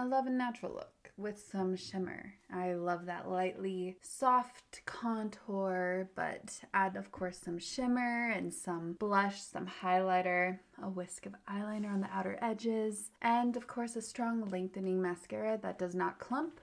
I 0.00 0.04
love 0.04 0.26
a 0.26 0.30
natural 0.30 0.72
look 0.72 1.12
with 1.18 1.38
some 1.52 1.76
shimmer. 1.76 2.32
I 2.50 2.72
love 2.72 3.04
that 3.04 3.28
lightly 3.28 3.98
soft 4.00 4.80
contour, 4.86 6.08
but 6.14 6.58
add, 6.72 6.96
of 6.96 7.12
course, 7.12 7.36
some 7.36 7.58
shimmer 7.58 8.30
and 8.30 8.50
some 8.50 8.94
blush, 8.94 9.42
some 9.42 9.66
highlighter, 9.82 10.60
a 10.82 10.88
whisk 10.88 11.26
of 11.26 11.34
eyeliner 11.46 11.92
on 11.92 12.00
the 12.00 12.08
outer 12.10 12.38
edges, 12.40 13.10
and, 13.20 13.58
of 13.58 13.66
course, 13.66 13.94
a 13.94 14.00
strong 14.00 14.48
lengthening 14.48 15.02
mascara 15.02 15.58
that 15.62 15.78
does 15.78 15.94
not 15.94 16.18
clump 16.18 16.62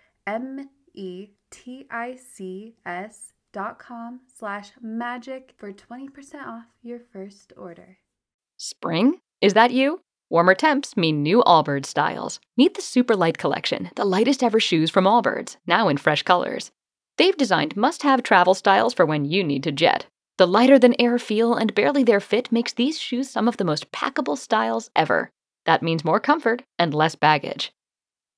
M 0.27 0.69
E 0.93 1.29
T 1.49 1.87
I 1.89 2.15
C 2.15 2.75
S 2.85 3.33
dot 3.51 3.79
com 3.79 4.21
slash 4.37 4.71
magic 4.81 5.53
for 5.57 5.73
20% 5.73 6.09
off 6.45 6.65
your 6.81 6.99
first 7.11 7.53
order. 7.57 7.97
Spring? 8.57 9.19
Is 9.41 9.53
that 9.55 9.71
you? 9.71 10.01
Warmer 10.29 10.55
temps 10.55 10.95
mean 10.95 11.23
new 11.23 11.43
Allbirds 11.45 11.87
styles. 11.87 12.39
Meet 12.55 12.75
the 12.75 12.81
Super 12.81 13.15
Light 13.15 13.37
Collection, 13.37 13.89
the 13.95 14.05
lightest 14.05 14.43
ever 14.43 14.59
shoes 14.59 14.89
from 14.89 15.05
Allbirds, 15.05 15.57
now 15.67 15.89
in 15.89 15.97
fresh 15.97 16.23
colors. 16.23 16.71
They've 17.17 17.35
designed 17.35 17.75
must 17.75 18.03
have 18.03 18.23
travel 18.23 18.53
styles 18.53 18.93
for 18.93 19.05
when 19.05 19.25
you 19.25 19.43
need 19.43 19.63
to 19.63 19.71
jet. 19.71 20.05
The 20.37 20.47
lighter 20.47 20.79
than 20.79 20.99
air 20.99 21.19
feel 21.19 21.55
and 21.55 21.75
barely 21.75 22.03
there 22.03 22.21
fit 22.21 22.51
makes 22.51 22.73
these 22.73 22.97
shoes 22.99 23.29
some 23.29 23.47
of 23.47 23.57
the 23.57 23.65
most 23.65 23.91
packable 23.91 24.37
styles 24.37 24.89
ever. 24.95 25.29
That 25.65 25.83
means 25.83 26.05
more 26.05 26.19
comfort 26.19 26.63
and 26.79 26.93
less 26.93 27.15
baggage. 27.15 27.73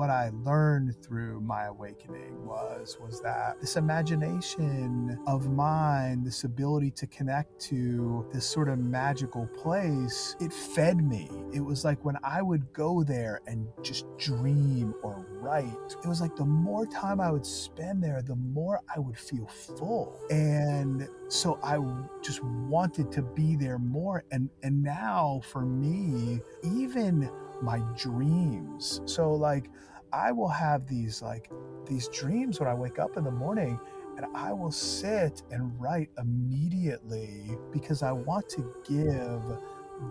What 0.00 0.08
I 0.08 0.30
learned 0.46 0.96
through 1.04 1.42
my 1.42 1.66
awakening 1.66 2.46
was 2.46 2.96
was 2.98 3.20
that 3.20 3.60
this 3.60 3.76
imagination 3.76 5.22
of 5.26 5.50
mine, 5.50 6.24
this 6.24 6.44
ability 6.44 6.90
to 6.92 7.06
connect 7.08 7.60
to 7.68 8.26
this 8.32 8.46
sort 8.46 8.70
of 8.70 8.78
magical 8.78 9.46
place, 9.48 10.36
it 10.40 10.54
fed 10.54 11.04
me. 11.04 11.30
It 11.52 11.60
was 11.60 11.84
like 11.84 12.02
when 12.02 12.16
I 12.24 12.40
would 12.40 12.72
go 12.72 13.04
there 13.04 13.42
and 13.46 13.68
just 13.82 14.06
dream 14.16 14.94
or 15.02 15.26
write, 15.32 15.94
it 16.02 16.08
was 16.08 16.22
like 16.22 16.34
the 16.34 16.46
more 16.46 16.86
time 16.86 17.20
I 17.20 17.30
would 17.30 17.44
spend 17.44 18.02
there, 18.02 18.22
the 18.22 18.36
more 18.36 18.80
I 18.96 19.00
would 19.00 19.18
feel 19.18 19.48
full. 19.48 20.18
And 20.30 21.10
so 21.28 21.58
I 21.62 21.76
just 22.22 22.42
wanted 22.42 23.12
to 23.12 23.20
be 23.20 23.54
there 23.54 23.78
more 23.78 24.24
and 24.30 24.48
and 24.62 24.82
now 24.82 25.42
for 25.44 25.66
me, 25.66 26.40
even 26.64 27.30
my 27.62 27.80
dreams. 27.96 29.00
So 29.04 29.32
like 29.34 29.70
I 30.12 30.32
will 30.32 30.48
have 30.48 30.86
these 30.86 31.22
like 31.22 31.50
these 31.86 32.08
dreams 32.08 32.60
when 32.60 32.68
I 32.68 32.74
wake 32.74 32.98
up 32.98 33.16
in 33.16 33.24
the 33.24 33.30
morning 33.30 33.78
and 34.16 34.26
I 34.34 34.52
will 34.52 34.72
sit 34.72 35.42
and 35.50 35.72
write 35.80 36.10
immediately 36.18 37.56
because 37.72 38.02
I 38.02 38.12
want 38.12 38.48
to 38.50 38.74
give 38.86 39.42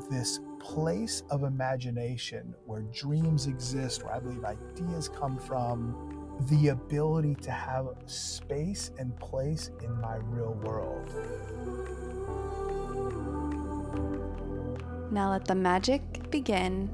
this 0.09 0.39
place 0.59 1.23
of 1.29 1.43
imagination 1.43 2.53
where 2.65 2.81
dreams 2.93 3.47
exist, 3.47 4.03
where 4.03 4.13
I 4.13 4.19
believe 4.19 4.43
ideas 4.43 5.09
come 5.09 5.37
from, 5.37 6.37
the 6.49 6.69
ability 6.69 7.35
to 7.35 7.51
have 7.51 7.87
space 8.05 8.91
and 8.97 9.15
place 9.19 9.71
in 9.83 9.91
my 9.99 10.17
real 10.23 10.53
world. 10.63 11.09
Now 15.11 15.31
let 15.31 15.45
the 15.45 15.55
magic 15.55 16.29
begin. 16.29 16.89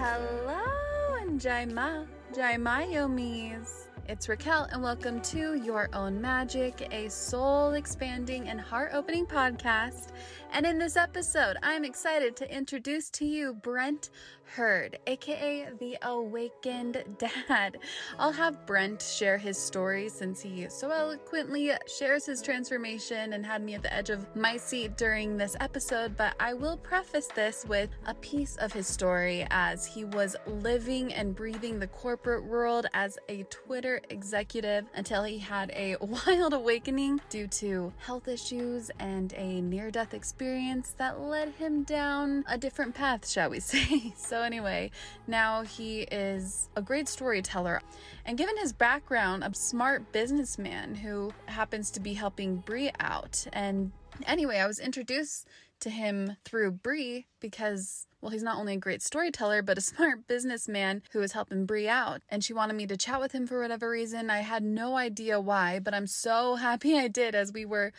Hello 0.00 1.16
and 1.20 1.40
Jaima, 1.40 2.06
Jaima 2.32 2.86
Yomis. 2.86 3.88
It's 4.06 4.28
Raquel 4.28 4.68
and 4.70 4.80
welcome 4.80 5.20
to 5.22 5.54
Your 5.54 5.88
Own 5.92 6.20
Magic, 6.20 6.86
a 6.92 7.08
soul 7.08 7.72
expanding 7.72 8.48
and 8.48 8.60
heart 8.60 8.92
opening 8.94 9.26
podcast. 9.26 10.10
And 10.52 10.66
in 10.66 10.78
this 10.78 10.96
episode, 10.96 11.56
I'm 11.62 11.84
excited 11.84 12.34
to 12.36 12.54
introduce 12.54 13.10
to 13.10 13.24
you 13.24 13.52
Brent 13.52 14.10
Hurd, 14.56 14.98
aka 15.06 15.68
the 15.78 15.98
Awakened 16.02 17.04
Dad. 17.18 17.76
I'll 18.18 18.32
have 18.32 18.64
Brent 18.66 19.02
share 19.02 19.36
his 19.36 19.58
story 19.58 20.08
since 20.08 20.40
he 20.40 20.66
so 20.70 20.90
eloquently 20.90 21.72
shares 21.86 22.24
his 22.24 22.40
transformation 22.40 23.34
and 23.34 23.44
had 23.44 23.62
me 23.62 23.74
at 23.74 23.82
the 23.82 23.92
edge 23.92 24.08
of 24.08 24.34
my 24.34 24.56
seat 24.56 24.96
during 24.96 25.36
this 25.36 25.54
episode. 25.60 26.16
But 26.16 26.34
I 26.40 26.54
will 26.54 26.78
preface 26.78 27.28
this 27.28 27.66
with 27.68 27.90
a 28.06 28.14
piece 28.14 28.56
of 28.56 28.72
his 28.72 28.86
story 28.86 29.46
as 29.50 29.84
he 29.84 30.06
was 30.06 30.34
living 30.46 31.12
and 31.12 31.36
breathing 31.36 31.78
the 31.78 31.88
corporate 31.88 32.44
world 32.44 32.86
as 32.94 33.18
a 33.28 33.42
Twitter 33.44 34.00
executive 34.08 34.86
until 34.94 35.24
he 35.24 35.38
had 35.38 35.70
a 35.72 35.96
wild 36.26 36.54
awakening 36.54 37.20
due 37.28 37.48
to 37.48 37.92
health 37.98 38.28
issues 38.28 38.90
and 38.98 39.34
a 39.34 39.60
near 39.60 39.90
death 39.90 40.14
experience 40.14 40.37
that 40.38 41.20
led 41.20 41.50
him 41.50 41.82
down 41.82 42.44
a 42.48 42.56
different 42.56 42.94
path, 42.94 43.28
shall 43.28 43.50
we 43.50 43.60
say. 43.60 44.12
So, 44.16 44.42
anyway, 44.42 44.90
now 45.26 45.62
he 45.62 46.02
is 46.02 46.68
a 46.76 46.82
great 46.82 47.08
storyteller. 47.08 47.82
And 48.24 48.38
given 48.38 48.56
his 48.56 48.72
background, 48.72 49.42
a 49.42 49.54
smart 49.54 50.12
businessman 50.12 50.94
who 50.94 51.32
happens 51.46 51.90
to 51.92 52.00
be 52.00 52.14
helping 52.14 52.56
Brie 52.56 52.92
out. 53.00 53.46
And 53.52 53.92
anyway, 54.26 54.58
I 54.58 54.66
was 54.66 54.78
introduced 54.78 55.46
to 55.80 55.90
him 55.90 56.36
through 56.44 56.72
Brie 56.72 57.26
because, 57.40 58.06
well, 58.20 58.30
he's 58.30 58.42
not 58.42 58.58
only 58.58 58.74
a 58.74 58.78
great 58.78 59.02
storyteller, 59.02 59.62
but 59.62 59.78
a 59.78 59.80
smart 59.82 60.26
businessman 60.26 61.02
who 61.12 61.20
is 61.22 61.32
helping 61.32 61.66
Brie 61.66 61.88
out. 61.88 62.22
And 62.28 62.44
she 62.44 62.52
wanted 62.52 62.76
me 62.76 62.86
to 62.86 62.96
chat 62.96 63.20
with 63.20 63.32
him 63.32 63.46
for 63.46 63.60
whatever 63.60 63.90
reason. 63.90 64.30
I 64.30 64.38
had 64.38 64.62
no 64.62 64.96
idea 64.96 65.40
why, 65.40 65.78
but 65.78 65.94
I'm 65.94 66.06
so 66.06 66.56
happy 66.56 66.96
I 66.96 67.08
did 67.08 67.34
as 67.34 67.52
we 67.52 67.64
were. 67.64 67.92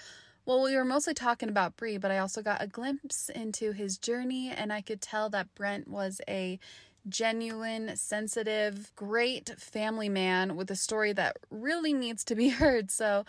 Well, 0.45 0.63
we 0.63 0.75
were 0.75 0.85
mostly 0.85 1.13
talking 1.13 1.49
about 1.49 1.77
Brie, 1.77 1.97
but 1.97 2.11
I 2.11 2.17
also 2.17 2.41
got 2.41 2.61
a 2.61 2.67
glimpse 2.67 3.29
into 3.29 3.71
his 3.71 3.97
journey, 3.97 4.49
and 4.49 4.73
I 4.73 4.81
could 4.81 5.01
tell 5.01 5.29
that 5.29 5.53
Brent 5.53 5.87
was 5.87 6.21
a 6.27 6.59
genuine, 7.07 7.95
sensitive, 7.95 8.91
great 8.95 9.49
family 9.59 10.09
man 10.09 10.55
with 10.55 10.71
a 10.71 10.75
story 10.75 11.13
that 11.13 11.37
really 11.49 11.93
needs 11.93 12.23
to 12.25 12.35
be 12.35 12.49
heard. 12.61 12.89
So 12.91 13.25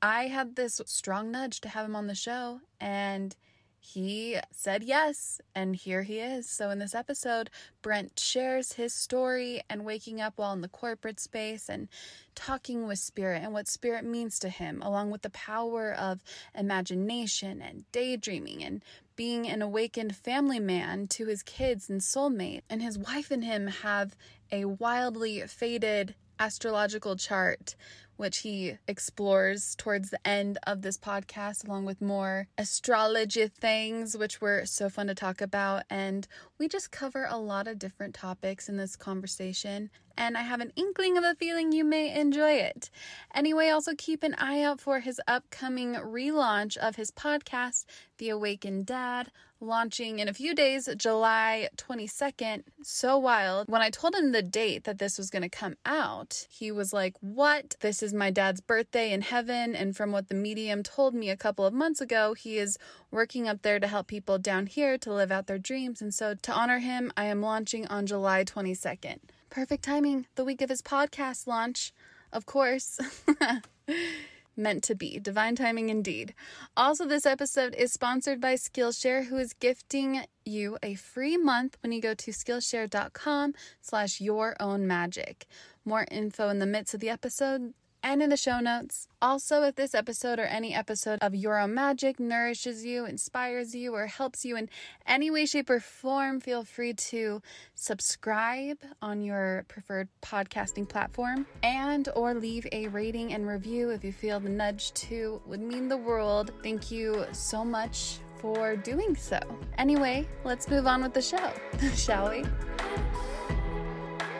I 0.00 0.28
had 0.28 0.56
this 0.56 0.80
strong 0.86 1.30
nudge 1.30 1.60
to 1.62 1.68
have 1.68 1.86
him 1.86 1.96
on 1.96 2.06
the 2.06 2.14
show, 2.14 2.60
and 2.80 3.36
he 3.86 4.38
said 4.50 4.82
yes, 4.82 5.40
and 5.54 5.76
here 5.76 6.02
he 6.02 6.18
is. 6.18 6.50
So, 6.50 6.70
in 6.70 6.80
this 6.80 6.94
episode, 6.94 7.50
Brent 7.82 8.18
shares 8.18 8.72
his 8.72 8.92
story 8.92 9.62
and 9.70 9.84
waking 9.84 10.20
up 10.20 10.34
while 10.36 10.52
in 10.52 10.60
the 10.60 10.68
corporate 10.68 11.20
space 11.20 11.68
and 11.68 11.88
talking 12.34 12.88
with 12.88 12.98
spirit 12.98 13.42
and 13.44 13.52
what 13.52 13.68
spirit 13.68 14.04
means 14.04 14.40
to 14.40 14.48
him, 14.48 14.82
along 14.82 15.12
with 15.12 15.22
the 15.22 15.30
power 15.30 15.92
of 15.92 16.24
imagination 16.52 17.62
and 17.62 17.84
daydreaming 17.92 18.62
and 18.64 18.82
being 19.14 19.48
an 19.48 19.62
awakened 19.62 20.16
family 20.16 20.60
man 20.60 21.06
to 21.06 21.26
his 21.26 21.44
kids 21.44 21.88
and 21.88 22.00
soulmate. 22.00 22.62
And 22.68 22.82
his 22.82 22.98
wife 22.98 23.30
and 23.30 23.44
him 23.44 23.68
have 23.68 24.16
a 24.50 24.64
wildly 24.64 25.42
fated 25.46 26.16
astrological 26.38 27.16
chart 27.16 27.76
which 28.16 28.38
he 28.38 28.78
explores 28.86 29.74
towards 29.76 30.10
the 30.10 30.26
end 30.26 30.58
of 30.66 30.82
this 30.82 30.98
podcast, 30.98 31.66
along 31.66 31.84
with 31.84 32.00
more 32.00 32.48
astrology 32.58 33.48
things, 33.48 34.16
which 34.16 34.40
were 34.40 34.64
so 34.64 34.88
fun 34.88 35.06
to 35.06 35.14
talk 35.14 35.40
about. 35.40 35.84
And 35.90 36.26
we 36.58 36.68
just 36.68 36.90
cover 36.90 37.26
a 37.28 37.36
lot 37.36 37.68
of 37.68 37.78
different 37.78 38.14
topics 38.14 38.68
in 38.68 38.76
this 38.76 38.96
conversation. 38.96 39.90
And 40.18 40.36
I 40.36 40.42
have 40.42 40.60
an 40.60 40.72
inkling 40.76 41.18
of 41.18 41.24
a 41.24 41.34
feeling 41.34 41.72
you 41.72 41.84
may 41.84 42.18
enjoy 42.18 42.52
it. 42.52 42.90
Anyway, 43.34 43.68
also 43.68 43.92
keep 43.96 44.22
an 44.22 44.34
eye 44.38 44.62
out 44.62 44.80
for 44.80 45.00
his 45.00 45.20
upcoming 45.28 45.94
relaunch 45.94 46.76
of 46.78 46.96
his 46.96 47.10
podcast, 47.10 47.84
The 48.16 48.30
Awakened 48.30 48.86
Dad, 48.86 49.30
launching 49.60 50.18
in 50.18 50.28
a 50.28 50.34
few 50.34 50.54
days, 50.54 50.88
July 50.96 51.68
22nd. 51.76 52.62
So 52.82 53.18
wild. 53.18 53.68
When 53.68 53.82
I 53.82 53.90
told 53.90 54.14
him 54.14 54.32
the 54.32 54.42
date 54.42 54.84
that 54.84 54.98
this 54.98 55.18
was 55.18 55.30
going 55.30 55.42
to 55.42 55.48
come 55.48 55.76
out, 55.84 56.46
he 56.50 56.70
was 56.70 56.92
like, 56.92 57.14
What? 57.20 57.76
This 57.80 58.02
is 58.02 58.12
my 58.12 58.30
dad's 58.30 58.60
birthday 58.60 59.12
in 59.12 59.22
heaven. 59.22 59.74
And 59.74 59.96
from 59.96 60.12
what 60.12 60.28
the 60.28 60.34
medium 60.34 60.82
told 60.82 61.14
me 61.14 61.30
a 61.30 61.36
couple 61.36 61.64
of 61.64 61.74
months 61.74 62.00
ago, 62.00 62.34
he 62.34 62.58
is 62.58 62.78
working 63.10 63.48
up 63.48 63.62
there 63.62 63.80
to 63.80 63.86
help 63.86 64.06
people 64.06 64.38
down 64.38 64.66
here 64.66 64.98
to 64.98 65.12
live 65.12 65.32
out 65.32 65.46
their 65.46 65.58
dreams. 65.58 66.02
And 66.02 66.12
so 66.12 66.34
to 66.46 66.52
honor 66.52 66.78
him, 66.78 67.12
I 67.16 67.24
am 67.24 67.42
launching 67.42 67.88
on 67.88 68.06
July 68.06 68.44
22nd. 68.44 69.18
Perfect 69.50 69.82
timing, 69.82 70.26
the 70.36 70.44
week 70.44 70.62
of 70.62 70.70
his 70.70 70.80
podcast 70.80 71.48
launch, 71.48 71.92
of 72.32 72.46
course. 72.46 73.00
meant 74.56 74.84
to 74.84 74.94
be. 74.94 75.18
Divine 75.18 75.56
timing 75.56 75.88
indeed. 75.88 76.34
Also, 76.76 77.04
this 77.04 77.26
episode 77.26 77.74
is 77.74 77.92
sponsored 77.92 78.40
by 78.40 78.54
Skillshare, 78.54 79.26
who 79.26 79.36
is 79.38 79.54
gifting 79.54 80.22
you 80.44 80.78
a 80.84 80.94
free 80.94 81.36
month 81.36 81.78
when 81.82 81.90
you 81.90 82.00
go 82.00 82.14
to 82.14 82.30
Skillshare.com 82.30 83.54
slash 83.80 84.20
your 84.20 84.54
own 84.60 84.86
magic. 84.86 85.46
More 85.84 86.06
info 86.12 86.48
in 86.48 86.60
the 86.60 86.66
midst 86.66 86.94
of 86.94 87.00
the 87.00 87.10
episode 87.10 87.74
and 88.06 88.22
in 88.22 88.30
the 88.30 88.36
show 88.36 88.60
notes. 88.60 89.08
Also, 89.20 89.64
if 89.64 89.74
this 89.74 89.92
episode 89.92 90.38
or 90.38 90.44
any 90.44 90.72
episode 90.72 91.18
of 91.22 91.34
Your 91.34 91.58
Own 91.58 91.74
Magic 91.74 92.20
nourishes 92.20 92.86
you, 92.86 93.04
inspires 93.04 93.74
you, 93.74 93.92
or 93.94 94.06
helps 94.06 94.44
you 94.44 94.56
in 94.56 94.70
any 95.08 95.28
way, 95.28 95.44
shape, 95.44 95.68
or 95.68 95.80
form, 95.80 96.38
feel 96.38 96.62
free 96.62 96.94
to 96.94 97.42
subscribe 97.74 98.78
on 99.02 99.22
your 99.22 99.64
preferred 99.66 100.08
podcasting 100.22 100.88
platform 100.88 101.46
and 101.64 102.08
or 102.14 102.32
leave 102.32 102.64
a 102.70 102.86
rating 102.86 103.32
and 103.32 103.48
review 103.48 103.90
if 103.90 104.04
you 104.04 104.12
feel 104.12 104.38
the 104.38 104.48
nudge 104.48 104.94
to 104.94 105.42
would 105.44 105.60
mean 105.60 105.88
the 105.88 105.96
world. 105.96 106.52
Thank 106.62 106.92
you 106.92 107.26
so 107.32 107.64
much 107.64 108.18
for 108.38 108.76
doing 108.76 109.16
so. 109.16 109.40
Anyway, 109.78 110.28
let's 110.44 110.68
move 110.68 110.86
on 110.86 111.02
with 111.02 111.12
the 111.12 111.22
show, 111.22 111.50
shall 111.96 112.30
we? 112.30 112.44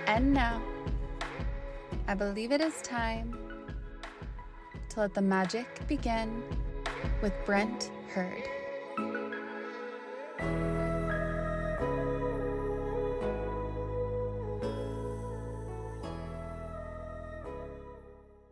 And 0.06 0.32
now, 0.32 0.62
I 2.06 2.14
believe 2.14 2.52
it 2.52 2.60
is 2.60 2.80
time 2.82 3.36
to 4.96 5.02
let 5.02 5.12
the 5.12 5.20
magic 5.20 5.66
begin 5.86 6.42
with 7.20 7.34
Brent 7.44 7.90
Hurd. 8.08 8.42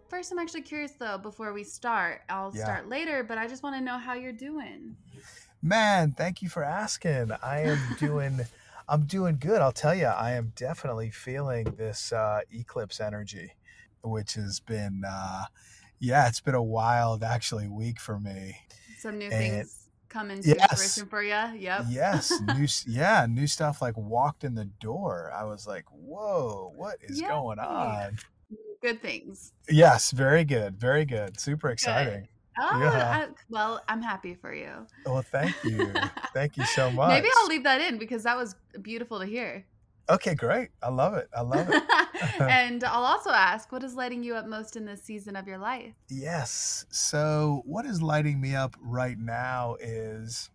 First, 0.09 0.33
I'm 0.33 0.39
actually 0.39 0.63
curious 0.63 0.93
though, 0.93 1.17
before 1.17 1.55
we 1.55 1.65
start, 1.65 2.21
I'll 2.29 2.53
Yeah. 2.53 2.63
start 2.63 2.89
later, 2.91 3.25
but 3.25 3.39
I 3.39 3.49
just 3.49 3.63
want 3.63 3.77
to 3.77 3.81
know 3.81 3.97
how 3.97 4.13
you're 4.13 4.33
doing. 4.33 4.97
Man, 5.63 6.13
thank 6.13 6.43
you 6.43 6.51
for 6.51 6.63
asking. 6.63 7.31
I 7.43 7.61
am 7.61 7.79
doing 7.99 8.41
I'm 8.87 9.07
doing 9.07 9.39
good. 9.41 9.63
I'll 9.63 9.73
tell 9.73 9.95
you, 9.95 10.07
I 10.09 10.33
am 10.33 10.53
definitely 10.55 11.09
feeling 11.11 11.65
this 11.79 12.13
uh, 12.13 12.41
eclipse 12.53 13.01
energy, 13.01 13.53
which 14.03 14.35
has 14.35 14.61
been 14.61 15.05
uh, 15.09 15.45
yeah, 16.05 16.29
it's 16.29 16.41
been 16.41 16.55
a 16.55 16.63
wild 16.63 17.23
actually 17.23 17.69
week 17.69 17.99
for 18.01 18.19
me. 18.21 18.57
Some 18.99 19.19
new 19.19 19.27
And- 19.27 19.35
things 19.35 19.81
come 20.09 20.31
into 20.31 20.49
Yes. 20.51 20.79
fruition 20.97 21.09
for 21.11 21.23
you. 21.23 21.59
Yep. 21.61 21.87
Yes, 21.89 22.33
new 22.57 22.67
yeah, 22.87 23.27
new 23.29 23.47
stuff 23.47 23.83
like 23.83 23.97
walked 23.97 24.45
in 24.45 24.55
the 24.55 24.67
door. 24.67 25.33
I 25.35 25.45
was 25.45 25.67
like, 25.67 25.85
"Whoa, 25.91 26.73
what 26.77 26.99
is 27.03 27.21
Yay. 27.21 27.29
going 27.29 27.59
on?" 27.59 28.19
Good 28.81 29.01
things. 29.03 29.53
Yes, 29.69 30.11
very 30.11 30.45
good. 30.45 30.79
Very 30.79 31.05
good. 31.07 31.41
Super 31.41 31.71
exciting. 31.71 32.29
Oh, 32.61 32.79
Yeah. 32.81 33.27
I, 33.27 33.29
well, 33.49 33.81
I'm 33.89 34.03
happy 34.03 34.35
for 34.35 34.55
you. 34.55 34.87
Well, 35.07 35.23
thank 35.23 35.55
you. 35.65 35.91
thank 36.35 36.57
you 36.57 36.65
so 36.67 36.91
much. 36.91 37.09
Maybe 37.09 37.29
I'll 37.39 37.49
leave 37.49 37.65
that 37.65 37.81
in 37.81 37.99
because 37.99 38.23
that 38.25 38.37
was 38.37 38.55
beautiful 38.83 39.19
to 39.21 39.27
hear. 39.27 39.65
Okay, 40.09 40.35
great. 40.35 40.69
I 40.83 40.91
love 40.91 41.15
it. 41.15 41.29
I 41.35 41.41
love 41.41 41.69
it. 41.71 41.83
and 42.41 42.85
I'll 42.85 43.05
also 43.05 43.31
ask, 43.31 43.73
what 43.73 43.83
is 43.83 43.95
lighting 43.95 44.23
you 44.23 44.35
up 44.35 44.47
most 44.47 44.77
in 44.77 44.85
this 44.85 45.03
season 45.03 45.37
of 45.37 45.47
your 45.47 45.59
life? 45.59 45.95
Yes. 46.09 46.87
So, 46.91 47.63
what 47.65 47.87
is 47.87 48.03
lighting 48.03 48.41
me 48.41 48.55
up 48.55 48.77
right 48.81 49.19
now 49.19 49.77
is 49.81 50.51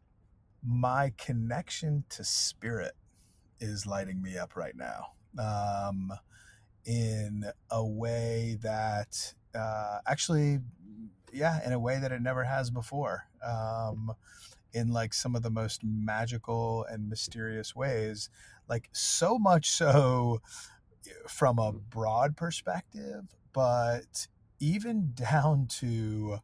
my 0.65 1.13
connection 1.17 2.03
to 2.09 2.23
spirit 2.23 2.93
is 3.59 3.85
lighting 3.85 4.21
me 4.21 4.37
up 4.37 4.55
right 4.55 4.75
now 4.75 5.07
um, 5.37 6.11
in 6.85 7.45
a 7.71 7.85
way 7.85 8.57
that 8.61 9.33
uh, 9.55 9.99
actually, 10.07 10.59
yeah, 11.33 11.65
in 11.65 11.73
a 11.73 11.79
way 11.79 11.99
that 11.99 12.11
it 12.11 12.21
never 12.21 12.43
has 12.43 12.69
before. 12.69 13.25
Um, 13.45 14.13
in 14.71 14.89
like 14.89 15.15
some 15.15 15.35
of 15.35 15.41
the 15.41 15.49
most 15.49 15.83
magical 15.83 16.85
and 16.91 17.09
mysterious 17.09 17.75
ways, 17.75 18.29
like 18.69 18.89
so 18.93 19.39
much 19.39 19.69
so 19.69 20.41
from 21.27 21.59
a 21.59 21.73
broad 21.73 22.37
perspective, 22.37 23.25
but 23.53 24.27
even 24.59 25.11
down 25.15 25.67
to 25.67 26.39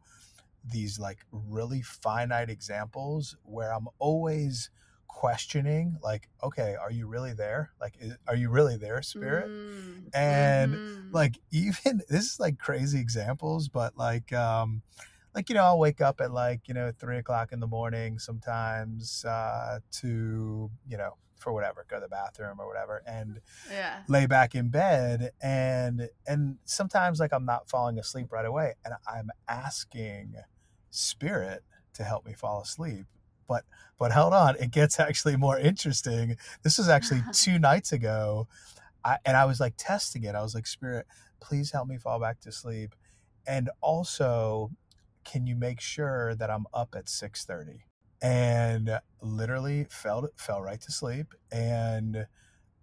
these 0.64 1.00
like 1.00 1.26
really 1.32 1.82
finite 1.82 2.50
examples 2.50 3.36
where 3.44 3.74
I'm 3.74 3.88
always 4.00 4.70
questioning 5.08 5.98
like 6.04 6.28
okay 6.44 6.76
are 6.76 6.92
you 6.92 7.08
really 7.08 7.34
there? 7.34 7.72
Like 7.80 7.96
is, 8.00 8.18
are 8.28 8.36
you 8.36 8.50
really 8.50 8.78
there 8.78 9.02
spirit? 9.02 9.52
Mm, 9.52 10.12
And, 10.14 10.76
mhm. 10.76 11.14
like 11.14 11.40
even 11.52 12.02
this 12.10 12.26
is 12.34 12.40
like 12.40 12.58
crazy 12.60 13.00
examples 13.00 13.70
but 13.70 13.98
like 13.98 14.34
um 14.34 14.82
like 15.36 15.50
you 15.50 15.56
know 15.56 15.64
i'll 15.64 15.80
wake 15.80 16.02
up 16.02 16.22
at 16.22 16.32
like 16.32 16.68
you 16.68 16.74
know 16.74 16.92
three 16.98 17.18
o'clock 17.18 17.52
in 17.52 17.60
the 17.60 17.68
morning 17.68 18.20
sometimes 18.20 19.26
uh 19.26 19.80
to 19.92 20.72
you 20.88 20.98
know 20.98 21.18
for 21.46 21.54
whatever, 21.54 21.86
go 21.88 21.98
to 21.98 22.02
the 22.02 22.10
bathroom 22.10 22.60
or 22.60 22.68
whatever, 22.68 23.04
and 23.06 23.40
Yeah. 23.70 24.00
lay 24.08 24.26
back 24.26 24.56
in 24.56 24.70
bed 24.70 25.32
and 25.42 26.10
and 26.28 26.58
sometimes 26.66 27.20
like 27.20 27.32
I'm 27.32 27.46
not 27.46 27.70
falling 27.70 27.98
asleep 28.00 28.32
right 28.32 28.46
away 28.46 28.74
and 28.84 28.96
I'm 29.08 29.30
asking 29.48 30.36
spirit 30.90 31.64
to 31.94 32.04
help 32.04 32.26
me 32.26 32.34
fall 32.34 32.62
asleep. 32.62 33.06
But 33.48 33.64
but 34.00 34.12
hold 34.12 34.34
on, 34.34 34.56
it 34.60 34.72
gets 34.72 35.00
actually 35.00 35.38
more 35.38 35.58
interesting. 35.60 36.36
This 36.64 36.78
was 36.80 36.90
actually 36.90 37.22
two 37.32 37.60
nights 37.60 37.92
ago. 37.92 38.48
I, 39.04 39.18
and 39.24 39.38
I 39.38 39.46
was 39.46 39.60
like 39.60 39.76
testing 39.78 40.24
it. 40.24 40.34
I 40.34 40.42
was 40.42 40.56
like, 40.56 40.66
Spirit, 40.66 41.06
please 41.40 41.72
help 41.72 41.88
me 41.88 41.98
fall 42.00 42.20
back 42.20 42.40
to 42.42 42.52
sleep. 42.52 42.96
And 43.46 43.70
also, 43.80 44.72
can 45.24 45.46
you 45.46 45.56
make 45.56 45.80
sure 45.80 46.34
that 46.34 46.50
I'm 46.50 46.66
up 46.74 46.96
at 46.96 47.06
6:30? 47.06 47.82
And 48.26 49.00
literally 49.22 49.86
fell 49.90 50.28
fell 50.36 50.62
right 50.62 50.82
to 50.82 50.92
sleep. 50.92 51.34
And 51.52 52.28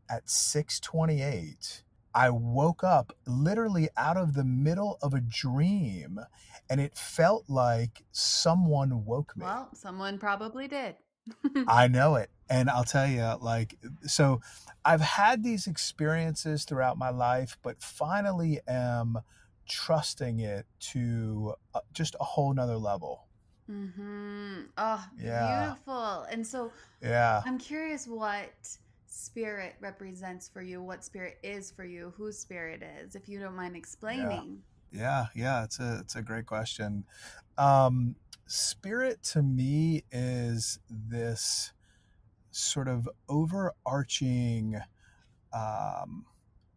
at 0.08 0.28
6:28, 0.28 1.82
I 2.14 2.30
woke 2.30 2.84
up 2.84 3.16
literally 3.26 3.88
out 3.96 4.16
of 4.16 4.34
the 4.34 4.44
middle 4.44 4.98
of 5.02 5.14
a 5.14 5.20
dream, 5.20 6.20
and 6.68 6.80
it 6.80 6.96
felt 6.96 7.48
like 7.48 8.04
someone 8.12 9.04
woke 9.04 9.36
me. 9.36 9.44
Well, 9.44 9.70
someone 9.74 10.18
probably 10.18 10.68
did. 10.68 10.96
I 11.68 11.88
know 11.88 12.16
it. 12.16 12.30
And 12.50 12.68
I'll 12.68 12.84
tell 12.84 13.06
you, 13.06 13.36
like, 13.40 13.78
so 14.02 14.42
I've 14.84 15.00
had 15.00 15.42
these 15.42 15.66
experiences 15.66 16.64
throughout 16.64 16.98
my 16.98 17.08
life, 17.08 17.56
but 17.62 17.82
finally 17.82 18.60
am 18.68 19.18
trusting 19.66 20.40
it 20.40 20.66
to 20.80 21.54
uh, 21.74 21.80
just 21.92 22.14
a 22.20 22.24
whole 22.24 22.52
nother 22.52 22.76
level. 22.76 23.26
Mm-hmm. 23.72 24.60
Oh, 24.76 25.04
Yeah. 25.18 25.74
beautiful. 25.74 26.22
And 26.30 26.46
so 26.46 26.72
Yeah. 27.00 27.42
I'm 27.44 27.58
curious 27.58 28.06
what 28.06 28.52
spirit 29.06 29.76
represents 29.80 30.48
for 30.48 30.62
you, 30.62 30.82
what 30.82 31.04
spirit 31.04 31.38
is 31.42 31.70
for 31.70 31.84
you, 31.84 32.12
whose 32.16 32.38
spirit 32.38 32.82
is, 32.82 33.14
if 33.14 33.28
you 33.28 33.40
don't 33.40 33.56
mind 33.56 33.76
explaining. 33.76 34.62
Yeah. 34.90 35.26
Yeah. 35.34 35.64
It's 35.64 35.80
a, 35.80 35.98
it's 36.00 36.16
a 36.16 36.22
great 36.22 36.46
question. 36.46 37.04
Um, 37.58 38.16
spirit 38.46 39.22
to 39.22 39.42
me 39.42 40.04
is 40.12 40.78
this 40.90 41.72
sort 42.50 42.88
of 42.88 43.08
overarching, 43.28 44.80
um, 45.52 46.26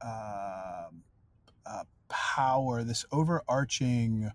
um 0.01 1.03
uh, 1.65 1.83
power, 2.07 2.83
this 2.83 3.05
overarching 3.11 4.31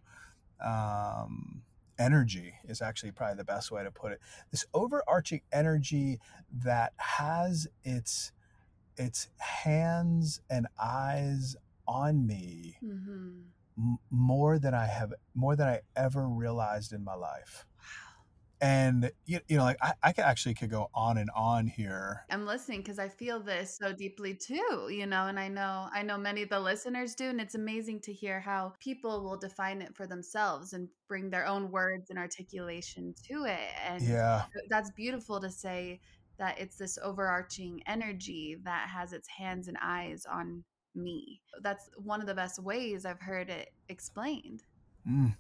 um, 0.65 1.63
energy 2.01 2.55
is 2.69 2.83
actually 2.83 3.13
probably 3.13 3.37
the 3.37 3.45
best 3.45 3.73
way 3.73 3.85
to 3.85 3.93
put 3.93 4.13
it. 4.13 4.21
This 4.53 4.67
overarching 4.75 5.43
energy 5.53 6.21
that 6.65 6.95
has 6.99 7.69
its 7.85 8.33
its 8.99 9.29
hands 9.39 10.41
and 10.51 10.67
eyes 10.81 11.57
on 11.89 12.27
me 12.27 12.79
Mm-hmm. 12.85 13.41
m- 13.79 13.99
more 14.11 14.59
than 14.59 14.75
I 14.75 14.87
have 14.87 15.15
more 15.35 15.57
than 15.57 15.69
I 15.69 15.81
ever 15.97 16.29
realized 16.29 16.93
in 16.93 17.05
my 17.05 17.15
life. 17.15 17.67
And 18.61 19.11
you, 19.25 19.41
you 19.49 19.57
know, 19.57 19.65
like 19.65 19.79
I, 19.81 19.93
I 20.03 20.13
could 20.13 20.25
actually 20.25 20.55
could 20.55 20.71
go 20.71 20.91
on 20.95 21.17
and 21.17 21.31
on 21.35 21.67
here. 21.67 22.23
I'm 22.31 22.47
listening 22.47 22.81
because 22.81 22.99
I 22.99 23.09
feel 23.09 23.41
this 23.41 23.79
so 23.81 23.93
deeply 23.93 24.35
too, 24.35 24.89
you 24.91 25.07
know, 25.07 25.27
and 25.27 25.39
I 25.39 25.49
know 25.49 25.89
I 25.93 26.03
know 26.03 26.19
many 26.19 26.43
of 26.43 26.51
the 26.51 26.61
listeners 26.61 27.15
do, 27.15 27.31
and 27.31 27.41
it's 27.41 27.55
amazing 27.55 28.01
to 28.03 28.13
hear 28.13 28.41
how 28.41 28.75
people 28.81 29.23
will 29.25 29.39
define 29.39 29.81
it 29.81 29.97
for 29.97 30.07
themselves 30.07 30.73
and 30.75 30.89
bring 31.09 31.31
their 31.31 31.47
own 31.47 31.71
words 31.71 32.11
and 32.11 32.19
articulation 32.19 33.15
to 33.29 33.45
it. 33.45 33.71
And 33.87 34.03
Yeah. 34.03 34.45
that's 34.69 34.91
beautiful 34.93 35.41
to 35.41 35.51
say 35.51 36.01
that 36.39 36.59
it's 36.59 36.77
this 36.77 36.99
overarching 37.03 37.83
energy 37.87 38.57
that 38.65 38.89
has 38.89 39.13
its 39.13 39.29
hands 39.29 39.69
and 39.69 39.77
eyes 39.83 40.25
on 40.31 40.65
me. 40.95 41.41
That's 41.63 41.89
one 41.97 42.21
of 42.21 42.27
the 42.27 42.35
best 42.35 42.63
ways 42.63 43.05
I've 43.05 43.21
heard 43.21 43.49
it 43.51 43.69
explained. 43.89 44.63
Mm. 45.09 45.37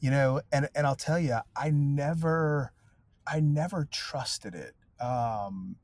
You 0.00 0.10
know, 0.10 0.40
and 0.50 0.68
and 0.74 0.86
I'll 0.86 0.96
tell 0.96 1.18
you, 1.18 1.38
I 1.56 1.70
never, 1.70 2.72
I 3.26 3.40
never 3.40 3.88
trusted 3.90 4.54
it. 4.54 4.74
Um, 5.00 5.76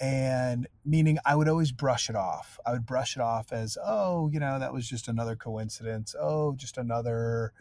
and 0.00 0.68
meaning 0.84 1.18
I 1.24 1.34
would 1.34 1.48
always 1.48 1.72
brush 1.72 2.08
it 2.08 2.16
off. 2.16 2.58
I 2.64 2.72
would 2.72 2.86
brush 2.86 3.16
it 3.16 3.20
off 3.20 3.52
as, 3.52 3.76
oh, 3.84 4.28
you 4.32 4.38
know, 4.38 4.58
that 4.58 4.72
was 4.72 4.88
just 4.88 5.08
another 5.08 5.34
coincidence. 5.34 6.14
Oh, 6.18 6.54
just 6.54 6.78
another 6.78 7.52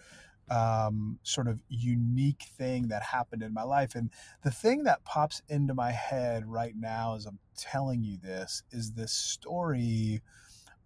um, 0.50 1.20
sort 1.24 1.48
of 1.48 1.60
unique 1.68 2.44
thing 2.58 2.90
that 2.90 3.04
happened 3.04 3.44
in 3.44 3.54
my 3.54 3.64
life. 3.64 3.96
And 3.96 4.12
the 4.44 4.52
thing 4.52 4.84
that 4.84 5.04
pops 5.04 5.42
into 5.50 5.74
my 5.74 5.92
head 5.92 6.46
right 6.46 6.76
now 6.76 7.16
as 7.16 7.26
I'm 7.26 7.40
telling 7.58 8.04
you 8.04 8.18
this 8.18 8.64
is 8.72 8.94
this 8.94 9.12
story 9.12 10.22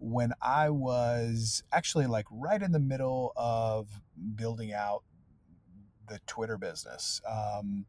when 0.02 0.32
I 0.42 0.68
was 0.70 1.62
actually 1.72 2.06
like 2.06 2.26
right 2.30 2.60
in 2.60 2.72
the 2.72 2.80
middle 2.80 3.32
of 3.36 3.88
building 4.34 4.72
out 4.72 5.04
the 6.08 6.18
Twitter 6.26 6.58
business. 6.58 7.20
Um, 7.28 7.86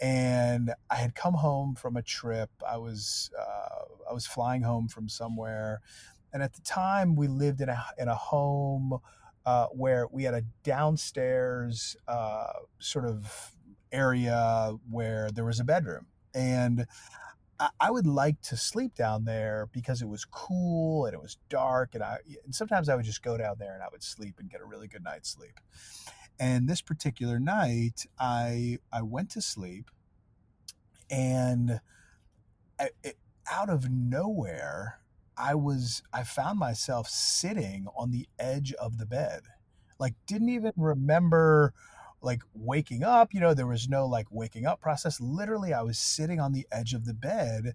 and 0.00 0.72
I 0.90 0.94
had 0.96 1.14
come 1.14 1.34
home 1.34 1.74
from 1.74 1.96
a 1.96 2.02
trip. 2.02 2.50
I 2.66 2.78
was 2.78 3.30
uh, 3.38 3.84
I 4.08 4.14
was 4.14 4.26
flying 4.26 4.62
home 4.62 4.88
from 4.88 5.08
somewhere, 5.08 5.80
and 6.32 6.42
at 6.42 6.54
the 6.54 6.62
time 6.62 7.14
we 7.14 7.28
lived 7.28 7.60
in 7.60 7.68
a 7.68 7.84
in 7.98 8.08
a 8.08 8.14
home 8.14 8.98
uh, 9.44 9.66
where 9.66 10.06
we 10.10 10.22
had 10.22 10.34
a 10.34 10.42
downstairs 10.62 11.96
uh, 12.06 12.52
sort 12.78 13.04
of 13.04 13.54
area 13.92 14.72
where 14.88 15.30
there 15.30 15.44
was 15.44 15.60
a 15.60 15.64
bedroom, 15.64 16.06
and 16.32 16.86
I, 17.80 17.90
would 17.90 18.06
like 18.06 18.40
to 18.42 18.56
sleep 18.56 18.94
down 18.94 19.24
there 19.24 19.68
because 19.72 20.00
it 20.00 20.08
was 20.08 20.24
cool 20.24 21.06
and 21.06 21.14
it 21.14 21.20
was 21.20 21.38
dark, 21.48 21.94
and 21.94 22.04
I 22.04 22.18
and 22.44 22.54
sometimes 22.54 22.88
I 22.88 22.94
would 22.94 23.04
just 23.04 23.22
go 23.22 23.36
down 23.36 23.56
there 23.58 23.74
and 23.74 23.82
I 23.82 23.88
would 23.90 24.02
sleep 24.02 24.36
and 24.38 24.48
get 24.48 24.60
a 24.60 24.64
really 24.64 24.86
good 24.86 25.02
night's 25.02 25.30
sleep. 25.30 25.58
And 26.38 26.68
this 26.68 26.80
particular 26.80 27.40
night, 27.40 28.06
I 28.18 28.78
I 28.92 29.02
went 29.02 29.30
to 29.30 29.42
sleep, 29.42 29.90
and 31.10 31.80
I, 32.78 32.90
it, 33.02 33.16
out 33.50 33.70
of 33.70 33.90
nowhere, 33.90 35.00
I 35.36 35.56
was 35.56 36.02
I 36.12 36.22
found 36.22 36.60
myself 36.60 37.08
sitting 37.08 37.86
on 37.96 38.12
the 38.12 38.28
edge 38.38 38.72
of 38.74 38.98
the 38.98 39.06
bed, 39.06 39.42
like 39.98 40.14
didn't 40.26 40.50
even 40.50 40.72
remember 40.76 41.74
like 42.20 42.42
waking 42.54 43.02
up. 43.02 43.32
You 43.32 43.40
know, 43.40 43.54
there 43.54 43.66
was 43.66 43.88
no 43.88 44.06
like 44.06 44.26
waking 44.30 44.66
up 44.66 44.80
process. 44.80 45.20
Literally, 45.20 45.72
I 45.72 45.82
was 45.82 45.98
sitting 45.98 46.40
on 46.40 46.52
the 46.52 46.66
edge 46.72 46.94
of 46.94 47.04
the 47.04 47.14
bed, 47.14 47.74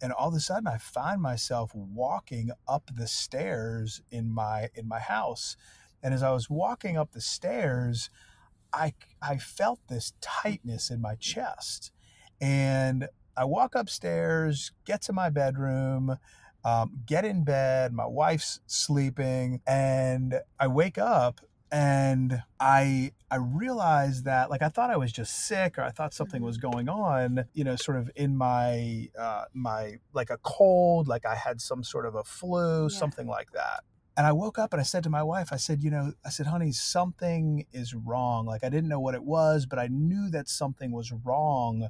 and 0.00 0.12
all 0.12 0.28
of 0.28 0.34
a 0.34 0.40
sudden, 0.40 0.66
I 0.66 0.78
find 0.78 1.20
myself 1.20 1.72
walking 1.74 2.50
up 2.68 2.90
the 2.94 3.06
stairs 3.06 4.02
in 4.10 4.32
my 4.32 4.68
in 4.74 4.88
my 4.88 5.00
house. 5.00 5.56
And 6.02 6.14
as 6.14 6.22
I 6.22 6.30
was 6.32 6.48
walking 6.48 6.96
up 6.96 7.12
the 7.12 7.20
stairs, 7.20 8.10
I 8.72 8.94
I 9.20 9.38
felt 9.38 9.80
this 9.88 10.12
tightness 10.20 10.90
in 10.90 11.00
my 11.00 11.16
chest, 11.16 11.92
and 12.40 13.08
I 13.36 13.44
walk 13.44 13.74
upstairs, 13.74 14.72
get 14.84 15.02
to 15.02 15.12
my 15.12 15.30
bedroom, 15.30 16.16
um, 16.64 17.00
get 17.06 17.24
in 17.24 17.44
bed. 17.44 17.92
My 17.92 18.06
wife's 18.06 18.60
sleeping, 18.66 19.60
and 19.66 20.40
I 20.58 20.68
wake 20.68 20.98
up 20.98 21.40
and 21.72 22.42
I 22.58 23.12
I 23.30 23.36
realized 23.36 24.24
that 24.24 24.50
like 24.50 24.62
I 24.62 24.68
thought 24.68 24.90
I 24.90 24.96
was 24.96 25.12
just 25.12 25.46
sick 25.46 25.78
or 25.78 25.82
I 25.82 25.90
thought 25.90 26.12
something 26.12 26.42
was 26.42 26.58
going 26.58 26.88
on, 26.88 27.44
you 27.52 27.62
know, 27.62 27.76
sort 27.76 27.96
of 27.96 28.10
in 28.16 28.36
my 28.36 29.08
uh, 29.18 29.44
my 29.54 29.96
like 30.12 30.30
a 30.30 30.38
cold, 30.38 31.06
like 31.06 31.24
I 31.24 31.36
had 31.36 31.60
some 31.60 31.84
sort 31.84 32.06
of 32.06 32.14
a 32.14 32.24
flu, 32.24 32.84
Yeah. 32.84 32.88
something 32.88 33.26
like 33.28 33.52
that. 33.52 33.84
And 34.16 34.26
I 34.26 34.32
woke 34.32 34.58
up 34.58 34.72
and 34.72 34.80
I 34.80 34.84
said 34.84 35.04
to 35.04 35.10
my 35.10 35.22
wife, 35.22 35.52
I 35.52 35.56
said, 35.56 35.82
you 35.82 35.90
know, 35.90 36.12
I 36.24 36.30
said, 36.30 36.46
honey, 36.46 36.72
something 36.72 37.64
is 37.72 37.94
wrong. 37.94 38.46
Like 38.46 38.64
I 38.64 38.68
didn't 38.68 38.88
know 38.88 39.00
what 39.00 39.14
it 39.14 39.22
was, 39.22 39.64
but 39.64 39.78
I 39.78 39.86
knew 39.86 40.28
that 40.30 40.48
something 40.48 40.90
was 40.90 41.12
wrong 41.12 41.88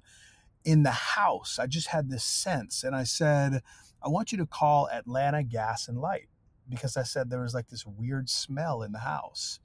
in 0.64 0.82
the 0.82 0.90
house. 0.90 1.58
I 1.58 1.66
just 1.66 1.88
had 1.88 2.10
this 2.10 2.22
sense. 2.22 2.84
And 2.84 2.94
I 2.94 3.04
said, 3.04 3.62
I 4.02 4.08
want 4.08 4.30
you 4.32 4.38
to 4.38 4.46
call 4.46 4.88
Atlanta 4.90 5.42
Gas 5.42 5.88
and 5.88 5.99
Light 5.99 6.28
because 6.70 6.96
I 6.96 7.02
said 7.02 7.28
there 7.28 7.40
was 7.40 7.54
like 7.54 7.68
this 7.68 7.84
weird 7.84 8.30
smell 8.30 8.82
in 8.82 8.92
the 8.92 9.00
house. 9.00 9.60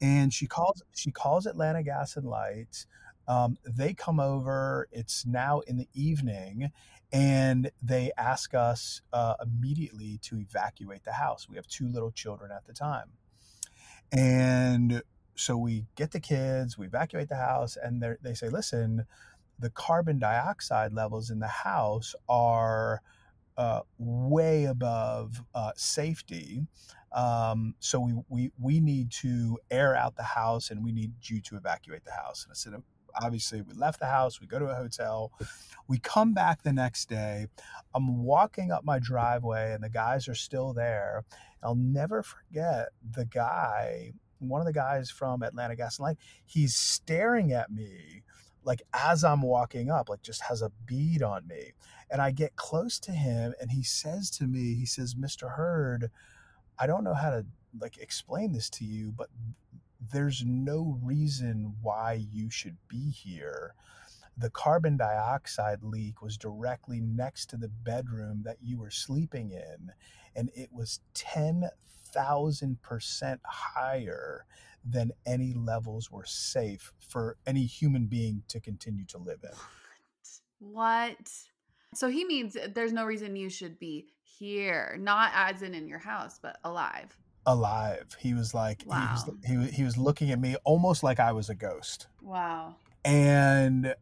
And 0.00 0.32
she 0.32 0.46
calls 0.46 0.82
she 0.94 1.10
calls 1.10 1.46
Atlanta 1.46 1.82
Gas 1.82 2.16
and 2.16 2.26
Light. 2.26 2.86
Um, 3.28 3.58
they 3.64 3.94
come 3.94 4.18
over. 4.18 4.88
It's 4.90 5.26
now 5.26 5.60
in 5.60 5.76
the 5.76 5.88
evening, 5.94 6.72
and 7.12 7.70
they 7.82 8.10
ask 8.16 8.54
us 8.54 9.02
uh, 9.12 9.34
immediately 9.42 10.18
to 10.22 10.40
evacuate 10.40 11.04
the 11.04 11.12
house. 11.12 11.48
We 11.48 11.56
have 11.56 11.66
two 11.66 11.86
little 11.86 12.10
children 12.10 12.50
at 12.50 12.66
the 12.66 12.72
time, 12.72 13.10
and 14.10 15.02
so 15.36 15.56
we 15.56 15.84
get 15.94 16.10
the 16.10 16.18
kids, 16.18 16.76
we 16.76 16.86
evacuate 16.86 17.28
the 17.28 17.36
house, 17.36 17.76
and 17.80 18.02
they 18.22 18.34
say, 18.34 18.48
"Listen, 18.48 19.04
the 19.58 19.70
carbon 19.70 20.18
dioxide 20.18 20.92
levels 20.92 21.30
in 21.30 21.38
the 21.38 21.46
house 21.46 22.14
are 22.28 23.02
uh, 23.60 23.82
way 23.98 24.64
above 24.64 25.44
uh, 25.54 25.72
safety. 25.76 26.62
Um, 27.12 27.74
so 27.78 28.00
we, 28.00 28.14
we 28.28 28.50
we 28.58 28.80
need 28.80 29.10
to 29.20 29.58
air 29.70 29.94
out 29.94 30.16
the 30.16 30.22
house, 30.22 30.70
and 30.70 30.82
we 30.82 30.92
need 30.92 31.12
you 31.24 31.42
to 31.42 31.56
evacuate 31.56 32.04
the 32.04 32.12
house." 32.12 32.44
And 32.44 32.52
I 32.52 32.54
said, 32.54 32.72
obviously 33.22 33.60
we 33.60 33.74
left 33.74 34.00
the 34.00 34.06
house, 34.06 34.40
we 34.40 34.46
go 34.46 34.58
to 34.58 34.66
a 34.66 34.74
hotel, 34.74 35.32
we 35.88 35.98
come 35.98 36.32
back 36.32 36.62
the 36.62 36.72
next 36.72 37.08
day. 37.08 37.46
I'm 37.94 38.22
walking 38.22 38.70
up 38.70 38.84
my 38.84 38.98
driveway 38.98 39.72
and 39.72 39.82
the 39.82 39.90
guys 39.90 40.28
are 40.28 40.34
still 40.34 40.72
there. 40.72 41.24
I'll 41.62 41.74
never 41.74 42.22
forget 42.22 42.88
the 43.10 43.26
guy, 43.26 44.12
one 44.38 44.60
of 44.60 44.66
the 44.66 44.72
guys 44.72 45.10
from 45.10 45.42
Atlanta 45.42 45.76
Gas 45.76 45.98
and 45.98 46.04
Light, 46.04 46.18
he's 46.46 46.74
staring 46.74 47.52
at 47.52 47.70
me 47.70 48.22
like 48.64 48.82
as 48.92 49.24
I'm 49.24 49.42
walking 49.42 49.90
up, 49.90 50.08
like 50.08 50.22
just 50.22 50.42
has 50.42 50.62
a 50.62 50.72
bead 50.86 51.22
on 51.22 51.46
me. 51.46 51.72
And 52.10 52.20
I 52.20 52.30
get 52.30 52.56
close 52.56 52.98
to 53.00 53.12
him 53.12 53.54
and 53.60 53.70
he 53.70 53.82
says 53.82 54.30
to 54.32 54.44
me, 54.44 54.74
he 54.74 54.86
says, 54.86 55.14
Mr. 55.14 55.56
Hurd, 55.56 56.10
I 56.78 56.86
don't 56.86 57.04
know 57.04 57.14
how 57.14 57.30
to 57.30 57.46
like 57.80 57.98
explain 57.98 58.52
this 58.52 58.68
to 58.70 58.84
you, 58.84 59.12
but 59.16 59.28
there's 60.12 60.44
no 60.44 60.98
reason 61.02 61.74
why 61.82 62.24
you 62.32 62.50
should 62.50 62.76
be 62.88 63.10
here. 63.10 63.74
The 64.36 64.50
carbon 64.50 64.96
dioxide 64.96 65.82
leak 65.82 66.22
was 66.22 66.38
directly 66.38 67.00
next 67.00 67.46
to 67.50 67.56
the 67.56 67.68
bedroom 67.68 68.42
that 68.44 68.56
you 68.62 68.78
were 68.78 68.90
sleeping 68.90 69.50
in, 69.50 69.92
and 70.34 70.50
it 70.54 70.70
was 70.72 71.00
10,000% 71.14 73.38
higher 73.44 74.46
than 74.84 75.12
any 75.26 75.52
levels 75.52 76.10
were 76.10 76.24
safe 76.24 76.92
for 77.00 77.36
any 77.46 77.66
human 77.66 78.06
being 78.06 78.42
to 78.48 78.60
continue 78.60 79.04
to 79.06 79.18
live 79.18 79.40
in. 79.42 79.50
What? 80.58 81.30
So 81.94 82.08
he 82.08 82.24
means 82.24 82.56
there's 82.74 82.92
no 82.92 83.04
reason 83.04 83.36
you 83.36 83.50
should 83.50 83.78
be 83.78 84.06
here, 84.22 84.96
not 85.00 85.32
as 85.34 85.62
in 85.62 85.74
in 85.74 85.88
your 85.88 85.98
house, 85.98 86.38
but 86.40 86.58
alive. 86.64 87.16
Alive. 87.46 88.16
He 88.18 88.34
was 88.34 88.54
like 88.54 88.82
wow. 88.86 89.16
he 89.46 89.56
was 89.56 89.70
he, 89.70 89.76
he 89.76 89.82
was 89.82 89.96
looking 89.96 90.30
at 90.30 90.38
me 90.38 90.56
almost 90.64 91.02
like 91.02 91.18
I 91.18 91.32
was 91.32 91.48
a 91.48 91.54
ghost. 91.54 92.06
Wow. 92.22 92.76
And 93.04 93.94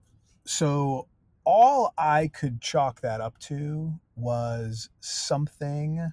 so 0.44 1.06
all 1.44 1.94
I 1.96 2.28
could 2.28 2.60
chalk 2.60 3.00
that 3.00 3.20
up 3.20 3.38
to 3.38 3.94
was 4.16 4.90
something 5.00 6.12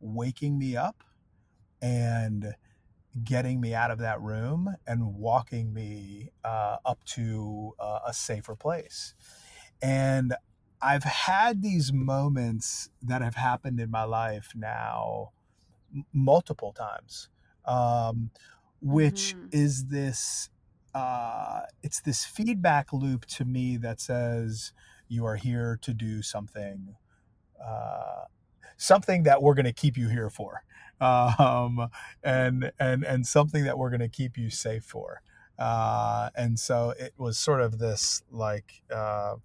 waking 0.00 0.58
me 0.58 0.76
up 0.76 1.02
and 1.80 2.54
getting 3.24 3.60
me 3.60 3.74
out 3.74 3.90
of 3.90 3.98
that 3.98 4.20
room 4.20 4.74
and 4.86 5.14
walking 5.14 5.72
me 5.72 6.30
uh, 6.44 6.76
up 6.84 7.02
to 7.04 7.72
uh, 7.78 8.00
a 8.06 8.12
safer 8.12 8.54
place. 8.54 9.14
And 9.82 10.34
I've 10.82 11.04
had 11.04 11.62
these 11.62 11.92
moments 11.92 12.90
that 13.02 13.22
have 13.22 13.34
happened 13.34 13.80
in 13.80 13.90
my 13.90 14.04
life 14.04 14.52
now 14.54 15.32
m- 15.94 16.04
multiple 16.12 16.72
times, 16.72 17.28
um, 17.64 18.30
which 18.80 19.34
mm-hmm. 19.36 19.46
is 19.52 19.86
this. 19.86 20.50
Uh, 20.94 21.60
it's 21.82 22.00
this 22.00 22.24
feedback 22.24 22.90
loop 22.90 23.26
to 23.26 23.44
me 23.44 23.76
that 23.76 24.00
says 24.00 24.72
you 25.08 25.26
are 25.26 25.36
here 25.36 25.78
to 25.82 25.92
do 25.92 26.22
something, 26.22 26.94
uh, 27.62 28.24
something 28.78 29.22
that 29.24 29.42
we're 29.42 29.52
going 29.52 29.66
to 29.66 29.74
keep 29.74 29.98
you 29.98 30.08
here 30.08 30.30
for 30.30 30.62
um, 31.00 31.88
and 32.22 32.72
and 32.78 33.04
and 33.04 33.26
something 33.26 33.64
that 33.64 33.78
we're 33.78 33.90
going 33.90 34.00
to 34.00 34.08
keep 34.08 34.36
you 34.36 34.50
safe 34.50 34.84
for. 34.84 35.22
Uh, 35.58 36.28
and 36.36 36.58
so 36.58 36.92
it 36.98 37.14
was 37.16 37.38
sort 37.38 37.60
of 37.60 37.78
this 37.78 38.22
like 38.30 38.82
uh, 38.94 39.36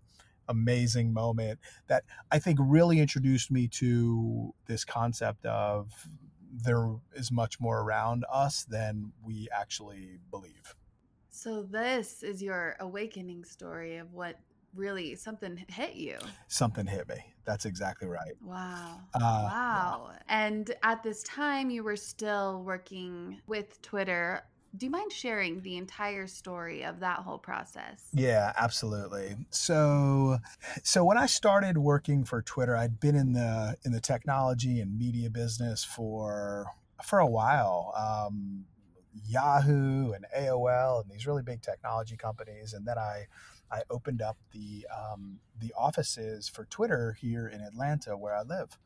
amazing 0.47 1.13
moment 1.13 1.59
that 1.87 2.03
I 2.31 2.39
think 2.39 2.59
really 2.61 2.99
introduced 2.99 3.49
me 3.49 3.67
to 3.69 4.53
this 4.67 4.83
concept 4.83 5.45
of 5.45 6.07
there 6.53 6.95
is 7.13 7.31
much 7.31 7.59
more 7.59 7.79
around 7.79 8.25
us 8.31 8.65
than 8.65 9.13
we 9.23 9.47
actually 9.57 10.19
believe. 10.29 10.75
So 11.29 11.63
this 11.63 12.23
is 12.23 12.43
your 12.43 12.75
awakening 12.81 13.45
story 13.45 13.97
of 13.97 14.13
what 14.13 14.35
really 14.75 15.15
something 15.15 15.63
hit 15.67 15.95
you. 15.95 16.17
Something 16.47 16.85
hit 16.85 17.07
me. 17.07 17.15
That's 17.45 17.65
exactly 17.65 18.07
right. 18.07 18.33
Wow. 18.41 18.99
Uh, 19.13 19.19
wow. 19.19 20.09
Yeah. 20.11 20.19
And 20.27 20.71
at 20.83 21.03
this 21.03 21.23
time, 21.23 21.69
you 21.69 21.83
were 21.83 21.95
still 21.95 22.63
working 22.63 23.41
with 23.47 23.81
Twitter. 23.81 24.43
Do 24.77 24.85
you 24.85 24.89
mind 24.89 25.11
sharing 25.11 25.61
the 25.61 25.75
entire 25.75 26.27
story 26.27 26.83
of 26.83 27.01
that 27.01 27.19
whole 27.19 27.37
process? 27.37 28.07
Yeah, 28.13 28.53
absolutely. 28.57 29.35
So, 29.49 30.37
so 30.83 31.03
when 31.03 31.17
I 31.17 31.25
started 31.25 31.77
working 31.77 32.23
for 32.23 32.41
Twitter, 32.41 32.77
I'd 32.77 32.99
been 32.99 33.15
in 33.15 33.33
the 33.33 33.75
in 33.83 33.91
the 33.91 33.99
technology 33.99 34.79
and 34.79 34.97
media 34.97 35.29
business 35.29 35.83
for 35.83 36.67
for 37.03 37.19
a 37.19 37.27
while. 37.27 37.93
Um, 37.97 38.65
Yahoo 39.27 40.13
and 40.13 40.25
AOL 40.37 41.01
and 41.01 41.11
these 41.11 41.27
really 41.27 41.43
big 41.43 41.61
technology 41.61 42.15
companies, 42.15 42.71
and 42.73 42.85
then 42.85 42.97
I 42.97 43.25
I 43.71 43.83
opened 43.89 44.21
up 44.21 44.37
the 44.51 44.85
um, 44.95 45.39
the 45.59 45.73
offices 45.77 46.49
for 46.49 46.65
Twitter 46.65 47.17
here 47.19 47.47
in 47.47 47.61
Atlanta, 47.61 48.17
where 48.17 48.35
I 48.35 48.41
live, 48.41 48.77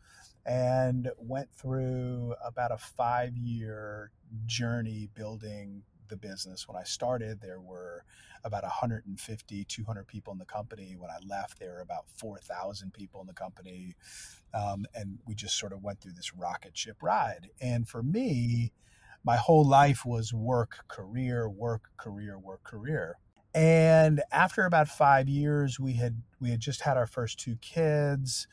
and 0.45 1.09
went 1.17 1.51
through 1.53 2.35
about 2.45 2.71
a 2.71 2.77
five 2.77 3.35
year 3.35 4.11
journey 4.45 5.09
building 5.13 5.83
the 6.07 6.17
business. 6.17 6.67
When 6.67 6.77
I 6.77 6.83
started, 6.83 7.41
there 7.41 7.59
were 7.59 8.03
about 8.43 8.63
150, 8.63 9.65
200 9.65 10.07
people 10.07 10.31
in 10.31 10.39
the 10.39 10.45
company. 10.45 10.95
When 10.97 11.09
I 11.09 11.17
left, 11.25 11.59
there 11.59 11.73
were 11.73 11.81
about 11.81 12.05
4,000 12.15 12.93
people 12.93 13.19
in 13.21 13.27
the 13.27 13.33
company. 13.33 13.95
Um, 14.53 14.85
and 14.93 15.17
we 15.25 15.33
just 15.33 15.57
sort 15.57 15.73
of 15.73 15.83
went 15.83 15.99
through 15.99 16.13
this 16.13 16.33
rocket 16.35 16.77
ship 16.77 16.97
ride. 17.01 17.49
And 17.59 17.87
for 17.87 18.03
me, 18.03 18.71
my 19.23 19.35
whole 19.35 19.67
life 19.67 20.05
was 20.05 20.31
work, 20.31 20.85
career, 20.87 21.49
work, 21.49 21.89
career, 21.97 22.37
work, 22.37 22.63
career. 22.63 23.17
And 23.55 24.21
after 24.33 24.65
about 24.65 24.89
five 24.89 25.29
years, 25.29 25.79
we 25.79 25.93
had 25.93 26.21
we 26.41 26.49
had 26.51 26.59
just 26.59 26.81
had 26.81 26.97
our 26.97 27.07
first 27.07 27.39
two 27.39 27.55
kids. 27.55 28.47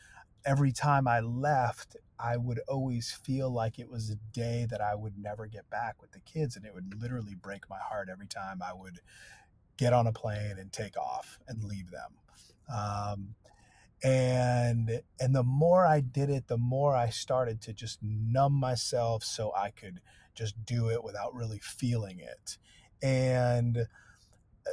Every 0.45 0.71
time 0.71 1.09
I 1.09 1.19
left, 1.19 1.97
I 2.17 2.37
would 2.37 2.61
always 2.69 3.11
feel 3.11 3.51
like 3.51 3.79
it 3.79 3.89
was 3.89 4.09
a 4.09 4.15
day 4.31 4.65
that 4.69 4.79
I 4.79 4.95
would 4.95 5.17
never 5.17 5.45
get 5.45 5.69
back 5.69 6.01
with 6.01 6.13
the 6.13 6.21
kids, 6.21 6.55
and 6.55 6.65
it 6.65 6.73
would 6.73 7.01
literally 7.01 7.35
break 7.35 7.69
my 7.69 7.79
heart 7.79 8.07
every 8.09 8.27
time 8.27 8.61
I 8.61 8.73
would 8.73 9.01
get 9.75 9.91
on 9.91 10.07
a 10.07 10.13
plane 10.13 10.55
and 10.57 10.71
take 10.71 10.95
off 10.97 11.37
and 11.49 11.65
leave 11.65 11.91
them. 11.91 12.13
Um, 12.73 13.35
and 14.01 15.01
and 15.19 15.35
the 15.35 15.43
more 15.43 15.85
I 15.85 15.99
did 15.99 16.29
it, 16.29 16.47
the 16.47 16.57
more 16.57 16.95
I 16.95 17.09
started 17.09 17.61
to 17.63 17.73
just 17.73 17.99
numb 18.01 18.53
myself 18.53 19.25
so 19.25 19.51
I 19.53 19.71
could 19.71 19.99
just 20.33 20.65
do 20.65 20.89
it 20.89 21.03
without 21.03 21.35
really 21.35 21.59
feeling 21.59 22.19
it. 22.21 22.57
And 23.01 23.87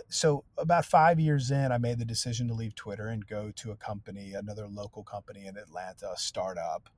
so 0.08 0.44
about 0.56 0.84
five 0.84 1.18
years 1.18 1.50
in, 1.50 1.72
I 1.72 1.78
made 1.78 1.98
the 1.98 2.04
decision 2.04 2.48
to 2.48 2.54
leave 2.54 2.74
Twitter 2.74 3.08
and 3.08 3.26
go 3.26 3.50
to 3.56 3.70
a 3.70 3.76
company, 3.76 4.34
another 4.34 4.66
local 4.68 5.02
company 5.02 5.46
in 5.46 5.56
Atlanta, 5.56 6.12
a 6.12 6.16
startup. 6.16 6.88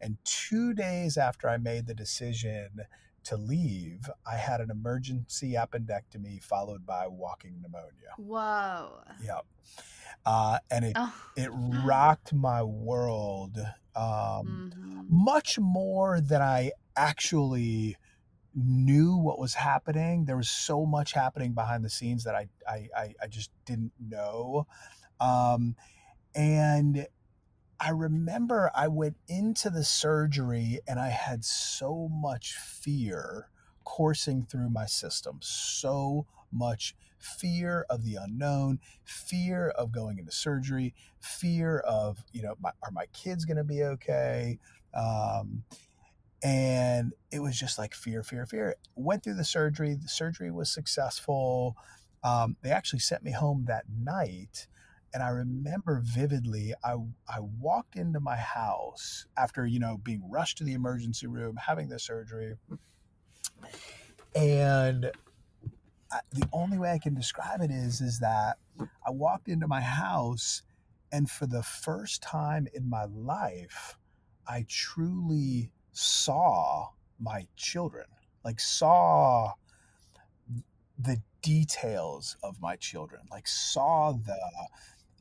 And 0.00 0.16
two 0.24 0.74
days 0.74 1.16
after 1.16 1.48
I 1.48 1.56
made 1.56 1.86
the 1.86 1.94
decision 1.94 2.80
to 3.24 3.36
leave, 3.36 4.08
I 4.26 4.36
had 4.36 4.60
an 4.60 4.70
emergency 4.70 5.54
appendectomy 5.54 6.42
followed 6.42 6.84
by 6.84 7.06
walking 7.06 7.60
pneumonia. 7.62 8.12
Whoa. 8.18 9.00
Yep. 9.22 9.46
Uh, 10.26 10.58
and 10.70 10.84
it 10.86 10.92
oh. 10.96 11.14
it 11.36 11.50
rocked 11.84 12.32
my 12.32 12.62
world 12.62 13.58
um, 13.96 14.72
mm-hmm. 14.74 15.00
much 15.08 15.58
more 15.58 16.20
than 16.20 16.42
I 16.42 16.72
actually 16.96 17.96
knew 18.54 19.16
what 19.16 19.38
was 19.38 19.54
happening. 19.54 20.24
There 20.24 20.36
was 20.36 20.48
so 20.48 20.86
much 20.86 21.12
happening 21.12 21.52
behind 21.52 21.84
the 21.84 21.90
scenes 21.90 22.24
that 22.24 22.34
I 22.34 22.48
I, 22.68 23.14
I, 23.22 23.26
just 23.26 23.50
didn't 23.66 23.92
know. 23.98 24.66
Um, 25.20 25.76
and 26.34 27.06
I 27.80 27.90
remember 27.90 28.70
I 28.74 28.88
went 28.88 29.16
into 29.28 29.70
the 29.70 29.84
surgery 29.84 30.80
and 30.86 30.98
I 31.00 31.08
had 31.08 31.44
so 31.44 32.08
much 32.10 32.54
fear 32.54 33.48
coursing 33.84 34.46
through 34.48 34.70
my 34.70 34.86
system. 34.86 35.38
So 35.42 36.26
much 36.52 36.94
fear 37.18 37.86
of 37.90 38.04
the 38.04 38.16
unknown, 38.16 38.78
fear 39.04 39.68
of 39.70 39.92
going 39.92 40.18
into 40.18 40.32
surgery, 40.32 40.94
fear 41.20 41.78
of, 41.80 42.24
you 42.32 42.42
know, 42.42 42.54
my, 42.60 42.70
are 42.82 42.90
my 42.92 43.06
kids 43.06 43.44
going 43.44 43.56
to 43.56 43.64
be 43.64 43.82
okay? 43.82 44.58
Um, 44.94 45.64
and 46.44 47.14
it 47.32 47.40
was 47.40 47.58
just 47.58 47.78
like 47.78 47.94
fear 47.94 48.22
fear 48.22 48.46
fear. 48.46 48.76
Went 48.96 49.24
through 49.24 49.34
the 49.36 49.44
surgery 49.44 49.94
the 49.96 50.08
surgery 50.08 50.52
was 50.52 50.70
successful. 50.72 51.76
Um, 52.24 52.56
they 52.62 52.70
actually 52.70 53.00
sent 53.00 53.24
me 53.24 53.32
home 53.32 53.66
that 53.68 53.84
night 53.90 54.68
and 55.14 55.22
i 55.22 55.28
remember 55.28 56.02
vividly 56.04 56.74
I, 56.84 56.96
I 57.28 57.40
walked 57.40 57.96
into 57.96 58.20
my 58.20 58.36
house 58.36 59.26
after 59.38 59.66
you 59.66 59.78
know 59.78 59.98
being 59.98 60.28
rushed 60.30 60.58
to 60.58 60.64
the 60.64 60.74
emergency 60.74 61.26
room 61.28 61.56
having 61.56 61.88
the 61.88 62.00
surgery. 62.00 62.56
And 64.34 65.12
I, 66.10 66.20
the 66.32 66.48
only 66.52 66.78
way 66.78 66.92
i 66.92 66.98
can 66.98 67.14
describe 67.14 67.62
it 67.62 67.70
is 67.70 68.00
is 68.00 68.20
that 68.20 68.58
i 69.06 69.10
walked 69.10 69.48
into 69.48 69.68
my 69.68 69.82
house 69.82 70.62
and 71.12 71.30
for 71.30 71.46
the 71.46 71.62
first 71.62 72.22
time 72.22 72.66
in 72.74 72.90
my 72.90 73.04
life 73.04 73.98
i 74.48 74.66
truly 74.68 75.70
saw 75.94 76.88
my 77.20 77.46
children, 77.56 78.06
like 78.44 78.60
saw 78.60 79.52
the 80.98 81.20
details 81.42 82.36
of 82.42 82.60
my 82.60 82.76
children, 82.76 83.22
like 83.30 83.48
saw 83.48 84.12
the 84.12 84.38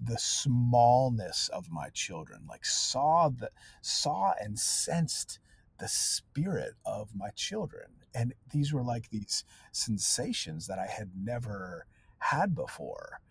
the 0.02 0.18
smallness 0.18 1.50
of 1.50 1.72
my 1.72 1.90
children, 1.90 2.42
like 2.50 2.66
saw 2.66 3.30
the 3.30 3.50
saw 3.82 4.34
and 4.42 4.60
sensed 4.60 5.40
the 5.80 5.88
spirit 5.88 6.74
of 6.86 7.10
my 7.16 7.30
children. 7.30 7.88
And 8.14 8.34
these 8.52 8.74
were 8.74 8.84
like 8.84 9.10
these 9.10 9.44
sensations 9.72 10.68
that 10.68 10.80
I 10.80 10.88
had 10.88 11.12
never 11.16 11.86
had 12.20 12.56
before. 12.56 13.22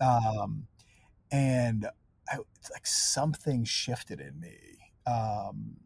Um, 0.00 0.66
and 1.30 1.86
I, 2.30 2.38
it's 2.58 2.70
like 2.70 2.86
something 2.86 3.64
shifted 3.64 4.20
in 4.20 4.38
me 4.40 4.78
um, 5.06 5.76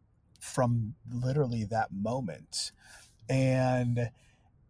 from 0.43 0.95
literally 1.11 1.65
that 1.65 1.93
moment. 1.93 2.73
And 3.29 4.11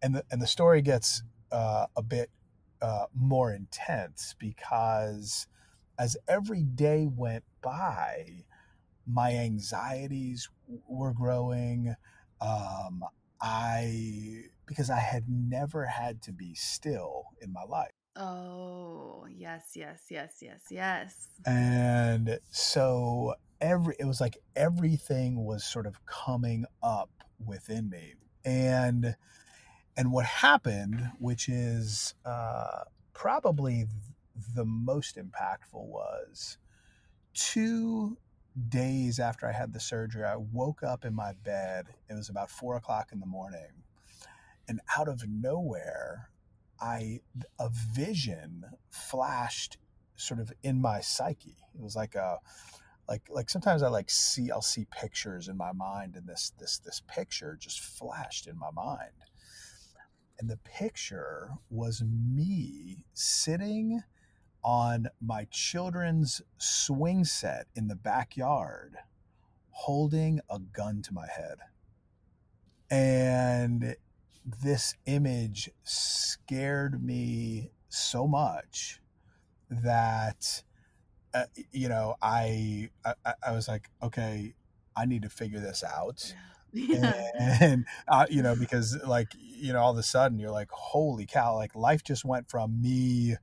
and 0.01 0.15
the 0.15 0.23
and 0.31 0.41
the 0.41 0.47
story 0.47 0.81
gets 0.81 1.23
uh, 1.51 1.87
a 1.97 2.01
bit 2.01 2.29
uh, 2.81 3.05
more 3.13 3.51
intense 3.51 4.35
because 4.37 5.47
as 5.97 6.15
every 6.27 6.63
day 6.63 7.07
went 7.07 7.43
by, 7.61 8.43
my 9.07 9.31
anxieties 9.31 10.49
were 10.87 11.13
growing. 11.13 11.95
Um, 12.39 13.03
I 13.41 14.43
because 14.65 14.89
I 14.89 14.99
had 14.99 15.25
never 15.27 15.85
had 15.85 16.21
to 16.23 16.31
be 16.31 16.53
still 16.53 17.25
in 17.41 17.51
my 17.51 17.63
life. 17.63 17.91
Oh, 18.15 19.25
yes, 19.27 19.71
yes, 19.75 20.03
yes, 20.11 20.37
yes, 20.39 20.61
yes. 20.69 21.15
And 21.47 22.39
so 22.51 23.33
every 23.63 23.95
it 23.97 24.05
was 24.05 24.21
like 24.21 24.37
everything 24.55 25.43
was 25.43 25.63
sort 25.63 25.87
of 25.87 26.05
coming 26.05 26.65
up 26.83 27.09
within 27.43 27.89
me. 27.89 28.13
And 28.45 29.15
and 29.95 30.11
what 30.11 30.25
happened, 30.25 31.09
which 31.19 31.47
is 31.47 32.13
uh, 32.25 32.83
probably 33.13 33.85
the 34.55 34.65
most 34.65 35.17
impactful, 35.17 35.85
was 35.85 36.57
two 37.33 38.17
days 38.69 39.19
after 39.19 39.47
I 39.47 39.51
had 39.51 39.71
the 39.71 39.79
surgery, 39.79 40.25
I 40.25 40.35
woke 40.35 40.83
up 40.83 41.05
in 41.05 41.13
my 41.13 41.33
bed. 41.43 41.87
It 42.09 42.15
was 42.15 42.29
about 42.29 42.51
four 42.51 42.75
o'clock 42.75 43.09
in 43.11 43.19
the 43.19 43.25
morning. 43.25 43.83
And 44.67 44.79
out 44.97 45.07
of 45.07 45.23
nowhere, 45.27 46.29
I 46.81 47.19
a 47.59 47.69
vision 47.69 48.65
flashed 48.89 49.77
sort 50.15 50.39
of 50.39 50.51
in 50.63 50.81
my 50.81 51.01
psyche. 51.01 51.57
It 51.73 51.81
was 51.81 51.95
like 51.95 52.15
a 52.15 52.39
like 53.07 53.23
like 53.29 53.49
sometimes 53.49 53.83
I 53.83 53.89
like 53.89 54.09
see 54.09 54.51
I'll 54.51 54.61
see 54.61 54.85
pictures 54.91 55.47
in 55.47 55.57
my 55.57 55.71
mind 55.73 56.15
and 56.15 56.27
this 56.27 56.53
this 56.59 56.79
this 56.79 57.01
picture 57.07 57.57
just 57.59 57.79
flashed 57.79 58.47
in 58.47 58.57
my 58.57 58.71
mind. 58.71 59.11
And 60.39 60.49
the 60.49 60.57
picture 60.57 61.51
was 61.69 62.03
me 62.03 63.05
sitting 63.13 64.01
on 64.63 65.07
my 65.21 65.45
children's 65.51 66.41
swing 66.57 67.23
set 67.25 67.67
in 67.75 67.87
the 67.87 67.95
backyard 67.95 68.95
holding 69.71 70.39
a 70.49 70.59
gun 70.59 71.01
to 71.01 71.13
my 71.13 71.27
head. 71.27 71.57
And 72.89 73.95
this 74.63 74.95
image 75.05 75.69
scared 75.83 77.03
me 77.03 77.71
so 77.89 78.27
much 78.27 79.01
that 79.69 80.63
uh, 81.33 81.45
you 81.71 81.89
know 81.89 82.15
I, 82.21 82.89
I 83.05 83.33
i 83.47 83.51
was 83.51 83.67
like 83.67 83.89
okay 84.01 84.53
i 84.95 85.05
need 85.05 85.23
to 85.23 85.29
figure 85.29 85.59
this 85.59 85.83
out 85.83 86.33
yeah. 86.71 87.21
and 87.39 87.85
uh, 88.07 88.25
you 88.29 88.41
know 88.41 88.55
because 88.55 88.97
like 89.03 89.29
you 89.37 89.73
know 89.73 89.79
all 89.79 89.91
of 89.91 89.97
a 89.97 90.03
sudden 90.03 90.39
you're 90.39 90.51
like 90.51 90.69
holy 90.71 91.25
cow 91.25 91.55
like 91.55 91.75
life 91.75 92.03
just 92.03 92.25
went 92.25 92.49
from 92.49 92.81
me 92.81 93.35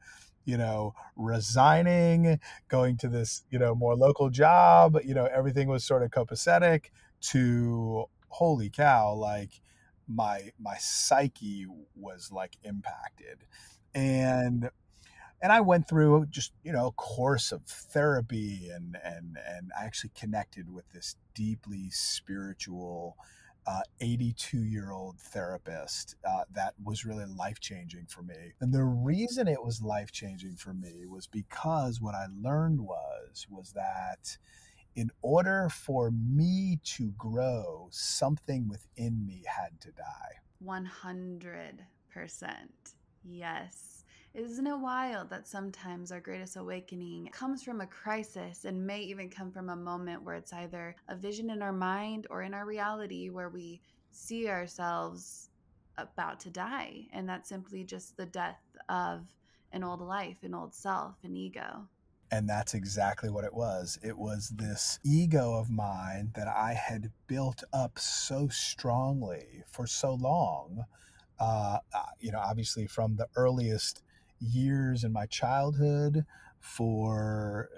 you 0.44 0.56
know 0.56 0.94
resigning 1.16 2.40
going 2.68 2.96
to 2.96 3.08
this 3.08 3.44
you 3.50 3.58
know 3.58 3.74
more 3.74 3.94
local 3.94 4.30
job 4.30 4.98
you 5.04 5.14
know 5.14 5.26
everything 5.26 5.68
was 5.68 5.84
sort 5.84 6.02
of 6.02 6.10
copacetic 6.10 6.86
to 7.20 8.04
holy 8.28 8.70
cow 8.70 9.12
like 9.12 9.60
my 10.08 10.50
my 10.58 10.76
psyche 10.78 11.66
was 11.94 12.30
like 12.32 12.56
impacted 12.64 13.44
and 13.94 14.70
and 15.42 15.52
I 15.52 15.60
went 15.60 15.88
through 15.88 16.26
just 16.30 16.52
you 16.62 16.72
know 16.72 16.88
a 16.88 16.92
course 16.92 17.52
of 17.52 17.62
therapy 17.64 18.68
and 18.72 18.96
and 19.04 19.38
and 19.46 19.70
I 19.78 19.84
actually 19.84 20.12
connected 20.14 20.72
with 20.72 20.90
this 20.92 21.16
deeply 21.34 21.90
spiritual 21.90 23.16
82 24.00 24.56
uh, 24.56 24.60
year 24.62 24.90
old 24.90 25.20
therapist 25.20 26.16
uh, 26.28 26.42
that 26.54 26.74
was 26.82 27.04
really 27.04 27.26
life 27.26 27.60
changing 27.60 28.06
for 28.06 28.22
me 28.22 28.54
and 28.60 28.72
the 28.72 28.82
reason 28.82 29.46
it 29.46 29.62
was 29.62 29.82
life 29.82 30.10
changing 30.10 30.56
for 30.56 30.72
me 30.72 31.04
was 31.06 31.26
because 31.26 32.00
what 32.00 32.14
I 32.14 32.26
learned 32.42 32.80
was 32.80 33.46
was 33.48 33.72
that 33.72 34.38
in 34.96 35.10
order 35.22 35.68
for 35.70 36.10
me 36.10 36.78
to 36.82 37.12
grow, 37.16 37.88
something 37.90 38.68
within 38.68 39.24
me 39.24 39.44
had 39.46 39.80
to 39.80 39.92
die. 39.92 40.40
100%. 40.64 41.78
Yes. 43.24 43.99
Isn't 44.32 44.66
it 44.68 44.78
wild 44.78 45.28
that 45.30 45.48
sometimes 45.48 46.12
our 46.12 46.20
greatest 46.20 46.56
awakening 46.56 47.30
comes 47.32 47.64
from 47.64 47.80
a 47.80 47.86
crisis 47.86 48.64
and 48.64 48.86
may 48.86 49.00
even 49.00 49.28
come 49.28 49.50
from 49.50 49.70
a 49.70 49.76
moment 49.76 50.22
where 50.22 50.36
it's 50.36 50.52
either 50.52 50.94
a 51.08 51.16
vision 51.16 51.50
in 51.50 51.62
our 51.62 51.72
mind 51.72 52.28
or 52.30 52.42
in 52.42 52.54
our 52.54 52.64
reality 52.64 53.28
where 53.28 53.48
we 53.48 53.80
see 54.12 54.48
ourselves 54.48 55.50
about 55.98 56.38
to 56.40 56.50
die? 56.50 57.08
And 57.12 57.28
that's 57.28 57.48
simply 57.48 57.82
just 57.82 58.16
the 58.16 58.26
death 58.26 58.60
of 58.88 59.26
an 59.72 59.82
old 59.82 60.00
life, 60.00 60.36
an 60.44 60.54
old 60.54 60.74
self, 60.74 61.16
an 61.24 61.36
ego. 61.36 61.88
And 62.30 62.48
that's 62.48 62.74
exactly 62.74 63.30
what 63.30 63.42
it 63.42 63.52
was. 63.52 63.98
It 64.00 64.16
was 64.16 64.50
this 64.50 65.00
ego 65.02 65.54
of 65.54 65.70
mine 65.70 66.30
that 66.36 66.46
I 66.46 66.74
had 66.74 67.10
built 67.26 67.64
up 67.72 67.98
so 67.98 68.46
strongly 68.46 69.64
for 69.66 69.88
so 69.88 70.14
long. 70.14 70.84
Uh, 71.40 71.78
uh 71.92 72.02
you 72.20 72.30
know, 72.30 72.38
obviously 72.38 72.86
from 72.86 73.16
the 73.16 73.26
earliest 73.34 74.02
years 74.40 75.04
in 75.04 75.12
my 75.12 75.26
childhood, 75.26 76.24
for 76.60 77.68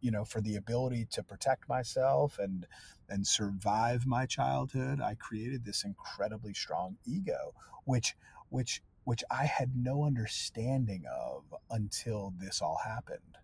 you 0.00 0.10
know, 0.10 0.24
for 0.24 0.40
the 0.40 0.56
ability 0.56 1.06
to 1.12 1.22
protect 1.22 1.68
myself 1.68 2.38
and 2.38 2.66
and 3.08 3.26
survive 3.26 4.06
my 4.06 4.26
childhood, 4.26 5.00
I 5.00 5.14
created 5.14 5.64
this 5.64 5.84
incredibly 5.84 6.54
strong 6.54 6.96
ego, 7.06 7.54
which 7.84 8.16
which 8.50 8.82
which 9.04 9.24
I 9.30 9.46
had 9.46 9.72
no 9.76 10.04
understanding 10.04 11.04
of 11.10 11.44
until 11.70 12.34
this 12.38 12.60
all 12.60 12.80
happened. 12.84 13.38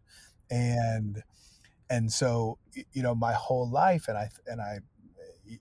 And 0.50 1.22
and 1.90 2.12
so 2.12 2.58
you 2.92 3.02
know 3.02 3.14
my 3.14 3.32
whole 3.32 3.68
life 3.68 4.08
and 4.08 4.16
i 4.16 4.30
and 4.46 4.60
i 4.60 4.78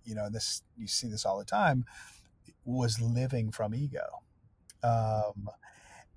you 0.06 0.16
know 0.16 0.30
this 0.30 0.64
you 0.78 0.88
see 0.88 1.08
this 1.08 1.26
all 1.26 1.38
the 1.38 1.46
time 1.46 1.86
was 2.66 3.02
living 3.02 3.52
from 3.52 3.76
ego. 3.76 4.22
Um 4.84 5.50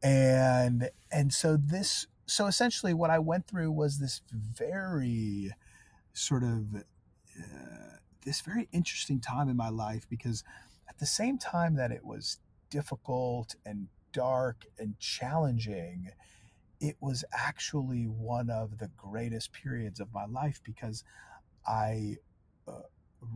and 0.02 0.90
and 1.10 1.32
so 1.32 1.56
this 1.56 2.06
so 2.26 2.46
essentially 2.46 2.94
what 2.94 3.10
i 3.10 3.18
went 3.18 3.46
through 3.46 3.70
was 3.70 3.98
this 3.98 4.20
very 4.30 5.50
sort 6.12 6.42
of 6.42 6.74
uh, 7.38 7.96
this 8.24 8.40
very 8.40 8.68
interesting 8.72 9.20
time 9.20 9.48
in 9.48 9.56
my 9.56 9.68
life 9.68 10.06
because 10.08 10.42
at 10.88 10.98
the 10.98 11.06
same 11.06 11.38
time 11.38 11.76
that 11.76 11.90
it 11.90 12.04
was 12.04 12.38
difficult 12.70 13.54
and 13.64 13.88
dark 14.12 14.64
and 14.78 14.98
challenging 14.98 16.10
it 16.80 16.96
was 17.00 17.24
actually 17.32 18.04
one 18.04 18.50
of 18.50 18.78
the 18.78 18.90
greatest 18.96 19.52
periods 19.52 20.00
of 20.00 20.12
my 20.12 20.26
life 20.26 20.60
because 20.64 21.04
I 21.66 22.16
uh, 22.68 22.82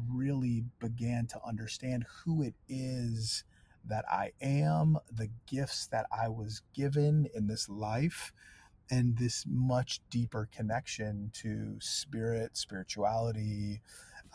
really 0.08 0.64
began 0.78 1.26
to 1.28 1.40
understand 1.46 2.04
who 2.24 2.42
it 2.42 2.54
is 2.68 3.44
that 3.86 4.04
I 4.10 4.32
am, 4.40 4.98
the 5.12 5.28
gifts 5.46 5.86
that 5.88 6.06
I 6.12 6.28
was 6.28 6.62
given 6.74 7.28
in 7.34 7.46
this 7.46 7.68
life, 7.68 8.32
and 8.90 9.16
this 9.16 9.44
much 9.48 10.00
deeper 10.10 10.48
connection 10.52 11.30
to 11.34 11.76
spirit, 11.80 12.56
spirituality, 12.56 13.80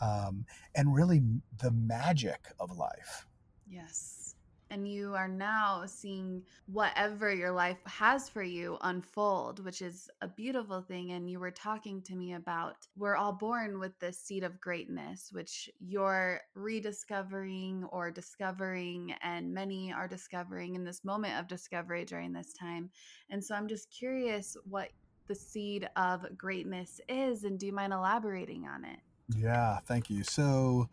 um, 0.00 0.46
and 0.74 0.94
really 0.94 1.22
the 1.58 1.70
magic 1.70 2.48
of 2.58 2.76
life. 2.76 3.26
Yes 3.68 4.25
and 4.70 4.88
you 4.88 5.14
are 5.14 5.28
now 5.28 5.84
seeing 5.86 6.42
whatever 6.66 7.32
your 7.32 7.52
life 7.52 7.78
has 7.86 8.28
for 8.28 8.42
you 8.42 8.78
unfold, 8.82 9.64
which 9.64 9.82
is 9.82 10.10
a 10.22 10.28
beautiful 10.28 10.82
thing. 10.82 11.12
And 11.12 11.30
you 11.30 11.38
were 11.38 11.50
talking 11.50 12.02
to 12.02 12.16
me 12.16 12.34
about 12.34 12.86
we're 12.96 13.16
all 13.16 13.32
born 13.32 13.78
with 13.78 13.98
this 14.00 14.18
seed 14.18 14.42
of 14.44 14.60
greatness, 14.60 15.30
which 15.32 15.70
you're 15.80 16.40
rediscovering 16.54 17.84
or 17.92 18.10
discovering, 18.10 19.14
and 19.22 19.52
many 19.52 19.92
are 19.92 20.08
discovering 20.08 20.74
in 20.74 20.84
this 20.84 21.04
moment 21.04 21.38
of 21.38 21.46
discovery 21.46 22.04
during 22.04 22.32
this 22.32 22.52
time. 22.52 22.90
And 23.30 23.42
so 23.42 23.54
I'm 23.54 23.68
just 23.68 23.90
curious 23.90 24.56
what 24.68 24.90
the 25.28 25.34
seed 25.34 25.88
of 25.96 26.26
greatness 26.36 27.00
is, 27.08 27.44
and 27.44 27.58
do 27.58 27.66
you 27.66 27.72
mind 27.72 27.92
elaborating 27.92 28.66
on 28.66 28.84
it? 28.84 28.98
Yeah, 29.36 29.78
thank 29.86 30.08
you. 30.08 30.22
So, 30.22 30.88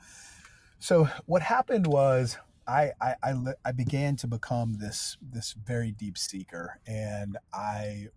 so 0.80 1.08
what 1.26 1.44
happened 1.44 1.86
was 1.86 2.38
I, 2.68 2.92
I, 3.02 3.16
I, 3.24 3.36
I 3.66 3.72
began 3.72 4.16
to 4.18 4.28
become 4.28 4.76
this 4.80 5.18
this 5.22 5.54
very 5.54 5.92
deep 5.92 6.18
seeker, 6.18 6.80
and 6.88 7.38
I 7.54 8.08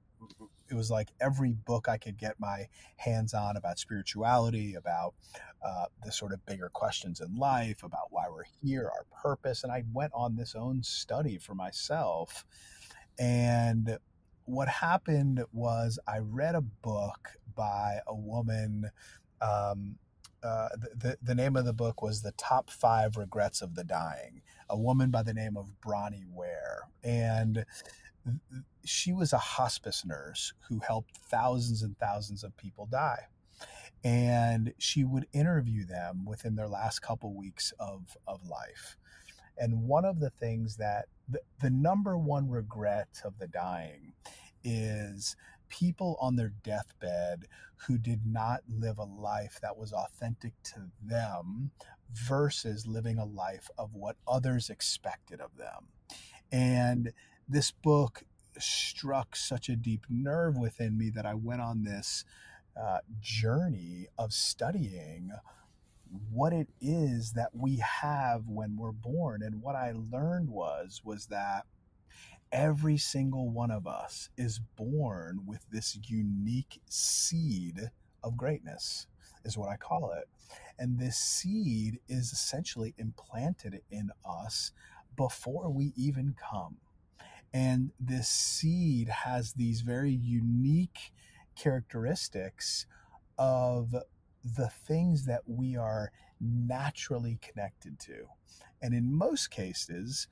it 0.69 0.75
was 0.75 0.91
like 0.91 1.09
every 1.21 1.53
book 1.53 1.89
I 1.89 1.97
could 1.97 2.17
get 2.19 2.41
my 2.41 2.69
hands 2.97 3.35
on 3.35 3.57
about 3.57 3.79
spirituality, 3.79 4.75
about 4.75 5.15
uh, 5.65 5.87
the 6.05 6.13
sort 6.13 6.33
of 6.33 6.45
bigger 6.47 6.71
questions 6.73 7.21
in 7.21 7.37
life, 7.37 7.83
about 7.83 8.09
why 8.11 8.25
we're 8.29 8.45
here, 8.63 8.91
our 8.93 9.07
purpose, 9.23 9.63
and 9.63 9.73
I 9.73 9.85
went 9.93 10.13
on 10.15 10.37
this 10.37 10.55
own 10.55 10.83
study 10.83 11.39
for 11.39 11.55
myself. 11.55 12.45
And 13.19 13.99
what 14.45 14.69
happened 14.69 15.45
was 15.53 15.99
I 16.07 16.19
read 16.19 16.55
a 16.55 16.61
book 16.61 17.31
by 17.55 17.99
a 18.07 18.15
woman. 18.15 18.91
Um, 19.41 19.97
uh, 20.47 20.69
the, 20.95 21.17
the 21.23 21.35
name 21.35 21.57
of 21.57 21.65
the 21.65 21.73
book 21.73 22.03
was 22.03 22.23
The 22.23 22.33
Top 22.33 22.71
Five 22.71 23.17
Regrets 23.17 23.63
of 23.63 23.75
the 23.75 23.85
Dying, 23.85 24.43
a 24.71 24.79
woman 24.79 25.11
by 25.11 25.23
the 25.23 25.35
name 25.35 25.57
of 25.57 25.73
Bronnie 25.81 26.27
Ware. 26.33 26.83
And 27.03 27.65
she 28.85 29.13
was 29.13 29.33
a 29.33 29.39
hospice 29.39 30.05
nurse 30.05 30.53
who 30.69 30.81
helped 30.81 31.17
thousands 31.17 31.83
and 31.83 31.99
thousands 31.99 32.45
of 32.45 32.57
people 32.57 32.87
die. 32.87 33.27
And 34.05 34.73
she 34.79 35.05
would 35.05 35.27
interview 35.33 35.85
them 35.85 36.25
within 36.25 36.55
their 36.55 36.69
last 36.69 37.01
couple 37.01 37.35
weeks 37.35 37.73
of, 37.81 38.17
of 38.29 38.47
life. 38.49 38.97
And 39.59 39.89
one 39.89 40.05
of 40.05 40.21
the 40.21 40.31
things 40.31 40.77
that 40.77 41.07
the, 41.29 41.41
the 41.61 41.71
number 41.71 42.17
one 42.17 42.49
regret 42.49 43.09
of 43.25 43.39
the 43.39 43.49
dying 43.49 44.13
is 44.63 45.37
people 45.69 46.17
on 46.21 46.37
their 46.37 46.53
deathbed 46.63 47.47
who 47.87 47.99
did 47.99 48.21
not 48.27 48.63
live 48.69 48.99
a 48.99 49.05
life 49.05 49.59
that 49.63 49.77
was 49.77 49.93
authentic 49.93 50.53
to 50.63 50.91
them 51.03 51.71
versus 52.13 52.87
living 52.87 53.19
a 53.19 53.25
life 53.25 53.69
of 53.79 53.95
what 53.95 54.17
others 54.27 54.71
expected 54.71 55.41
of 55.41 55.57
them. 55.57 55.89
And 56.51 57.13
this 57.49 57.71
book 57.71 58.23
struck 58.59 59.37
such 59.37 59.69
a 59.69 59.77
deep 59.77 60.07
nerve 60.09 60.57
within 60.57 60.97
me 60.97 61.11
that 61.11 61.27
I 61.27 61.35
went 61.35 61.61
on 61.61 61.83
this 61.83 62.25
uh, 62.81 62.99
journey 63.21 64.07
of 64.19 64.33
studying 64.33 65.33
what 66.31 66.53
it 66.53 66.69
is 66.81 67.33
that 67.33 67.51
we 67.55 67.79
have 67.79 68.49
when 68.49 68.77
we're 68.77 68.93
born 68.93 69.43
and 69.43 69.61
what 69.61 69.75
i 69.75 69.93
learned 70.13 70.49
was 70.49 71.01
was 71.05 71.27
that 71.27 71.67
every 72.53 72.97
single 72.97 73.49
one 73.51 73.71
of 73.71 73.87
us 73.87 74.31
is 74.37 74.61
born 74.77 75.41
with 75.47 75.67
this 75.71 75.99
unique 76.09 76.81
seed 76.89 77.91
of 78.23 78.37
greatness 78.37 79.07
is 79.45 79.57
what 79.57 79.69
i 79.69 79.77
call 79.77 80.13
it 80.13 80.29
and 80.79 80.99
this 80.99 81.17
seed 81.17 81.99
is 82.09 82.33
essentially 82.33 82.95
implanted 82.99 83.81
in 83.91 84.11
us 84.25 84.73
before 85.17 85.71
we 85.71 85.93
even 85.97 86.35
come 86.39 86.77
and 87.53 87.91
this 87.99 88.29
seed 88.29 89.09
has 89.09 89.55
these 89.55 89.81
very 89.81 90.13
unique 90.13 91.13
characteristics 91.57 92.87
of 93.39 93.95
the 94.45 94.69
things 94.69 95.25
that 95.25 95.43
we 95.47 95.77
are 95.77 96.13
naturally 96.41 97.39
connected 97.41 97.99
to. 97.99 98.27
And 98.83 98.95
in 98.95 99.13
most 99.13 99.51
cases, 99.51 100.29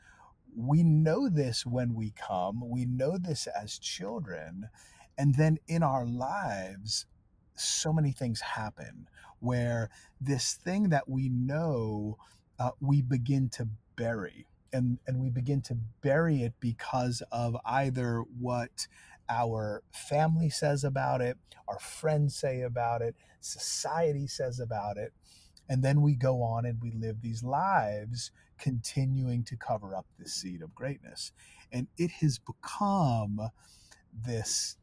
we 0.56 0.82
know 0.82 1.28
this 1.28 1.66
when 1.66 1.94
we 1.94 2.12
come, 2.12 2.68
we 2.68 2.84
know 2.84 3.18
this 3.18 3.46
as 3.46 3.78
children. 3.78 4.68
And 5.18 5.34
then 5.34 5.58
in 5.68 5.82
our 5.82 6.06
lives, 6.06 7.06
so 7.54 7.92
many 7.92 8.12
things 8.12 8.40
happen 8.40 9.08
where 9.40 9.90
this 10.20 10.54
thing 10.54 10.88
that 10.88 11.08
we 11.08 11.28
know, 11.28 12.18
uh, 12.58 12.70
we 12.80 13.02
begin 13.02 13.48
to 13.50 13.68
bury 13.96 14.46
and 14.72 14.98
and 15.06 15.20
we 15.20 15.30
begin 15.30 15.62
to 15.62 15.76
bury 16.02 16.42
it 16.42 16.52
because 16.58 17.22
of 17.30 17.56
either 17.64 18.24
what 18.40 18.88
our 19.28 19.82
family 19.92 20.50
says 20.50 20.82
about 20.84 21.20
it, 21.20 21.38
our 21.68 21.78
friends 21.78 22.34
say 22.34 22.60
about 22.62 23.00
it, 23.00 23.14
society 23.40 24.26
says 24.26 24.58
about 24.58 24.96
it, 24.96 25.12
and 25.68 25.82
then 25.82 26.02
we 26.02 26.14
go 26.14 26.42
on 26.42 26.66
and 26.66 26.82
we 26.82 26.90
live 26.90 27.22
these 27.22 27.42
lives 27.44 28.32
continuing 28.58 29.44
to 29.44 29.56
cover 29.56 29.96
up 29.96 30.06
this 30.18 30.34
seed 30.34 30.62
of 30.62 30.74
greatness. 30.74 31.32
And 31.72 31.88
it 31.98 32.10
has 32.20 32.38
become 32.38 33.40
this 34.12 34.76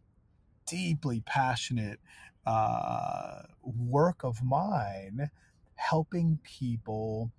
deeply 0.67 1.21
passionate 1.25 1.99
uh, 2.45 3.43
work 3.63 4.23
of 4.23 4.43
mine 4.43 5.29
helping 5.75 6.39
people 6.43 7.31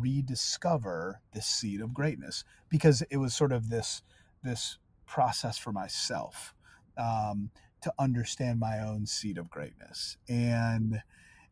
rediscover 0.00 1.20
this 1.34 1.46
seed 1.46 1.80
of 1.80 1.92
greatness 1.94 2.44
because 2.68 3.02
it 3.10 3.16
was 3.16 3.34
sort 3.34 3.52
of 3.52 3.68
this 3.70 4.02
this 4.42 4.78
process 5.06 5.58
for 5.58 5.72
myself 5.72 6.54
um, 6.96 7.50
to 7.80 7.92
understand 7.98 8.60
my 8.60 8.78
own 8.78 9.06
seed 9.06 9.38
of 9.38 9.50
greatness 9.50 10.16
and 10.28 11.02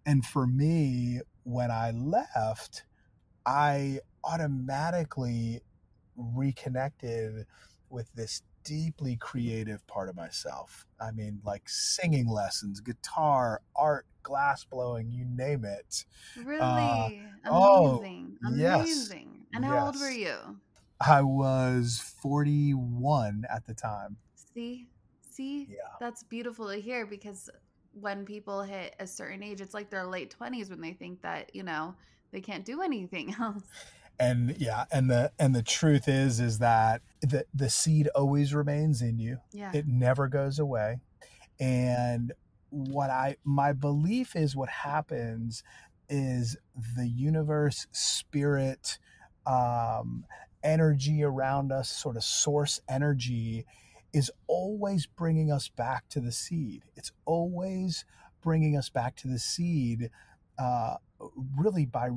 and 0.07 0.25
for 0.25 0.47
me 0.47 1.21
when 1.45 1.71
i 1.71 1.91
left 1.91 2.85
i 3.47 3.99
automatically 4.25 5.61
reconnected 6.17 7.47
with 7.89 8.13
this 8.15 8.43
deeply 8.63 9.17
creative 9.17 9.87
part 9.87 10.11
of 10.11 10.15
myself 10.15 10.87
i 11.01 11.11
mean 11.11 11.41
like 11.47 11.67
singing 11.67 12.29
lessons 12.29 12.79
guitar 12.81 13.63
art 13.75 14.05
glass 14.23 14.65
blowing, 14.65 15.11
you 15.11 15.25
name 15.25 15.65
it. 15.65 16.05
Really? 16.37 16.61
Uh, 16.61 17.07
Amazing. 17.07 17.29
Oh, 17.47 17.99
Amazing. 18.47 18.57
Yes, 18.57 19.11
and 19.55 19.65
how 19.65 19.75
yes. 19.75 19.83
old 19.85 20.01
were 20.01 20.11
you? 20.11 20.37
I 21.01 21.23
was 21.23 22.15
41 22.23 23.45
at 23.51 23.67
the 23.67 23.75
time. 23.75 24.17
See? 24.55 24.89
See? 25.31 25.69
Yeah. 25.71 25.77
That's 25.99 26.23
beautiful 26.23 26.69
to 26.69 26.77
hear 26.77 27.07
because 27.07 27.49
when 27.93 28.25
people 28.25 28.63
hit 28.63 28.95
a 29.01 29.07
certain 29.07 29.43
age, 29.43 29.61
it's 29.61 29.75
like 29.75 29.91
their 29.91 30.07
late 30.07 30.35
20s 30.39 30.71
when 30.71 30.81
they 30.81 30.93
think 30.93 31.23
that, 31.23 31.55
you 31.55 31.63
know, 31.63 31.95
they 32.33 32.41
can't 32.41 32.65
do 32.65 32.83
anything 32.83 33.35
else. 33.41 33.63
And 34.21 34.55
yeah, 34.59 34.85
and 34.93 35.11
the 35.11 35.33
and 35.39 35.55
the 35.55 35.63
truth 35.63 36.07
is 36.07 36.41
is 36.41 36.59
that 36.59 37.01
the 37.23 37.47
the 37.55 37.71
seed 37.71 38.09
always 38.15 38.55
remains 38.55 39.01
in 39.01 39.19
you. 39.19 39.39
Yeah. 39.53 39.71
It 39.73 39.87
never 39.87 40.29
goes 40.29 40.59
away. 40.59 40.99
And 41.59 42.33
what 42.69 43.11
I 43.11 43.37
my 43.45 43.73
belief 43.73 44.37
is 44.37 44.55
what 44.55 44.69
happens 44.69 45.63
is 46.09 46.57
the 46.97 47.09
universe, 47.09 47.87
spirit, 47.93 48.99
um, 49.47 50.25
energy 50.63 51.23
around 51.23 51.73
us, 51.73 51.89
sort 51.89 52.17
of 52.17 52.25
source 52.25 52.81
energy, 52.89 53.65
is 54.13 54.31
always 54.47 55.07
bringing 55.07 55.51
us 55.51 55.69
back 55.69 56.09
to 56.11 56.21
the 56.21 56.33
seed. 56.33 56.83
It's 56.97 57.13
always 57.25 58.05
bringing 58.43 58.77
us 58.77 58.89
back 58.89 59.17
to 59.17 59.29
the 59.29 59.39
seed. 59.39 60.11
Uh, 60.61 60.97
really 61.57 61.87
by 61.87 62.09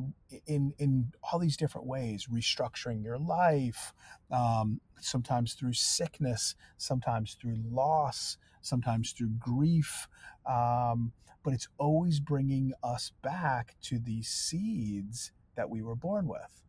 in 0.48 0.74
in 0.78 1.12
all 1.22 1.38
these 1.40 1.58
different 1.58 1.86
ways 1.86 2.28
restructuring 2.32 3.04
your 3.04 3.18
life 3.18 3.94
um, 4.32 4.80
sometimes 5.02 5.54
through 5.54 5.74
sickness 5.74 6.56
sometimes 6.78 7.34
through 7.34 7.58
loss 7.70 8.38
sometimes 8.64 9.12
through 9.12 9.30
grief. 9.38 10.08
Um, 10.50 11.12
but 11.44 11.54
it's 11.54 11.68
always 11.78 12.20
bringing 12.20 12.74
us 12.84 13.12
back 13.22 13.76
to 13.84 14.00
these 14.00 14.30
seeds 14.30 15.32
that 15.56 15.70
we 15.70 15.82
were 15.82 15.96
born 15.96 16.28
with. 16.28 16.64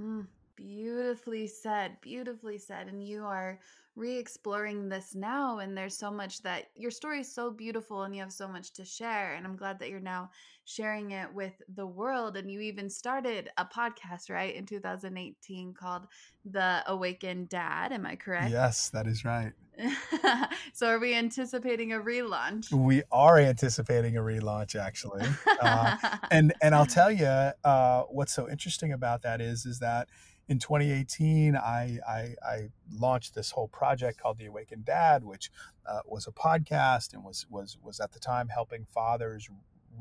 Mm, 0.00 0.26
beautifully 0.56 1.46
said. 1.48 1.96
Beautifully 2.00 2.58
said. 2.58 2.86
And 2.86 3.02
you 3.04 3.24
are 3.24 3.58
re 4.00 4.16
exploring 4.16 4.88
this 4.88 5.14
now. 5.14 5.58
And 5.58 5.76
there's 5.76 5.96
so 5.96 6.10
much 6.10 6.42
that 6.42 6.70
your 6.74 6.90
story 6.90 7.20
is 7.20 7.32
so 7.32 7.50
beautiful 7.50 8.02
and 8.02 8.14
you 8.14 8.22
have 8.22 8.32
so 8.32 8.48
much 8.48 8.72
to 8.72 8.84
share. 8.84 9.34
And 9.34 9.46
I'm 9.46 9.56
glad 9.56 9.78
that 9.78 9.90
you're 9.90 10.00
now 10.00 10.30
sharing 10.64 11.10
it 11.12 11.32
with 11.32 11.52
the 11.76 11.86
world. 11.86 12.36
And 12.36 12.50
you 12.50 12.60
even 12.60 12.88
started 12.88 13.50
a 13.58 13.64
podcast, 13.64 14.30
right, 14.30 14.54
in 14.54 14.64
2018 14.64 15.74
called 15.74 16.06
The 16.50 16.82
Awakened 16.86 17.50
Dad. 17.50 17.92
Am 17.92 18.06
I 18.06 18.16
correct? 18.16 18.50
Yes, 18.50 18.88
that 18.90 19.06
is 19.06 19.24
right. 19.24 19.52
so 20.74 20.88
are 20.88 20.98
we 20.98 21.14
anticipating 21.14 21.94
a 21.94 21.98
relaunch 21.98 22.70
we 22.70 23.02
are 23.10 23.38
anticipating 23.38 24.14
a 24.14 24.20
relaunch 24.20 24.78
actually 24.78 25.24
uh, 25.62 25.96
and 26.30 26.52
and 26.60 26.74
i'll 26.74 26.84
tell 26.84 27.10
you 27.10 27.24
uh, 27.24 28.02
what's 28.10 28.34
so 28.34 28.46
interesting 28.46 28.92
about 28.92 29.22
that 29.22 29.40
is 29.40 29.64
is 29.64 29.78
that 29.78 30.06
in 30.50 30.58
2018, 30.58 31.54
I, 31.54 32.00
I, 32.06 32.34
I, 32.44 32.68
launched 32.92 33.36
this 33.36 33.52
whole 33.52 33.68
project 33.68 34.20
called 34.20 34.36
The 34.36 34.46
Awakened 34.46 34.84
Dad, 34.84 35.22
which 35.22 35.48
uh, 35.86 36.00
was 36.04 36.26
a 36.26 36.32
podcast 36.32 37.14
and 37.14 37.22
was, 37.22 37.46
was, 37.48 37.78
was 37.80 38.00
at 38.00 38.10
the 38.10 38.18
time 38.18 38.48
helping 38.48 38.84
fathers 38.84 39.48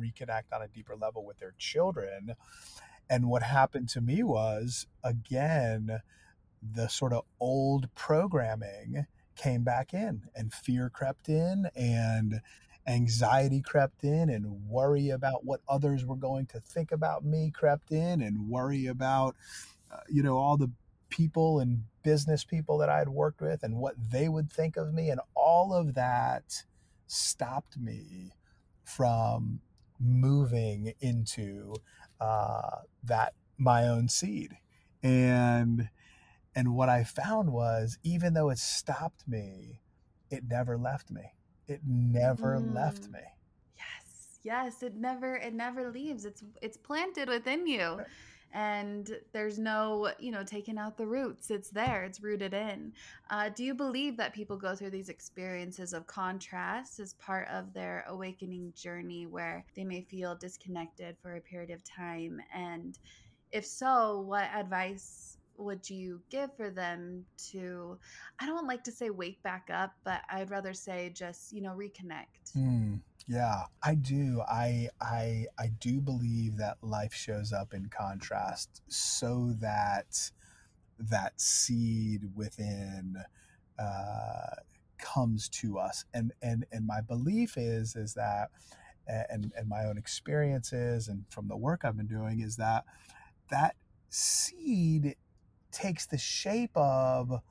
reconnect 0.02 0.52
on 0.52 0.64
a 0.64 0.68
deeper 0.68 0.96
level 0.96 1.24
with 1.24 1.38
their 1.38 1.54
children. 1.60 2.34
And 3.12 3.30
what 3.30 3.44
happened 3.44 3.90
to 3.90 4.02
me 4.02 4.24
was, 4.24 4.88
again, 5.04 6.02
the 6.64 6.88
sort 6.88 7.14
of 7.14 7.26
old 7.40 7.94
programming 7.94 9.06
came 9.36 9.64
back 9.64 9.94
in 9.94 10.24
and 10.36 10.52
fear 10.52 10.90
crept 10.90 11.30
in 11.30 11.70
and 11.76 12.42
anxiety 12.88 13.62
crept 13.62 14.04
in 14.04 14.32
and 14.32 14.68
worry 14.68 15.12
about 15.12 15.46
what 15.46 15.62
others 15.70 16.06
were 16.06 16.16
going 16.16 16.48
to 16.48 16.60
think 16.60 16.92
about 16.92 17.24
me 17.24 17.52
crept 17.52 17.92
in 17.92 18.22
and 18.24 18.50
worry 18.50 18.88
about 18.88 19.36
you 20.10 20.24
know 20.24 20.38
all 20.38 20.58
the 20.58 20.72
people 21.10 21.60
and 21.60 21.84
business 22.04 22.44
people 22.44 22.78
that 22.78 22.90
I 22.90 23.00
had 23.00 23.10
worked 23.10 23.42
with 23.42 23.64
and 23.64 23.78
what 23.78 23.96
they 24.12 24.30
would 24.30 24.52
think 24.52 24.78
of 24.78 24.94
me 24.94 25.10
and 25.10 25.20
all 25.36 25.74
of 25.74 25.96
that 25.96 26.64
stopped 27.08 27.78
me 27.78 28.32
from 28.84 29.60
moving 30.00 30.94
into 31.00 31.74
uh, 32.22 32.78
that 33.04 33.34
my 33.58 33.88
own 33.88 34.08
seed 34.08 34.58
and 35.04 35.90
and 36.56 36.74
what 36.74 36.90
I 36.90 37.04
found 37.04 37.52
was 37.52 37.98
even 38.04 38.34
though 38.34 38.50
it 38.50 38.58
stopped 38.58 39.28
me, 39.28 39.82
it 40.30 40.44
never 40.50 40.78
left 40.78 41.12
me. 41.12 41.34
It 41.68 41.82
never 41.86 42.58
mm. 42.58 42.74
left 42.74 43.10
me. 43.10 43.20
Yes. 43.78 44.40
Yes, 44.44 44.84
it 44.84 44.96
never 44.96 45.36
it 45.36 45.54
never 45.54 45.92
leaves. 45.92 46.26
It's 46.26 46.44
it's 46.62 46.78
planted 46.78 47.30
within 47.30 47.68
you. 47.68 48.02
And 48.54 49.10
there's 49.32 49.60
no, 49.60 50.12
you 50.20 50.32
know, 50.32 50.44
taking 50.44 50.78
out 50.78 50.98
the 50.98 51.06
roots. 51.06 51.52
It's 51.52 51.70
there. 51.70 52.04
It's 52.04 52.22
rooted 52.22 52.54
in. 52.54 52.94
Uh, 53.30 53.50
do 53.50 53.64
you 53.64 53.74
believe 53.74 54.18
that 54.18 54.34
people 54.34 54.58
go 54.58 54.76
through 54.76 54.90
these 54.90 55.10
experiences 55.10 55.94
of 55.94 56.08
contrast 56.08 57.00
as 57.00 57.14
part 57.14 57.48
of 57.50 57.74
their 57.74 58.06
awakening 58.08 58.74
journey, 58.76 59.28
where 59.28 59.66
they 59.76 59.84
may 59.84 60.02
feel 60.02 60.36
disconnected 60.36 61.16
for 61.22 61.36
a 61.36 61.42
period 61.42 61.70
of 61.70 61.84
time? 61.84 62.42
And 62.54 62.98
if 63.52 63.66
so, 63.66 64.22
what 64.22 64.50
advice 64.54 65.38
would 65.60 65.90
you 65.90 66.22
give 66.30 66.56
for 66.56 66.70
them 66.70 67.26
to 67.38 67.98
i 68.40 68.46
don't 68.46 68.66
like 68.66 68.84
to 68.84 68.92
say 68.92 69.10
wake 69.10 69.42
back 69.44 69.68
up 69.72 69.94
but 70.04 70.22
i'd 70.32 70.50
rather 70.50 70.74
say 70.74 71.12
just 71.14 71.52
you 71.52 71.62
know 71.62 71.72
reconnect 71.72 72.54
mm, 72.56 73.00
yeah 73.30 73.64
i 73.84 73.96
do. 73.96 74.42
I 74.50 74.90
i 75.02 75.46
i 75.60 75.70
do 75.80 76.02
believe 76.02 76.58
that 76.58 76.78
life 76.84 77.14
shows 77.14 77.54
up 77.54 77.74
in 77.76 77.88
contrast 77.90 78.82
so 78.90 79.56
that 79.62 80.32
that 81.00 81.40
seed 81.42 82.24
within 82.36 83.18
uh, 83.80 84.56
comes 85.00 85.50
to 85.50 85.80
us. 85.80 86.06
And 86.14 86.34
and 86.42 86.66
and 86.72 86.88
my 86.88 87.02
belief 87.02 87.58
is 87.58 87.96
is 87.96 88.16
that 88.16 88.50
and 89.08 89.54
and 89.58 89.70
my 89.70 89.86
own 89.86 89.98
experiences 89.98 91.08
and 91.10 91.26
from 91.30 91.48
the 91.48 91.58
work 91.58 91.82
i've 91.84 91.98
been 91.98 92.08
doing 92.08 92.42
is 92.42 92.58
that 92.58 92.86
that 93.52 93.76
seed 94.10 95.16
takes 95.72 96.06
the 96.08 96.18
shape 96.18 96.76
of 96.76 97.42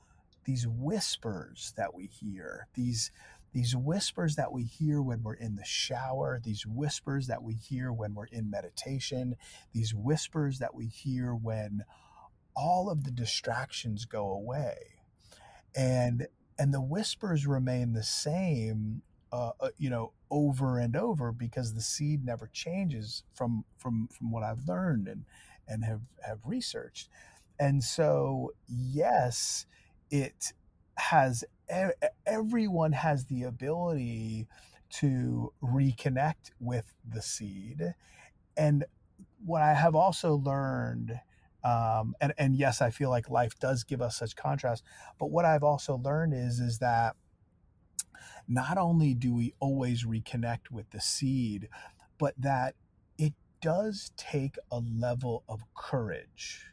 these 0.45 0.67
whispers 0.67 1.75
that 1.77 1.95
we 1.95 2.07
hear, 2.07 2.69
these 2.75 3.11
these 3.53 3.77
whispers 3.77 4.37
that 4.37 4.53
we 4.53 4.65
hear 4.65 5.03
when 5.03 5.23
we're 5.23 5.35
in 5.35 5.57
the 5.57 5.65
shower, 5.65 6.41
these 6.43 6.67
whispers 6.67 7.27
that 7.29 7.43
we 7.43 7.55
hear 7.55 7.93
when 7.93 8.15
we're 8.15 8.27
in 8.27 8.51
meditation, 8.51 9.37
these 9.73 9.95
whispers 9.95 10.59
that 10.59 10.75
we 10.75 10.87
hear 10.87 11.35
when 11.35 11.85
all 12.57 12.91
of 12.91 13.05
the 13.05 13.11
distractions 13.11 14.05
go 14.05 14.31
away. 14.31 14.77
And 15.77 16.29
and 16.59 16.75
the 16.75 16.83
whispers 16.83 17.47
remain 17.47 17.93
the 17.93 18.03
same 18.03 19.03
uh, 19.33 19.53
uh, 19.61 19.71
you 19.79 19.91
know 19.91 20.13
over 20.31 20.79
and 20.79 20.97
over 20.97 21.33
because 21.33 21.75
the 21.75 21.81
seed 21.83 22.25
never 22.25 22.49
changes 22.53 23.25
from 23.35 23.65
from 23.79 24.09
from 24.09 24.31
what 24.31 24.43
I've 24.43 24.67
learned 24.67 25.09
and 25.09 25.25
and 25.69 25.85
have 25.85 26.03
have 26.27 26.41
researched 26.45 27.09
and 27.59 27.83
so, 27.83 28.53
yes, 28.69 29.67
it 30.11 30.53
has, 30.97 31.45
everyone 32.27 32.93
has 32.93 33.27
the 33.27 33.45
ability 33.45 34.47
to 34.91 35.53
reconnect 35.63 36.51
with 36.61 36.95
the 37.09 37.23
seed. 37.23 37.95
And 38.57 38.85
what 39.45 39.63
I 39.63 39.75
have 39.75 39.95
also 39.95 40.37
learned, 40.37 41.21
um, 41.63 42.15
and, 42.21 42.33
and 42.39 42.57
yes, 42.57 42.81
I 42.81 42.91
feel 42.91 43.11
like 43.11 43.29
life 43.29 43.59
does 43.59 43.85
give 43.85 44.01
us 44.01 44.17
such 44.17 44.35
contrast, 44.37 44.83
but 45.19 45.31
what 45.31 45.45
I've 45.45 45.63
also 45.63 45.97
learned 45.97 46.35
is, 46.35 46.59
is 46.59 46.79
that 46.79 47.17
not 48.49 48.79
only 48.79 49.15
do 49.15 49.35
we 49.35 49.53
always 49.61 50.05
reconnect 50.05 50.71
with 50.71 50.91
the 50.91 51.01
seed, 51.01 51.69
but 52.19 52.35
that 52.39 52.75
it 53.19 53.35
does 53.61 54.11
take 54.17 54.57
a 54.71 54.79
level 54.79 55.45
of 55.49 55.63
courage 55.75 56.73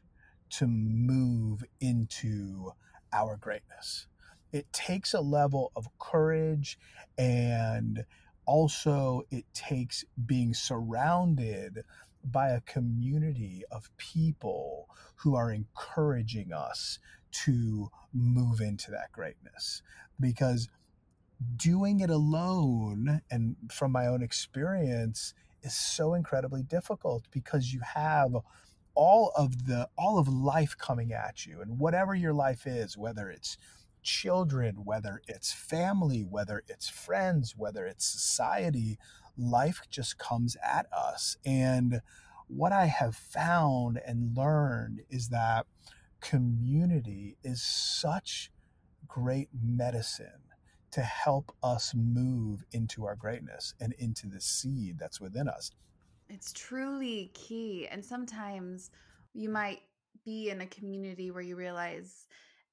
to 0.51 0.67
move 0.67 1.63
into 1.81 2.71
our 3.12 3.36
greatness. 3.36 4.08
It 4.56 4.72
takes 4.72 5.13
a 5.13 5.20
level 5.20 5.74
of 5.76 5.89
courage 6.00 6.80
and 7.18 8.06
also 8.46 9.24
it 9.30 9.44
takes 9.54 10.06
being 10.26 10.54
surrounded 10.54 11.84
by 12.24 12.52
a 12.52 12.62
community 12.62 13.63
of 13.70 13.89
people 13.98 14.88
who 15.18 15.36
are 15.36 15.52
encouraging 15.52 16.54
us 16.54 17.00
to 17.44 17.89
move 18.13 18.62
into 18.62 18.91
that 18.91 19.12
greatness. 19.12 19.82
Because 20.22 20.70
doing 21.58 22.00
it 22.00 22.10
alone 22.10 23.24
and 23.30 23.58
from 23.70 23.91
my 23.91 24.08
own 24.08 24.24
experience 24.24 25.34
is 25.63 25.76
so 25.76 26.13
incredibly 26.13 26.63
difficult 26.63 27.26
because 27.30 27.74
you 27.74 27.82
have 27.82 28.38
all 28.94 29.34
of 29.36 29.65
the 29.65 29.89
all 29.98 30.18
of 30.18 30.30
life 30.30 30.78
coming 30.78 31.12
at 31.12 31.46
you 31.46 31.60
and 31.60 31.78
whatever 31.78 32.15
your 32.15 32.34
life 32.34 32.65
is 32.65 32.98
whether 32.98 33.30
it's 33.30 33.58
children 34.06 34.86
whether 34.86 35.22
it's 35.28 35.52
family 35.52 36.22
whether 36.22 36.63
it's 36.68 36.88
friends 36.88 37.56
whether 37.58 37.86
it's 37.86 38.06
society 38.06 38.98
life 39.38 39.82
just 39.89 40.18
comes 40.18 40.56
at 40.63 40.86
us 40.94 41.38
and 41.46 42.02
what 42.48 42.72
i 42.72 42.86
have 42.86 43.15
found 43.15 44.00
and 44.06 44.38
learned 44.38 45.02
is 45.10 45.30
that 45.30 45.65
community 46.22 47.36
is 47.44 47.62
such 47.62 48.52
great 49.08 49.50
medicine 49.62 50.41
to 50.91 51.02
help 51.02 51.54
us 51.62 51.94
move 51.94 52.63
into 52.72 53.06
our 53.06 53.15
greatness 53.15 53.74
and 53.82 53.94
into 54.00 54.28
the 54.28 54.39
seed 54.39 54.98
that's 54.98 55.20
within 55.20 55.50
us 55.50 55.72
it's 56.30 56.52
truly 56.54 57.32
key. 57.34 57.88
And 57.89 58.04
sometimes 58.04 58.91
you 59.34 59.50
might 59.50 59.82
be 60.24 60.50
in 60.50 60.62
a 60.62 60.68
community 60.68 61.32
where 61.32 61.44
you 61.44 61.56
realize 61.56 62.28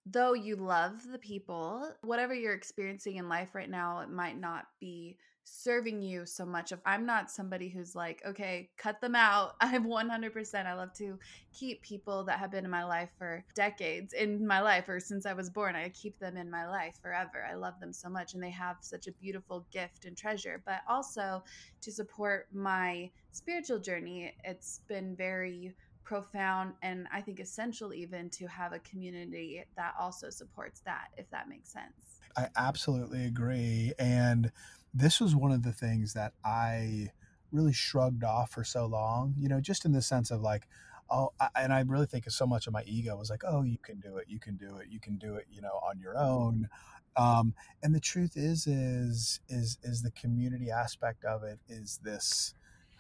though 0.07 0.35
you 0.35 0.57
love 0.57 1.03
the 1.11 1.19
people, 1.19 1.89
whatever 2.03 2.35
you're 2.35 2.55
experiencing 2.55 3.17
in 3.17 3.29
life 3.29 3.55
right 3.55 3.71
now, 3.71 4.01
it 4.01 4.11
might 4.11 4.39
not 4.39 4.67
be 4.81 5.17
serving 5.45 6.01
you 6.03 6.25
so 6.25 6.47
much. 6.47 6.73
If 6.73 6.79
I'm 6.87 7.05
not 7.05 7.31
somebody 7.31 7.69
who's 7.69 7.95
like, 7.95 8.23
okay, 8.27 8.71
cut 8.77 9.01
them 9.01 9.15
out. 9.15 9.55
I'm 9.61 9.87
100%. 9.87 10.67
I 10.67 10.75
love 10.75 10.93
to 10.95 11.19
keep 11.53 11.83
people 11.83 12.25
that 12.25 12.39
have 12.39 12.51
been 12.51 12.65
in 12.65 12.71
my 12.71 12.85
life 12.85 13.11
for 13.19 13.45
decades 13.55 14.13
in 14.13 14.47
my 14.47 14.61
life 14.61 14.89
or 14.89 15.01
since 15.01 15.27
I 15.27 15.33
was 15.33 15.51
born. 15.51 15.75
I 15.75 15.89
keep 15.91 16.19
them 16.19 16.37
in 16.37 16.51
my 16.51 16.69
life 16.69 16.97
forever. 17.03 17.47
I 17.49 17.55
love 17.55 17.79
them 17.81 17.93
so 17.93 18.09
much 18.09 18.35
and 18.35 18.43
they 18.43 18.51
have 18.51 18.77
such 18.81 19.07
a 19.07 19.13
beautiful 19.13 19.67
gift 19.73 20.05
and 20.05 20.17
treasure. 20.17 20.63
But 20.65 20.81
also 20.89 21.43
to 21.81 21.93
support 21.93 22.47
my 22.53 23.11
spiritual 23.33 23.79
journey, 23.79 24.35
it's 24.45 24.81
been 24.89 25.17
very 25.17 25.75
profound 26.05 26.75
and 26.83 27.07
I 27.13 27.21
think 27.21 27.41
essential 27.41 27.93
even 27.93 28.31
to 28.31 28.47
have 28.47 28.73
a 28.73 28.79
community 28.81 29.65
that 29.77 29.95
also 29.99 30.31
supports 30.31 30.81
that, 30.85 31.09
if 31.17 31.31
that 31.31 31.49
makes 31.49 31.71
sense. 31.73 32.21
I 32.37 32.49
absolutely 32.57 33.25
agree. 33.25 33.93
And 33.99 34.51
this 34.95 35.21
was 35.21 35.35
one 35.37 35.53
of 35.53 35.63
the 35.63 35.73
things 35.73 36.15
that 36.15 36.33
I 36.45 37.11
really 37.51 37.73
shrugged 37.73 38.25
off 38.25 38.51
for 38.51 38.65
so 38.65 38.87
long, 38.87 39.35
you 39.39 39.49
know, 39.49 39.61
just 39.61 39.85
in 39.85 39.93
the 39.93 40.03
sense 40.03 40.31
of 40.31 40.41
like, 40.41 40.67
oh, 41.11 41.33
I, 41.39 41.49
and 41.57 41.73
I 41.73 41.81
really 41.81 42.07
think 42.07 42.29
so 42.31 42.47
much 42.47 42.67
of 42.67 42.73
my 42.73 42.83
ego 42.87 43.17
was 43.17 43.31
like, 43.31 43.43
oh, 43.47 43.63
you 43.63 43.79
can 43.83 44.01
do 44.01 44.17
it, 44.17 44.27
you 44.29 44.41
can 44.41 44.57
do 44.57 44.77
it, 44.77 44.89
you 44.91 44.99
can 44.99 45.17
do 45.17 45.35
it, 45.35 45.47
you 45.53 45.61
know, 45.61 45.81
on 45.87 45.99
your 45.99 46.17
own. 46.17 46.69
Um, 47.17 47.55
and 47.83 47.95
the 47.95 48.01
truth 48.01 48.33
is, 48.37 48.67
is, 48.67 49.41
is, 49.49 49.79
is 49.83 50.03
the 50.03 50.11
community 50.13 50.71
aspect 50.71 51.25
of 51.25 51.43
it 51.43 51.59
is 51.69 52.01
this, 52.03 52.55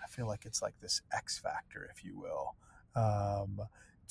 I 0.04 0.08
feel 0.08 0.26
like 0.26 0.44
it's 0.44 0.60
like 0.60 0.74
this 0.82 1.00
X 1.16 1.38
factor, 1.38 1.88
if 1.90 2.04
you 2.04 2.18
will. 2.18 2.54
Um, 2.94 3.60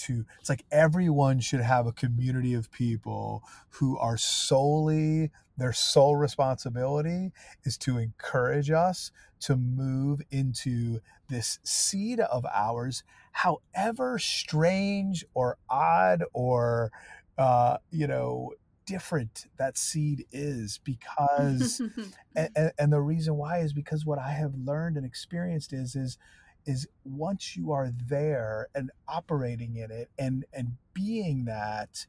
to 0.01 0.25
it's 0.39 0.49
like 0.49 0.65
everyone 0.71 1.39
should 1.39 1.61
have 1.61 1.87
a 1.87 1.91
community 1.91 2.53
of 2.53 2.71
people 2.71 3.43
who 3.69 3.97
are 3.97 4.17
solely 4.17 5.31
their 5.57 5.73
sole 5.73 6.15
responsibility 6.15 7.31
is 7.63 7.77
to 7.77 7.97
encourage 7.97 8.71
us 8.71 9.11
to 9.39 9.55
move 9.55 10.21
into 10.31 10.99
this 11.29 11.59
seed 11.63 12.19
of 12.19 12.45
ours 12.51 13.03
however 13.31 14.17
strange 14.17 15.23
or 15.33 15.57
odd 15.69 16.23
or 16.33 16.91
uh, 17.37 17.77
you 17.91 18.07
know 18.07 18.51
different 18.85 19.45
that 19.57 19.77
seed 19.77 20.25
is 20.31 20.79
because 20.83 21.81
and, 22.35 22.71
and, 22.77 22.91
the 22.91 22.99
reason 22.99 23.37
why 23.37 23.59
is 23.59 23.71
because 23.71 24.05
what 24.05 24.19
i 24.19 24.31
have 24.31 24.53
learned 24.55 24.97
and 24.97 25.05
experienced 25.05 25.71
is 25.71 25.95
is 25.95 26.17
is 26.65 26.87
once 27.03 27.55
you 27.55 27.71
are 27.71 27.91
there 28.07 28.67
and 28.75 28.91
operating 29.07 29.75
in 29.75 29.91
it 29.91 30.09
and 30.19 30.45
and 30.53 30.77
being 30.93 31.45
that 31.45 32.05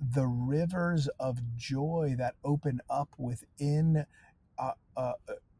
the 0.00 0.26
rivers 0.26 1.08
of 1.20 1.38
joy 1.56 2.14
that 2.18 2.34
open 2.44 2.80
up 2.90 3.08
within 3.18 4.04
uh, 4.58 4.72
uh, 4.96 5.12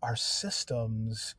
our 0.03 0.17
systems 0.17 1.35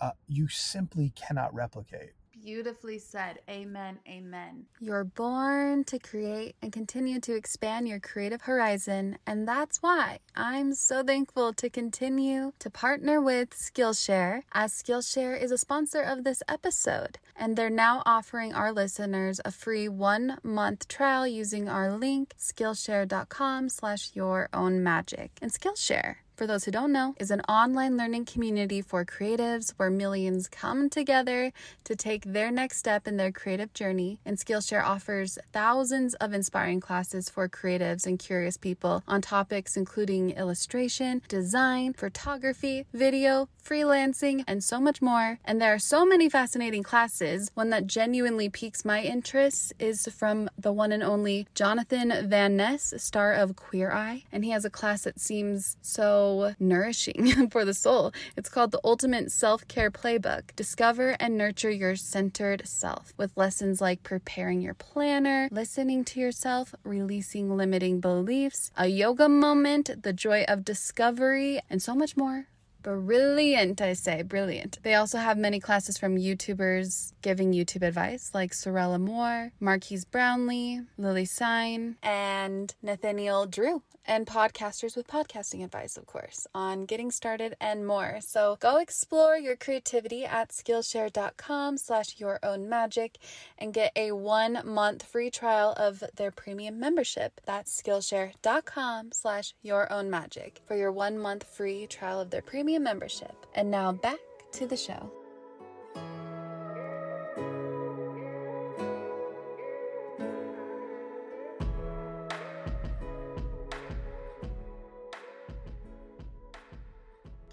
uh, 0.00 0.10
you 0.26 0.48
simply 0.48 1.12
cannot 1.14 1.52
replicate 1.54 2.12
Beautifully 2.42 2.98
said. 2.98 3.40
Amen. 3.48 3.98
Amen. 4.08 4.66
You're 4.80 5.04
born 5.04 5.84
to 5.84 5.98
create 5.98 6.56
and 6.62 6.72
continue 6.72 7.20
to 7.20 7.34
expand 7.34 7.88
your 7.88 8.00
creative 8.00 8.42
horizon, 8.42 9.18
and 9.26 9.46
that's 9.46 9.78
why 9.82 10.18
I'm 10.36 10.74
so 10.74 11.02
thankful 11.02 11.52
to 11.54 11.68
continue 11.68 12.52
to 12.60 12.70
partner 12.70 13.20
with 13.20 13.50
Skillshare, 13.50 14.42
as 14.52 14.72
Skillshare 14.72 15.40
is 15.40 15.50
a 15.50 15.58
sponsor 15.58 16.02
of 16.02 16.24
this 16.24 16.42
episode, 16.48 17.18
and 17.36 17.56
they're 17.56 17.70
now 17.70 18.02
offering 18.06 18.54
our 18.54 18.72
listeners 18.72 19.40
a 19.44 19.50
free 19.50 19.88
one-month 19.88 20.88
trial 20.88 21.26
using 21.26 21.68
our 21.68 21.92
link 21.96 22.34
skillshare.com 22.38 23.68
slash 23.68 24.10
your 24.14 24.48
own 24.52 24.82
magic. 24.82 25.32
And 25.42 25.52
Skillshare 25.52 26.16
for 26.38 26.46
those 26.46 26.64
who 26.64 26.70
don't 26.70 26.92
know, 26.92 27.16
is 27.18 27.32
an 27.32 27.40
online 27.48 27.96
learning 27.96 28.24
community 28.24 28.80
for 28.80 29.04
creatives 29.04 29.72
where 29.76 29.90
millions 29.90 30.46
come 30.46 30.88
together 30.88 31.52
to 31.82 31.96
take 31.96 32.22
their 32.24 32.52
next 32.52 32.78
step 32.78 33.08
in 33.08 33.16
their 33.16 33.32
creative 33.32 33.74
journey. 33.74 34.20
And 34.24 34.38
Skillshare 34.38 34.84
offers 34.84 35.36
thousands 35.52 36.14
of 36.14 36.32
inspiring 36.32 36.78
classes 36.78 37.28
for 37.28 37.48
creatives 37.48 38.06
and 38.06 38.20
curious 38.20 38.56
people 38.56 39.02
on 39.08 39.20
topics 39.20 39.76
including 39.76 40.30
illustration, 40.30 41.22
design, 41.26 41.92
photography, 41.92 42.86
video, 42.94 43.48
freelancing, 43.68 44.44
and 44.46 44.62
so 44.62 44.80
much 44.80 45.02
more. 45.02 45.40
And 45.44 45.60
there 45.60 45.74
are 45.74 45.80
so 45.80 46.06
many 46.06 46.28
fascinating 46.28 46.84
classes. 46.84 47.50
One 47.54 47.70
that 47.70 47.88
genuinely 47.88 48.48
piques 48.48 48.84
my 48.84 49.02
interest 49.02 49.72
is 49.80 50.06
from 50.06 50.48
the 50.56 50.72
one 50.72 50.92
and 50.92 51.02
only 51.02 51.48
Jonathan 51.56 52.28
Van 52.28 52.56
Ness, 52.56 52.94
star 52.96 53.32
of 53.32 53.56
Queer 53.56 53.90
Eye. 53.90 54.22
And 54.30 54.44
he 54.44 54.52
has 54.52 54.64
a 54.64 54.70
class 54.70 55.02
that 55.02 55.18
seems 55.18 55.76
so 55.82 56.27
nourishing 56.58 57.48
for 57.50 57.64
the 57.64 57.74
soul. 57.74 58.12
It's 58.36 58.48
called 58.48 58.72
The 58.72 58.80
Ultimate 58.84 59.30
Self 59.32 59.66
Care 59.68 59.90
Playbook 59.90 60.54
Discover 60.56 61.16
and 61.20 61.38
Nurture 61.38 61.70
Your 61.70 61.96
Centered 61.96 62.66
Self, 62.66 63.14
with 63.16 63.36
lessons 63.36 63.80
like 63.80 64.02
preparing 64.02 64.60
your 64.60 64.74
planner, 64.74 65.48
listening 65.50 66.04
to 66.06 66.20
yourself, 66.20 66.74
releasing 66.84 67.56
limiting 67.56 68.00
beliefs, 68.00 68.70
a 68.76 68.88
yoga 68.88 69.28
moment, 69.28 70.02
the 70.02 70.12
joy 70.12 70.44
of 70.48 70.64
discovery, 70.64 71.60
and 71.70 71.80
so 71.82 71.94
much 71.94 72.16
more 72.16 72.48
brilliant, 72.96 73.80
I 73.80 73.92
say, 73.92 74.22
brilliant. 74.22 74.78
They 74.82 74.94
also 74.94 75.18
have 75.18 75.36
many 75.36 75.60
classes 75.60 75.98
from 75.98 76.16
YouTubers 76.16 77.12
giving 77.22 77.52
YouTube 77.52 77.86
advice 77.86 78.30
like 78.34 78.52
Sorelle 78.52 78.94
Amore, 78.94 79.52
Marques 79.60 80.04
Brownlee, 80.04 80.82
Lily 80.96 81.24
Sign, 81.24 81.96
and 82.02 82.74
Nathaniel 82.82 83.46
Drew, 83.46 83.82
and 84.08 84.26
podcasters 84.26 84.96
with 84.96 85.06
podcasting 85.06 85.62
advice, 85.62 85.96
of 85.98 86.06
course, 86.06 86.46
on 86.54 86.86
getting 86.86 87.10
started 87.10 87.54
and 87.60 87.86
more. 87.86 88.18
So 88.20 88.56
go 88.58 88.78
explore 88.78 89.36
your 89.36 89.54
creativity 89.54 90.24
at 90.24 90.48
Skillshare.com 90.48 91.76
slash 91.76 92.14
your 92.18 92.38
own 92.42 92.68
magic 92.68 93.18
and 93.58 93.74
get 93.74 93.92
a 93.94 94.12
one 94.12 94.62
month 94.64 95.02
free 95.02 95.30
trial 95.30 95.74
of 95.76 96.02
their 96.16 96.30
premium 96.30 96.80
membership. 96.80 97.40
That's 97.44 97.80
Skillshare.com 97.80 99.12
slash 99.12 99.54
your 99.62 99.92
own 99.92 100.08
magic 100.08 100.62
for 100.66 100.74
your 100.74 100.90
one 100.90 101.18
month 101.18 101.44
free 101.44 101.86
trial 101.86 102.20
of 102.20 102.30
their 102.30 102.42
premium 102.42 102.77
membership. 102.80 103.46
And 103.54 103.70
now 103.70 103.92
back 103.92 104.18
to 104.52 104.66
the 104.66 104.76
show. 104.76 105.10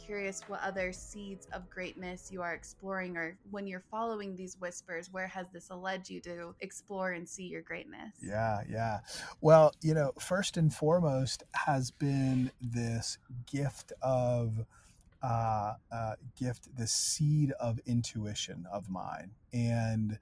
curious 0.05 0.41
what 0.47 0.61
other 0.61 0.91
seeds 0.91 1.47
of 1.51 1.69
greatness 1.69 2.31
you 2.31 2.41
are 2.41 2.53
exploring, 2.53 3.17
or 3.17 3.37
when 3.51 3.67
you're 3.67 3.83
following 3.91 4.35
these 4.35 4.55
whispers, 4.59 5.09
where 5.11 5.27
has 5.27 5.49
this 5.49 5.69
led 5.69 6.09
you 6.09 6.21
to 6.21 6.55
explore 6.61 7.11
and 7.11 7.27
see 7.27 7.43
your 7.43 7.61
greatness? 7.61 8.13
Yeah, 8.21 8.61
yeah. 8.69 8.99
Well, 9.41 9.73
you 9.81 9.93
know, 9.93 10.13
first 10.19 10.57
and 10.57 10.73
foremost 10.73 11.43
has 11.53 11.91
been 11.91 12.51
this 12.61 13.17
gift 13.45 13.93
of. 14.01 14.65
Uh, 15.25 15.73
uh, 15.91 16.13
gift 16.39 16.69
the 16.77 16.85
seed 16.85 17.51
of 17.59 17.79
intuition 17.87 18.63
of 18.71 18.91
mine 18.91 19.31
and 19.53 20.19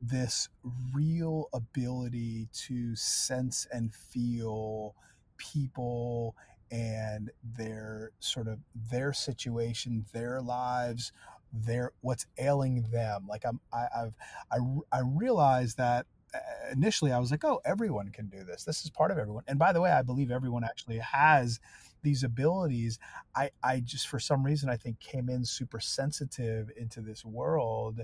this 0.00 0.48
real 0.94 1.48
ability 1.52 2.46
to 2.52 2.94
sense 2.94 3.66
and 3.72 3.92
feel 3.92 4.94
people 5.36 6.36
and 6.70 7.30
their 7.58 8.12
sort 8.20 8.46
of 8.46 8.60
their 8.88 9.12
situation, 9.12 10.04
their 10.12 10.40
lives, 10.40 11.10
their 11.52 11.90
what's 12.02 12.26
ailing 12.38 12.86
them. 12.92 13.26
Like 13.28 13.44
I'm, 13.44 13.58
I, 13.72 13.86
I've, 13.96 14.14
I, 14.52 14.58
I 14.92 15.00
realized 15.04 15.76
that 15.78 16.06
uh, 16.32 16.38
initially 16.72 17.10
I 17.10 17.18
was 17.18 17.32
like, 17.32 17.44
oh, 17.44 17.60
everyone 17.64 18.10
can 18.10 18.28
do 18.28 18.44
this. 18.44 18.62
This 18.62 18.84
is 18.84 18.90
part 18.90 19.10
of 19.10 19.18
everyone. 19.18 19.44
And 19.48 19.58
by 19.58 19.72
the 19.72 19.80
way, 19.80 19.90
I 19.90 20.02
believe 20.02 20.30
everyone 20.30 20.62
actually 20.62 20.98
has 20.98 21.58
these 22.02 22.22
abilities. 22.22 22.98
I, 23.34 23.50
I 23.62 23.80
just 23.80 24.08
for 24.08 24.18
some 24.18 24.44
reason 24.44 24.68
I 24.68 24.76
think 24.76 25.00
came 25.00 25.28
in 25.28 25.44
super 25.44 25.80
sensitive 25.80 26.70
into 26.76 27.00
this 27.00 27.24
world, 27.24 28.00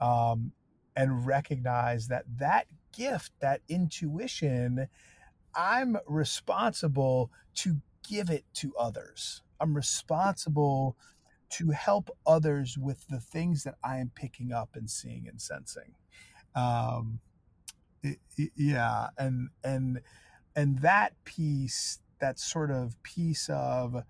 um, 0.00 0.52
and 0.96 1.26
recognized 1.26 2.08
that 2.10 2.24
that 2.38 2.66
gift, 2.92 3.32
that 3.40 3.60
intuition. 3.68 4.88
I'm 5.54 5.98
responsible 6.06 7.30
to 7.56 7.76
give 8.08 8.30
it 8.30 8.44
to 8.54 8.72
others. 8.76 9.42
I'm 9.60 9.74
responsible 9.74 10.96
to 11.50 11.70
help 11.70 12.10
others 12.26 12.78
with 12.78 13.06
the 13.08 13.20
things 13.20 13.64
that 13.64 13.74
I 13.82 13.98
am 13.98 14.10
picking 14.14 14.52
up 14.52 14.70
and 14.74 14.88
seeing 14.88 15.26
and 15.28 15.40
sensing. 15.40 15.94
Um, 16.54 17.20
it, 18.02 18.18
it, 18.36 18.50
yeah, 18.56 19.08
and 19.18 19.50
and 19.62 20.00
and 20.56 20.78
that 20.80 21.12
piece, 21.24 22.00
that 22.20 22.38
sort 22.38 22.70
of 22.70 23.00
piece 23.02 23.48
of, 23.50 24.04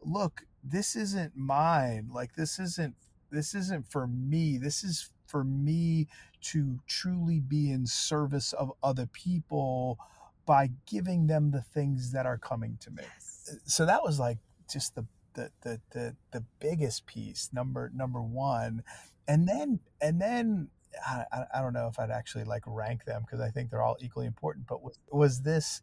look, 0.00 0.42
this 0.64 0.96
isn't 0.96 1.36
mine. 1.36 2.08
Like 2.12 2.34
this 2.34 2.58
isn't 2.58 2.94
this 3.30 3.54
isn't 3.54 3.90
for 3.90 4.06
me. 4.06 4.56
This 4.58 4.84
is 4.84 5.10
for 5.26 5.44
me 5.44 6.06
to 6.40 6.78
truly 6.86 7.40
be 7.40 7.70
in 7.72 7.86
service 7.86 8.52
of 8.52 8.72
other 8.82 9.06
people 9.06 9.98
by 10.46 10.70
giving 10.86 11.26
them 11.26 11.50
the 11.50 11.60
things 11.60 12.12
that 12.12 12.24
are 12.26 12.38
coming 12.38 12.78
to 12.80 12.90
me. 12.90 13.02
Yes 13.02 13.36
so 13.64 13.86
that 13.86 14.02
was 14.02 14.18
like 14.18 14.38
just 14.70 14.94
the 14.94 15.04
the 15.34 15.50
the 15.62 15.80
the, 15.90 16.16
the 16.32 16.44
biggest 16.60 17.06
piece 17.06 17.50
number 17.52 17.90
number 17.94 18.22
one 18.22 18.82
and 19.28 19.48
then 19.48 19.80
and 20.00 20.20
then 20.20 20.68
I, 21.06 21.24
I 21.54 21.60
don't 21.60 21.74
know 21.74 21.88
if 21.88 21.98
I'd 21.98 22.10
actually 22.10 22.44
like 22.44 22.62
rank 22.66 23.04
them 23.04 23.22
because 23.22 23.40
I 23.40 23.50
think 23.50 23.70
they're 23.70 23.82
all 23.82 23.96
equally 24.00 24.26
important 24.26 24.66
but 24.66 24.82
was, 24.82 24.98
was 25.10 25.42
this 25.42 25.82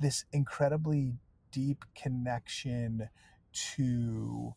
this 0.00 0.24
incredibly 0.32 1.14
deep 1.52 1.84
connection 1.94 3.08
to 3.52 4.54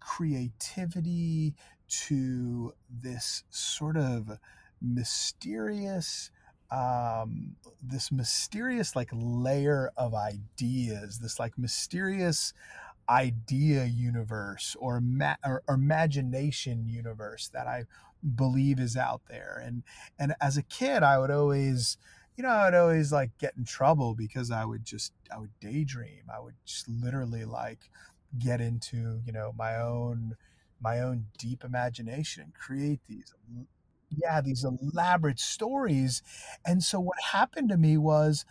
creativity 0.00 1.54
to 1.88 2.72
this 2.88 3.44
sort 3.50 3.96
of 3.96 4.38
mysterious 4.80 6.30
um, 6.70 7.56
this 7.80 8.10
mysterious 8.10 8.96
like 8.96 9.10
layer 9.12 9.92
of 9.96 10.14
ideas, 10.14 11.20
this 11.20 11.38
like 11.38 11.56
mysterious 11.56 12.52
idea 13.08 13.84
universe 13.84 14.76
or, 14.80 15.00
ma- 15.00 15.36
or, 15.44 15.62
or 15.68 15.76
imagination 15.76 16.88
universe 16.88 17.48
that 17.52 17.68
I 17.68 17.84
believe 18.34 18.80
is 18.80 18.96
out 18.96 19.22
there. 19.28 19.62
And 19.64 19.84
and 20.18 20.34
as 20.40 20.56
a 20.56 20.62
kid, 20.62 21.02
I 21.02 21.18
would 21.18 21.30
always, 21.30 21.98
you 22.36 22.42
know, 22.44 22.50
I 22.50 22.66
would 22.66 22.74
always 22.74 23.12
like 23.12 23.30
get 23.38 23.54
in 23.56 23.64
trouble 23.64 24.14
because 24.14 24.50
I 24.50 24.64
would 24.64 24.84
just 24.84 25.12
I 25.34 25.38
would 25.38 25.52
daydream. 25.60 26.24
I 26.34 26.40
would 26.40 26.54
just 26.64 26.88
literally 26.88 27.44
like 27.44 27.90
get 28.38 28.60
into 28.60 29.20
you 29.24 29.32
know 29.32 29.52
my 29.56 29.76
own 29.76 30.36
my 30.80 31.00
own 31.00 31.26
deep 31.38 31.64
imagination 31.64 32.42
and 32.44 32.54
create 32.54 33.00
these 33.08 33.32
yeah, 34.10 34.40
these 34.40 34.64
elaborate 34.64 35.40
stories. 35.40 36.22
And 36.64 36.82
so 36.82 37.00
what 37.00 37.16
happened 37.32 37.68
to 37.70 37.76
me 37.76 37.96
was 37.96 38.44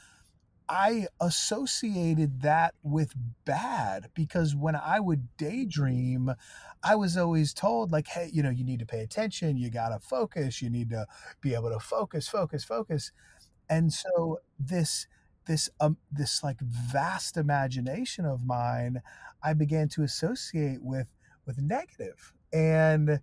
I 0.67 1.07
associated 1.21 2.41
that 2.41 2.73
with 2.81 3.13
bad 3.45 4.09
because 4.15 4.55
when 4.55 4.75
I 4.75 4.99
would 4.99 5.27
daydream, 5.37 6.33
I 6.83 6.95
was 6.95 7.17
always 7.17 7.53
told, 7.53 7.91
like, 7.91 8.07
hey, 8.07 8.31
you 8.33 8.41
know, 8.41 8.49
you 8.49 8.63
need 8.63 8.79
to 8.79 8.85
pay 8.85 9.01
attention, 9.01 9.57
you 9.57 9.69
got 9.69 9.89
to 9.89 9.99
focus, 9.99 10.61
you 10.63 10.71
need 10.71 10.89
to 10.89 11.05
be 11.41 11.53
able 11.53 11.69
to 11.69 11.79
focus, 11.79 12.27
focus, 12.27 12.63
focus. 12.63 13.11
And 13.69 13.93
so 13.93 14.39
this, 14.59 15.07
this, 15.45 15.69
um, 15.79 15.97
this 16.11 16.43
like 16.43 16.59
vast 16.59 17.37
imagination 17.37 18.25
of 18.25 18.45
mine, 18.45 19.01
I 19.43 19.53
began 19.53 19.89
to 19.89 20.03
associate 20.03 20.81
with, 20.81 21.13
with. 21.45 21.59
And 22.53 23.19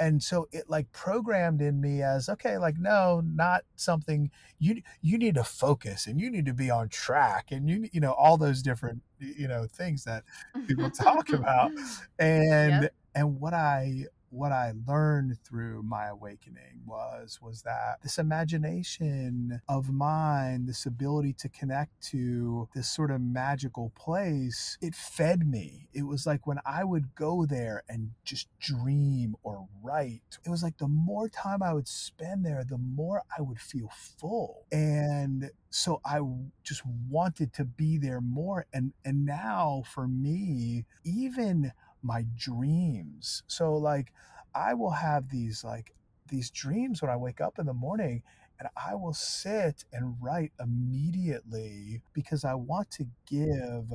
and 0.00 0.22
so 0.22 0.48
it 0.50 0.68
like 0.68 0.90
programmed 0.92 1.60
in 1.60 1.80
me 1.80 2.02
as 2.02 2.28
okay 2.28 2.56
like 2.56 2.78
no 2.78 3.22
not 3.24 3.62
something 3.76 4.30
you 4.58 4.82
you 5.02 5.18
need 5.18 5.34
to 5.34 5.44
focus 5.44 6.06
and 6.06 6.18
you 6.18 6.30
need 6.30 6.46
to 6.46 6.54
be 6.54 6.70
on 6.70 6.88
track 6.88 7.48
and 7.52 7.68
you 7.68 7.88
you 7.92 8.00
know 8.00 8.12
all 8.12 8.36
those 8.36 8.62
different 8.62 9.02
you 9.18 9.46
know 9.46 9.66
things 9.66 10.04
that 10.04 10.24
people 10.66 10.90
talk 10.90 11.28
about 11.32 11.70
and 12.18 12.82
yep. 12.82 12.94
and 13.14 13.38
what 13.38 13.52
i 13.52 14.04
what 14.30 14.52
I 14.52 14.72
learned 14.86 15.38
through 15.44 15.82
my 15.82 16.06
awakening 16.06 16.82
was 16.86 17.38
was 17.42 17.62
that 17.62 17.98
this 18.02 18.18
imagination 18.18 19.60
of 19.68 19.92
mine, 19.92 20.66
this 20.66 20.86
ability 20.86 21.34
to 21.34 21.48
connect 21.48 22.00
to 22.10 22.68
this 22.74 22.88
sort 22.90 23.10
of 23.10 23.20
magical 23.20 23.92
place, 23.96 24.78
it 24.80 24.94
fed 24.94 25.46
me. 25.46 25.88
It 25.92 26.02
was 26.04 26.26
like 26.26 26.46
when 26.46 26.58
I 26.64 26.84
would 26.84 27.14
go 27.14 27.44
there 27.44 27.82
and 27.88 28.10
just 28.24 28.48
dream 28.60 29.34
or 29.42 29.66
write, 29.82 30.38
it 30.44 30.50
was 30.50 30.62
like 30.62 30.78
the 30.78 30.88
more 30.88 31.28
time 31.28 31.62
I 31.62 31.74
would 31.74 31.88
spend 31.88 32.44
there, 32.46 32.64
the 32.64 32.78
more 32.78 33.22
I 33.36 33.42
would 33.42 33.60
feel 33.60 33.90
full. 34.18 34.66
And 34.70 35.50
so 35.70 36.00
I 36.04 36.20
just 36.62 36.82
wanted 37.08 37.52
to 37.54 37.64
be 37.64 37.96
there 37.98 38.20
more 38.20 38.66
and 38.72 38.92
and 39.04 39.24
now 39.24 39.82
for 39.86 40.08
me 40.08 40.84
even 41.04 41.72
my 42.02 42.24
dreams. 42.36 43.42
So 43.46 43.76
like 43.76 44.12
I 44.54 44.74
will 44.74 44.90
have 44.90 45.30
these 45.30 45.64
like 45.64 45.94
these 46.28 46.50
dreams 46.50 47.02
when 47.02 47.10
I 47.10 47.16
wake 47.16 47.40
up 47.40 47.58
in 47.58 47.66
the 47.66 47.72
morning 47.74 48.22
and 48.58 48.68
I 48.76 48.94
will 48.94 49.14
sit 49.14 49.84
and 49.92 50.16
write 50.20 50.52
immediately 50.60 52.02
because 52.12 52.44
I 52.44 52.54
want 52.54 52.90
to 52.92 53.06
give 53.26 53.92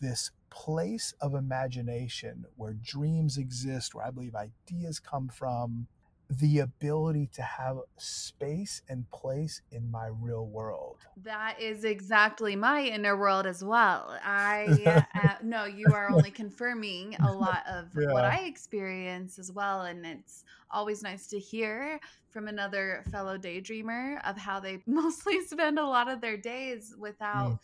this 0.00 0.30
place 0.50 1.14
of 1.20 1.34
imagination 1.34 2.44
where 2.56 2.74
dreams 2.74 3.36
exist, 3.36 3.94
where 3.94 4.06
I 4.06 4.10
believe 4.10 4.34
ideas 4.34 4.98
come 4.98 5.28
from, 5.28 5.88
the 6.30 6.58
ability 6.58 7.28
to 7.32 7.42
have 7.42 7.78
space 7.96 8.82
and 8.88 9.10
place 9.10 9.62
in 9.70 9.90
my 9.90 10.08
real 10.20 10.46
world. 10.46 10.98
That 11.24 11.60
is 11.60 11.84
exactly 11.84 12.54
my 12.54 12.82
inner 12.82 13.16
world 13.16 13.46
as 13.46 13.64
well. 13.64 14.18
I 14.22 15.06
uh, 15.14 15.34
no, 15.42 15.64
you 15.64 15.86
are 15.92 16.10
only 16.10 16.30
confirming 16.30 17.16
a 17.16 17.32
lot 17.32 17.62
of 17.66 17.86
yeah. 17.98 18.12
what 18.12 18.24
I 18.24 18.40
experience 18.40 19.38
as 19.38 19.50
well, 19.50 19.82
and 19.82 20.04
it's 20.04 20.44
always 20.70 21.02
nice 21.02 21.26
to 21.28 21.38
hear 21.38 21.98
from 22.28 22.46
another 22.46 23.04
fellow 23.10 23.38
daydreamer 23.38 24.20
of 24.28 24.36
how 24.36 24.60
they 24.60 24.82
mostly 24.86 25.42
spend 25.46 25.78
a 25.78 25.86
lot 25.86 26.08
of 26.08 26.20
their 26.20 26.36
days 26.36 26.94
without 26.98 27.52
mm. 27.52 27.58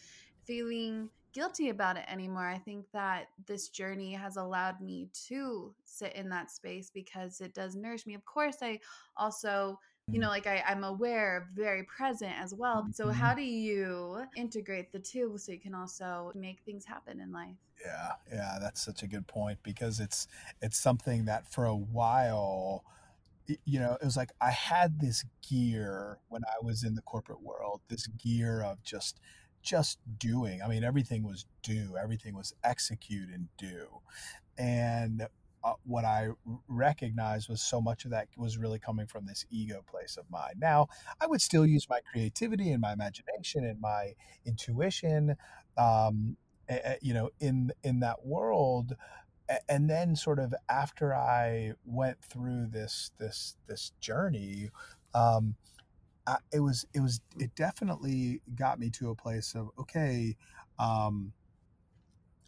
feeling 0.45 1.11
guilty 1.35 1.69
about 1.69 1.97
it 1.97 2.05
anymore. 2.09 2.47
I 2.47 2.59
think 2.59 2.87
that 2.93 3.27
this 3.47 3.69
journey 3.69 4.13
has 4.13 4.37
allowed 4.37 4.81
me 4.81 5.09
to 5.29 5.75
sit 5.85 6.15
in 6.15 6.29
that 6.31 6.51
space 6.51 6.91
because 6.95 7.41
it 7.41 7.53
does 7.53 7.75
nourish 7.75 8.07
me. 8.07 8.15
Of 8.15 8.25
course, 8.25 8.57
I 8.63 8.81
also 9.17 9.79
you 10.09 10.19
know 10.19 10.27
mm-hmm. 10.27 10.33
like 10.33 10.47
I, 10.47 10.63
i'm 10.69 10.85
aware 10.85 11.49
very 11.55 11.85
present 11.85 12.33
as 12.39 12.55
well 12.55 12.87
so 12.93 13.09
how 13.09 13.31
mm-hmm. 13.31 13.39
do 13.39 13.45
you 13.45 14.23
integrate 14.37 14.93
the 14.93 14.99
two 14.99 15.37
so 15.39 15.53
you 15.53 15.59
can 15.59 15.75
also 15.75 16.31
make 16.35 16.61
things 16.65 16.85
happen 16.85 17.21
in 17.21 17.33
life 17.33 17.57
yeah 17.83 18.13
yeah 18.31 18.59
that's 18.61 18.85
such 18.85 19.03
a 19.03 19.07
good 19.07 19.27
point 19.27 19.59
because 19.63 20.01
it's 20.01 20.29
it's 20.61 20.79
something 20.79 21.25
that 21.25 21.51
for 21.51 21.65
a 21.65 21.75
while 21.75 22.85
you 23.65 23.79
know 23.79 23.97
it 24.01 24.05
was 24.05 24.17
like 24.17 24.33
i 24.41 24.51
had 24.51 25.01
this 25.01 25.25
gear 25.49 26.19
when 26.29 26.43
i 26.45 26.63
was 26.63 26.85
in 26.85 26.95
the 26.95 27.03
corporate 27.03 27.43
world 27.43 27.81
this 27.89 28.07
gear 28.07 28.63
of 28.63 28.83
just 28.83 29.21
just 29.65 29.99
doing. 30.19 30.63
I 30.63 30.69
mean, 30.69 30.85
everything 30.85 31.25
was 31.25 31.47
do, 31.63 31.97
everything 32.01 32.35
was 32.35 32.55
execute 32.63 33.31
and 33.31 33.49
do. 33.59 33.87
And 34.57 35.27
uh, 35.65 35.73
what 35.85 36.05
I 36.05 36.29
recognized 36.69 37.49
was 37.49 37.63
so 37.63 37.81
much 37.81 38.05
of 38.05 38.11
that 38.11 38.29
was 38.37 38.59
really 38.59 38.79
coming 38.79 39.07
from 39.07 39.25
this 39.27 39.47
ego 39.51 39.83
place 39.91 40.19
of 40.19 40.31
mine. 40.31 40.55
Now, 40.59 40.89
I 41.21 41.27
would 41.27 41.41
still 41.41 41.67
use 41.67 41.89
my 41.89 42.01
creativity 42.13 42.71
and 42.71 42.83
my 42.83 42.93
imagination 42.93 43.65
and 43.65 43.81
my 43.81 44.13
intuition, 44.45 45.37
um, 45.79 46.37
you 47.01 47.15
know, 47.15 47.31
in 47.41 47.73
in 47.83 48.01
that 48.01 48.27
world. 48.27 48.95
And 49.69 49.91
then, 49.91 50.17
sort 50.17 50.39
of 50.39 50.55
after 50.69 51.15
I 51.15 51.73
went 51.85 52.23
through 52.23 52.69
this 52.71 53.11
this 53.19 53.57
this 53.67 53.93
journey, 54.01 54.71
um, 55.15 55.57
I, 56.27 56.39
it 56.53 56.61
was 56.61 56.87
it 56.95 57.01
was 57.01 57.21
it 57.39 57.55
definitely 57.55 58.41
got 58.55 58.79
me 58.79 58.91
to 58.91 59.11
a 59.11 59.15
place 59.15 59.55
of 59.55 59.71
okay 59.79 60.37
um, 60.79 61.33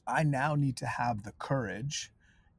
i 0.07 0.23
now 0.23 0.55
need 0.55 0.77
to 0.79 0.87
have 0.87 1.23
the 1.25 1.33
courage 1.39 2.13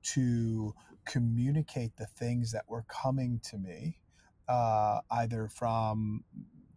to 0.03 0.73
communicate 1.05 1.97
the 1.97 2.05
things 2.05 2.51
that 2.51 2.65
were 2.67 2.85
coming 2.87 3.39
to 3.43 3.57
me 3.57 3.99
uh, 4.47 5.01
either 5.11 5.47
from 5.47 6.23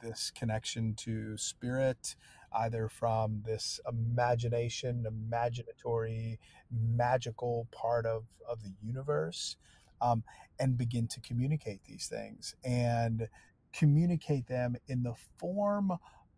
this 0.03 0.30
connection 0.34 0.95
to 0.95 1.36
spirit 1.36 2.16
either 2.55 2.88
from 2.88 3.43
this 3.47 3.80
imagination 3.88 5.07
imaginatory 5.09 6.38
magical 6.70 7.68
part 7.72 8.07
of 8.07 8.24
of 8.49 8.62
the 8.62 8.72
universe 8.82 9.57
um, 10.01 10.24
and 10.59 10.78
begin 10.78 11.07
to 11.09 11.20
communicate 11.20 11.84
these 11.84 12.09
things. 12.09 12.55
And 12.64 13.28
communicate 13.72 14.46
them 14.46 14.76
in 14.88 15.02
the 15.02 15.14
form 15.38 15.92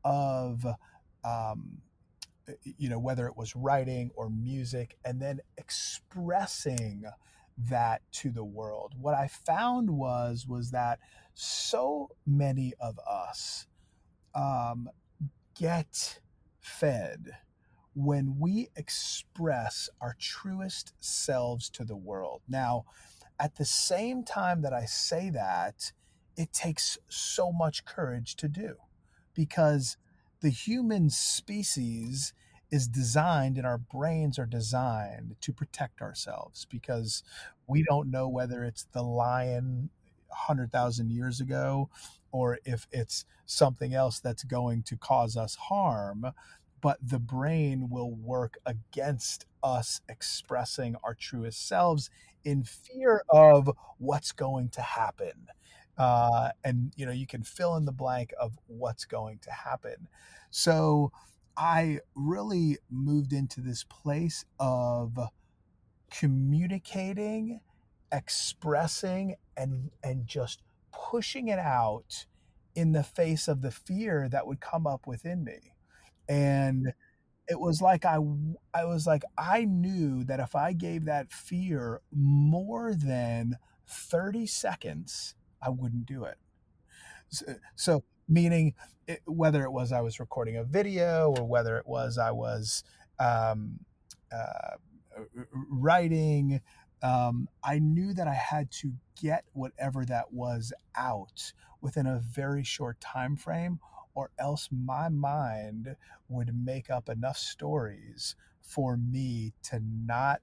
of 0.04 0.64
um, 1.24 1.78
you 2.76 2.88
know 2.88 2.98
whether 2.98 3.26
it 3.26 3.36
was 3.36 3.54
writing 3.54 4.10
or 4.14 4.28
music 4.28 4.96
and 5.04 5.20
then 5.20 5.40
expressing 5.58 7.04
that 7.56 8.02
to 8.12 8.30
the 8.30 8.44
world. 8.44 8.94
What 9.00 9.14
i 9.14 9.28
found 9.28 9.90
was 9.90 10.46
was 10.48 10.70
that 10.72 10.98
so 11.34 12.08
many 12.26 12.72
of 12.80 12.98
us 13.08 13.66
um, 14.34 14.88
get 15.58 16.20
fed 16.60 17.30
when 17.94 18.38
we 18.38 18.68
express 18.76 19.88
our 20.00 20.16
truest 20.18 20.94
selves 21.00 21.68
to 21.70 21.84
the 21.84 21.96
world. 21.96 22.42
Now 22.48 22.84
at 23.38 23.56
the 23.56 23.64
same 23.64 24.24
time 24.24 24.62
that 24.62 24.72
i 24.72 24.84
say 24.84 25.30
that 25.30 25.92
it 26.36 26.52
takes 26.52 26.98
so 27.08 27.52
much 27.52 27.84
courage 27.84 28.36
to 28.36 28.48
do 28.48 28.76
because 29.34 29.96
the 30.40 30.50
human 30.50 31.10
species 31.10 32.32
is 32.70 32.88
designed 32.88 33.58
and 33.58 33.66
our 33.66 33.78
brains 33.78 34.38
are 34.38 34.46
designed 34.46 35.36
to 35.40 35.52
protect 35.52 36.00
ourselves 36.00 36.66
because 36.70 37.22
we 37.66 37.84
don't 37.88 38.10
know 38.10 38.28
whether 38.28 38.64
it's 38.64 38.84
the 38.92 39.02
lion 39.02 39.90
100,000 40.28 41.10
years 41.10 41.40
ago 41.40 41.90
or 42.32 42.58
if 42.64 42.86
it's 42.90 43.26
something 43.44 43.92
else 43.92 44.18
that's 44.20 44.44
going 44.44 44.82
to 44.82 44.96
cause 44.96 45.36
us 45.36 45.54
harm 45.56 46.26
but 46.80 46.98
the 47.00 47.18
brain 47.18 47.88
will 47.90 48.10
work 48.10 48.56
against 48.66 49.46
us 49.62 50.00
expressing 50.08 50.96
our 51.04 51.14
truest 51.14 51.68
selves 51.68 52.10
in 52.44 52.64
fear 52.64 53.22
of 53.28 53.70
what's 53.98 54.32
going 54.32 54.68
to 54.68 54.80
happen 54.80 55.46
uh, 55.98 56.50
and 56.64 56.92
you 56.96 57.06
know 57.06 57.12
you 57.12 57.26
can 57.26 57.42
fill 57.42 57.76
in 57.76 57.84
the 57.84 57.92
blank 57.92 58.32
of 58.40 58.58
what's 58.66 59.04
going 59.04 59.38
to 59.42 59.50
happen. 59.50 60.08
So 60.50 61.12
i 61.54 61.98
really 62.14 62.78
moved 62.90 63.30
into 63.34 63.60
this 63.60 63.84
place 63.84 64.46
of 64.58 65.18
communicating 66.10 67.60
expressing 68.12 69.36
and 69.56 69.90
and 70.04 70.26
just 70.26 70.60
pushing 70.92 71.48
it 71.48 71.58
out 71.58 72.26
in 72.74 72.92
the 72.92 73.02
face 73.02 73.48
of 73.48 73.62
the 73.62 73.70
fear 73.70 74.28
that 74.30 74.46
would 74.46 74.60
come 74.60 74.86
up 74.86 75.06
within 75.06 75.44
me. 75.44 75.74
And 76.28 76.92
it 77.48 77.60
was 77.60 77.82
like 77.82 78.04
I 78.04 78.18
I 78.74 78.84
was 78.84 79.06
like 79.06 79.24
I 79.38 79.64
knew 79.66 80.24
that 80.24 80.40
if 80.40 80.54
I 80.56 80.72
gave 80.74 81.06
that 81.06 81.32
fear 81.32 82.00
more 82.12 82.94
than 82.94 83.58
30 83.88 84.46
seconds 84.46 85.34
I 85.64 85.70
wouldn't 85.70 86.06
do 86.06 86.24
it. 86.24 86.36
So, 87.28 87.46
so 87.76 88.04
meaning 88.28 88.74
it, 89.06 89.20
whether 89.26 89.62
it 89.64 89.72
was 89.72 89.92
I 89.92 90.00
was 90.00 90.20
recording 90.20 90.56
a 90.56 90.64
video 90.64 91.34
or 91.36 91.44
whether 91.44 91.76
it 91.78 91.86
was 91.86 92.18
I 92.18 92.30
was 92.30 92.84
um, 93.18 93.80
uh, 94.32 94.76
writing, 95.70 96.60
um, 97.02 97.48
I 97.62 97.78
knew 97.78 98.14
that 98.14 98.28
I 98.28 98.34
had 98.34 98.70
to 98.72 98.92
get 99.20 99.44
whatever 99.52 100.04
that 100.04 100.32
was 100.32 100.72
out 100.96 101.52
within 101.80 102.06
a 102.06 102.20
very 102.20 102.62
short 102.64 103.00
time 103.00 103.36
frame, 103.36 103.80
or 104.14 104.30
else 104.38 104.68
my 104.70 105.08
mind 105.08 105.96
would 106.28 106.54
make 106.64 106.90
up 106.90 107.08
enough 107.08 107.36
stories 107.36 108.36
for 108.60 108.96
me 108.96 109.52
to 109.64 109.80
not 109.80 110.42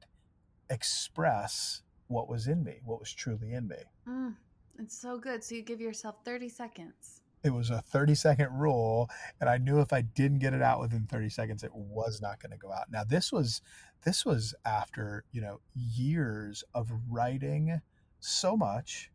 express 0.69 1.81
what 2.07 2.27
was 2.27 2.47
in 2.47 2.63
me, 2.63 2.79
what 2.83 2.99
was 2.99 3.13
truly 3.13 3.53
in 3.53 3.67
me. 3.67 3.77
Mm. 4.07 4.35
It's 4.79 4.97
so 4.97 5.17
good. 5.17 5.43
So 5.43 5.55
you 5.55 5.61
give 5.61 5.81
yourself 5.81 6.15
30 6.23 6.49
seconds. 6.49 7.21
It 7.43 7.51
was 7.51 7.69
a 7.69 7.81
30 7.81 8.15
second 8.15 8.49
rule 8.53 9.09
and 9.39 9.49
I 9.49 9.57
knew 9.57 9.79
if 9.79 9.93
I 9.93 10.01
didn't 10.01 10.39
get 10.39 10.53
it 10.53 10.61
out 10.61 10.79
within 10.79 11.05
30 11.05 11.29
seconds 11.29 11.63
it 11.63 11.73
was 11.73 12.21
not 12.21 12.41
going 12.41 12.51
to 12.51 12.57
go 12.57 12.71
out. 12.71 12.91
Now 12.91 13.03
this 13.03 13.31
was 13.31 13.61
this 14.03 14.25
was 14.25 14.53
after, 14.65 15.23
you 15.31 15.41
know, 15.41 15.59
years 15.75 16.63
of 16.73 16.91
writing 17.09 17.81
so 18.19 18.57
much, 18.57 19.11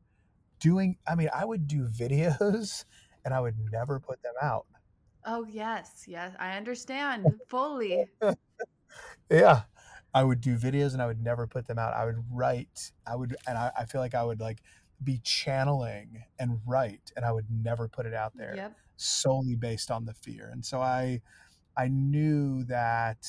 doing 0.59 0.97
I 1.07 1.15
mean, 1.15 1.29
I 1.35 1.45
would 1.45 1.67
do 1.67 1.87
videos 1.87 2.85
and 3.25 3.35
I 3.35 3.41
would 3.41 3.57
never 3.73 3.99
put 4.01 4.23
them 4.23 4.35
out. 4.41 4.67
Oh, 5.27 5.47
yes. 5.49 6.05
Yes, 6.07 6.35
I 6.39 6.57
understand 6.57 7.27
fully. 7.49 8.05
yeah. 9.31 9.62
I 10.12 10.23
would 10.23 10.41
do 10.41 10.57
videos 10.57 10.93
and 10.93 11.03
I 11.03 11.07
would 11.07 11.23
never 11.23 11.47
put 11.47 11.67
them 11.67 11.79
out. 11.79 11.95
I 11.95 12.05
would 12.05 12.23
write. 12.31 12.93
I 13.07 13.17
would, 13.17 13.35
and 13.49 13.59
I, 13.59 13.73
I 13.77 13.85
feel 13.87 14.01
like 14.01 14.15
I 14.15 14.23
would 14.23 14.39
like 14.41 14.62
be 15.05 15.21
channeling 15.23 16.25
and 16.39 16.61
write, 16.67 17.13
and 17.17 17.25
I 17.25 17.33
would 17.33 17.47
never 17.51 17.89
put 17.89 18.07
it 18.07 18.15
out 18.15 18.37
there 18.37 18.55
Yep. 18.57 18.77
solely 18.97 19.57
based 19.57 19.91
on 19.91 20.05
the 20.05 20.15
fear. 20.15 20.49
And 20.53 20.65
so 20.65 20.81
I, 20.81 21.21
I 21.77 21.89
knew 21.89 22.65
that 22.65 23.27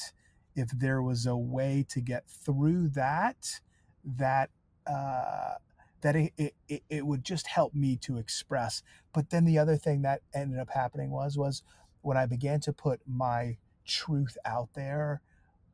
if 0.55 0.69
there 0.69 1.01
was 1.01 1.26
a 1.26 1.36
way 1.38 1.86
to 1.89 2.01
get 2.01 2.28
through 2.30 2.89
that, 2.89 3.59
that 4.03 4.49
uh, 4.88 5.55
that 6.01 6.15
it, 6.15 6.34
it, 6.38 6.53
it, 6.67 6.84
it 6.89 7.05
would 7.07 7.23
just 7.23 7.47
help 7.47 7.73
me 7.73 7.97
to 7.97 8.17
express. 8.17 8.84
But 9.13 9.32
then 9.32 9.45
the 9.45 9.57
other 9.57 9.76
thing 9.78 10.03
that 10.03 10.21
ended 10.34 10.59
up 10.59 10.69
happening 10.69 11.09
was 11.11 11.38
was 11.38 11.63
when 12.01 12.17
I 12.17 12.28
began 12.28 12.59
to 12.61 12.73
put 12.73 13.01
my 13.07 13.57
truth 13.86 14.38
out 14.45 14.69
there, 14.76 15.21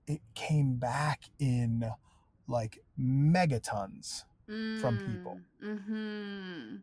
it 0.07 0.21
came 0.35 0.75
back 0.77 1.23
in 1.39 1.91
like 2.47 2.79
megatons 2.99 4.23
from 4.79 4.97
people. 4.97 5.39
Mm-hmm. 5.63 6.75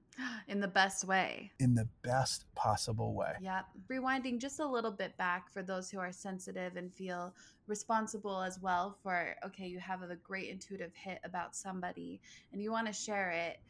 In 0.48 0.60
the 0.60 0.68
best 0.68 1.04
way. 1.04 1.52
in 1.60 1.74
the 1.74 1.88
best 2.02 2.46
possible 2.54 3.14
way. 3.14 3.34
Yep. 3.40 3.66
Rewinding 3.90 4.38
just 4.38 4.60
a 4.60 4.66
little 4.66 4.90
bit 4.90 5.16
back 5.16 5.50
for 5.52 5.62
those 5.62 5.90
who 5.90 5.98
are 5.98 6.12
sensitive 6.12 6.76
and 6.76 6.92
feel 6.94 7.34
responsible 7.66 8.42
as 8.42 8.58
well 8.60 8.96
for, 9.02 9.34
okay, 9.44 9.66
you 9.66 9.78
have 9.78 10.02
a 10.02 10.16
great 10.16 10.48
intuitive 10.48 10.92
hit 10.94 11.18
about 11.24 11.54
somebody 11.54 12.20
and 12.52 12.62
you 12.62 12.72
want 12.72 12.86
to 12.86 12.92
share 12.92 13.30
it, 13.30 13.60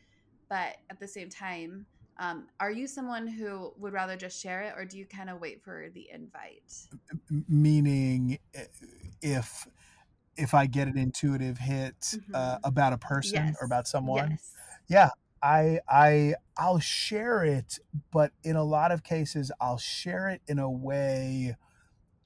but 0.49 0.77
at 0.91 1.01
the 1.01 1.09
same 1.09 1.29
time, 1.29 1.85
um, 2.21 2.47
are 2.59 2.71
you 2.71 2.87
someone 2.87 3.27
who 3.27 3.73
would 3.79 3.93
rather 3.93 4.17
just 4.17 4.41
share 4.41 4.63
it 4.63 4.75
or 4.77 4.85
do 4.85 4.99
you 4.99 5.07
kind 5.07 5.31
of 5.31 5.41
wait 5.41 5.63
for 5.63 5.89
the 5.95 6.09
invite? 6.13 6.73
Meaning 7.49 8.39
eh, 8.55 8.65
if 9.23 9.67
if 10.39 10.55
I 10.55 10.67
get 10.67 10.89
an 10.89 10.97
intuitive 10.97 11.59
hit 11.59 12.15
uh, 12.33 12.57
Mhm. 12.57 12.61
about 12.65 12.93
a 12.95 12.99
person 12.99 13.47
Yes. 13.47 13.57
or 13.61 13.67
about 13.67 13.87
someone, 13.89 14.31
Yes. 14.33 14.53
yeah, 14.87 15.11
I 15.43 15.81
I 15.89 16.35
I'll 16.57 16.79
share 16.81 17.45
it, 17.45 17.79
but 18.11 18.33
in 18.43 18.57
a 18.57 18.65
lot 18.65 18.91
of 18.93 19.03
cases 19.03 19.53
I'll 19.61 19.79
share 19.79 20.29
it 20.29 20.41
in 20.47 20.59
a 20.59 20.71
way 20.71 21.57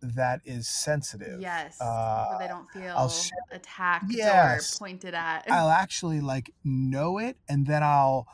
that 0.01 0.41
is 0.45 0.67
sensitive. 0.69 1.41
Yes. 1.41 1.81
Uh, 1.81 2.27
where 2.31 2.39
they 2.41 2.49
don't 2.49 2.69
feel 2.71 3.09
share- 3.09 3.39
attacked 3.53 4.07
Yes. 4.09 4.75
or 4.75 4.79
pointed 4.79 5.15
at. 5.15 5.51
I'll 5.51 5.71
actually 5.71 6.21
like 6.21 6.53
know 6.65 7.19
it 7.19 7.37
and 7.49 7.67
then 7.67 7.83
I'll 7.83 8.27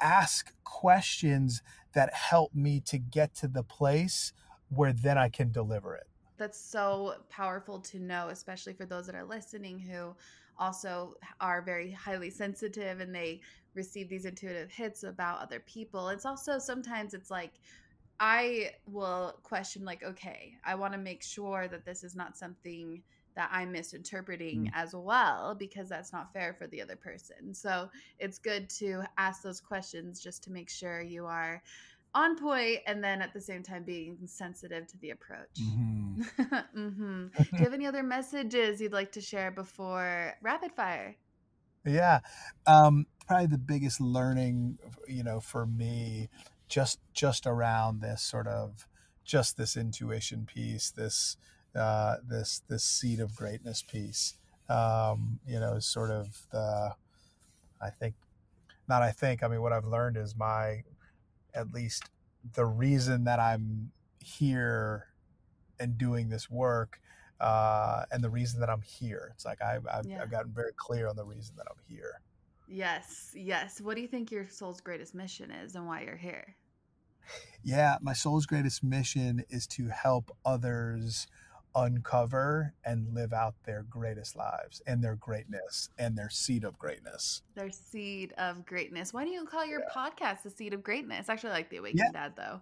ask 0.00 0.52
questions 0.64 1.62
that 1.92 2.12
help 2.14 2.54
me 2.54 2.80
to 2.80 2.98
get 2.98 3.34
to 3.36 3.48
the 3.48 3.62
place 3.64 4.32
where 4.68 4.92
then 4.92 5.16
I 5.16 5.28
can 5.30 5.50
deliver 5.50 5.94
it. 5.96 6.07
That's 6.38 6.60
so 6.60 7.16
powerful 7.28 7.80
to 7.80 7.98
know, 7.98 8.28
especially 8.28 8.72
for 8.72 8.86
those 8.86 9.06
that 9.06 9.14
are 9.14 9.24
listening 9.24 9.78
who 9.78 10.14
also 10.58 11.14
are 11.40 11.62
very 11.62 11.90
highly 11.90 12.30
sensitive 12.30 13.00
and 13.00 13.14
they 13.14 13.40
receive 13.74 14.08
these 14.08 14.24
intuitive 14.24 14.70
hits 14.70 15.04
about 15.04 15.40
other 15.40 15.60
people. 15.60 16.08
It's 16.08 16.26
also 16.26 16.58
sometimes 16.58 17.14
it's 17.14 17.30
like 17.30 17.52
I 18.20 18.72
will 18.86 19.38
question 19.42 19.84
like 19.84 20.02
okay, 20.02 20.54
I 20.64 20.74
want 20.74 20.92
to 20.94 20.98
make 20.98 21.22
sure 21.22 21.68
that 21.68 21.84
this 21.84 22.02
is 22.02 22.16
not 22.16 22.36
something 22.36 23.02
that 23.36 23.50
I'm 23.52 23.70
misinterpreting 23.70 24.64
mm. 24.64 24.70
as 24.74 24.94
well 24.96 25.54
because 25.54 25.88
that's 25.88 26.12
not 26.12 26.32
fair 26.32 26.52
for 26.52 26.66
the 26.66 26.82
other 26.82 26.96
person. 26.96 27.54
So, 27.54 27.88
it's 28.18 28.36
good 28.36 28.68
to 28.70 29.04
ask 29.16 29.42
those 29.42 29.60
questions 29.60 30.20
just 30.20 30.42
to 30.44 30.50
make 30.50 30.68
sure 30.68 31.00
you 31.00 31.24
are 31.24 31.62
on 32.14 32.36
point 32.36 32.80
and 32.86 33.02
then 33.02 33.22
at 33.22 33.32
the 33.32 33.40
same 33.40 33.62
time 33.62 33.84
being 33.84 34.18
sensitive 34.26 34.86
to 34.88 34.98
the 34.98 35.10
approach. 35.10 35.60
Mhm. 35.60 36.24
hmm 36.74 37.26
Do 37.36 37.62
you 37.62 37.64
have 37.64 37.74
any 37.74 37.86
other 37.86 38.02
messages 38.02 38.80
you'd 38.80 38.92
like 38.92 39.12
to 39.12 39.20
share 39.20 39.50
before 39.50 40.34
rapid 40.42 40.72
fire? 40.72 41.16
Yeah. 41.84 42.20
Um, 42.66 43.06
probably 43.26 43.46
the 43.46 43.58
biggest 43.58 44.00
learning, 44.00 44.78
you 45.06 45.22
know, 45.22 45.40
for 45.40 45.66
me, 45.66 46.28
just 46.68 47.00
just 47.14 47.46
around 47.46 48.00
this 48.00 48.22
sort 48.22 48.46
of 48.46 48.86
just 49.24 49.56
this 49.56 49.76
intuition 49.76 50.46
piece, 50.46 50.90
this 50.90 51.36
uh, 51.74 52.16
this 52.26 52.62
this 52.68 52.84
seed 52.84 53.20
of 53.20 53.34
greatness 53.36 53.82
piece. 53.82 54.34
Um, 54.68 55.40
you 55.46 55.58
know, 55.60 55.74
is 55.74 55.86
sort 55.86 56.10
of 56.10 56.46
the 56.50 56.94
I 57.80 57.90
think 57.90 58.14
not 58.88 59.02
I 59.02 59.12
think, 59.12 59.42
I 59.42 59.48
mean 59.48 59.62
what 59.62 59.72
I've 59.72 59.86
learned 59.86 60.16
is 60.16 60.36
my 60.36 60.84
at 61.54 61.72
least 61.72 62.04
the 62.54 62.64
reason 62.64 63.24
that 63.24 63.38
I'm 63.38 63.90
here 64.20 65.06
and 65.80 65.96
doing 65.98 66.28
this 66.28 66.50
work 66.50 67.00
uh, 67.40 68.04
and 68.10 68.22
the 68.22 68.30
reason 68.30 68.60
that 68.60 68.70
I'm 68.70 68.82
here. 68.82 69.30
It's 69.34 69.44
like 69.44 69.62
I've, 69.62 69.86
I've, 69.86 70.06
Yeah. 70.06 70.22
I've 70.22 70.30
gotten 70.30 70.52
very 70.52 70.72
clear 70.76 71.08
on 71.08 71.16
the 71.16 71.24
reason 71.24 71.54
that 71.56 71.66
I'm 71.70 71.78
here. 71.88 72.20
Yes, 72.66 73.32
yes. 73.34 73.80
What 73.80 73.96
do 73.96 74.02
you 74.02 74.08
think 74.08 74.30
your 74.30 74.48
soul's 74.48 74.80
greatest 74.80 75.14
mission 75.14 75.50
is 75.50 75.74
and 75.74 75.86
why 75.86 76.02
you're 76.02 76.16
here? 76.16 76.56
Yeah, 77.62 77.96
my 78.00 78.12
soul's 78.12 78.46
greatest 78.46 78.82
mission 78.82 79.44
is 79.50 79.66
to 79.68 79.88
help 79.88 80.30
others 80.44 81.26
uncover 81.78 82.74
and 82.84 83.14
live 83.14 83.32
out 83.32 83.54
their 83.64 83.82
greatest 83.84 84.36
lives 84.36 84.82
and 84.86 85.02
their 85.02 85.16
greatness 85.16 85.88
and 85.98 86.16
their 86.16 86.30
seed 86.30 86.64
of 86.64 86.78
greatness. 86.78 87.42
Their 87.54 87.70
seed 87.70 88.32
of 88.38 88.64
greatness. 88.66 89.12
Why 89.12 89.24
do 89.24 89.30
you 89.30 89.44
call 89.44 89.64
your 89.66 89.82
podcast 89.94 90.42
the 90.42 90.50
seed 90.50 90.74
of 90.74 90.82
greatness? 90.82 91.28
I 91.28 91.32
actually 91.34 91.50
like 91.52 91.70
the 91.70 91.76
Awakened 91.78 92.02
Yeah. 92.04 92.12
Dad 92.12 92.32
though. 92.36 92.60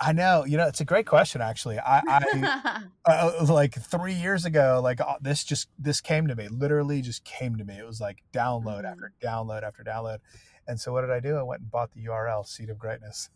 I 0.00 0.12
know, 0.12 0.44
you 0.44 0.56
know, 0.56 0.66
it's 0.66 0.80
a 0.80 0.84
great 0.84 1.06
question 1.06 1.40
actually. 1.40 1.78
I, 1.78 2.02
I 2.06 2.82
uh, 3.06 3.46
like 3.48 3.74
three 3.74 4.12
years 4.14 4.44
ago, 4.44 4.80
like 4.82 5.00
uh, 5.00 5.14
this 5.20 5.44
just 5.44 5.68
this 5.78 6.00
came 6.00 6.26
to 6.26 6.34
me. 6.34 6.48
Literally, 6.48 7.00
just 7.00 7.24
came 7.24 7.56
to 7.56 7.64
me. 7.64 7.78
It 7.78 7.86
was 7.86 8.00
like 8.00 8.18
download 8.32 8.82
Mhm. 8.82 8.90
after 8.92 9.12
download 9.22 9.62
after 9.62 9.84
download. 9.84 10.18
And 10.66 10.80
so, 10.80 10.92
what 10.92 11.02
did 11.02 11.10
I 11.10 11.20
do? 11.20 11.36
I 11.36 11.42
went 11.42 11.60
and 11.62 11.70
bought 11.70 11.92
the 11.92 12.04
URL, 12.06 12.46
Seed 12.46 12.70
of 12.70 12.78
Greatness. 12.78 13.28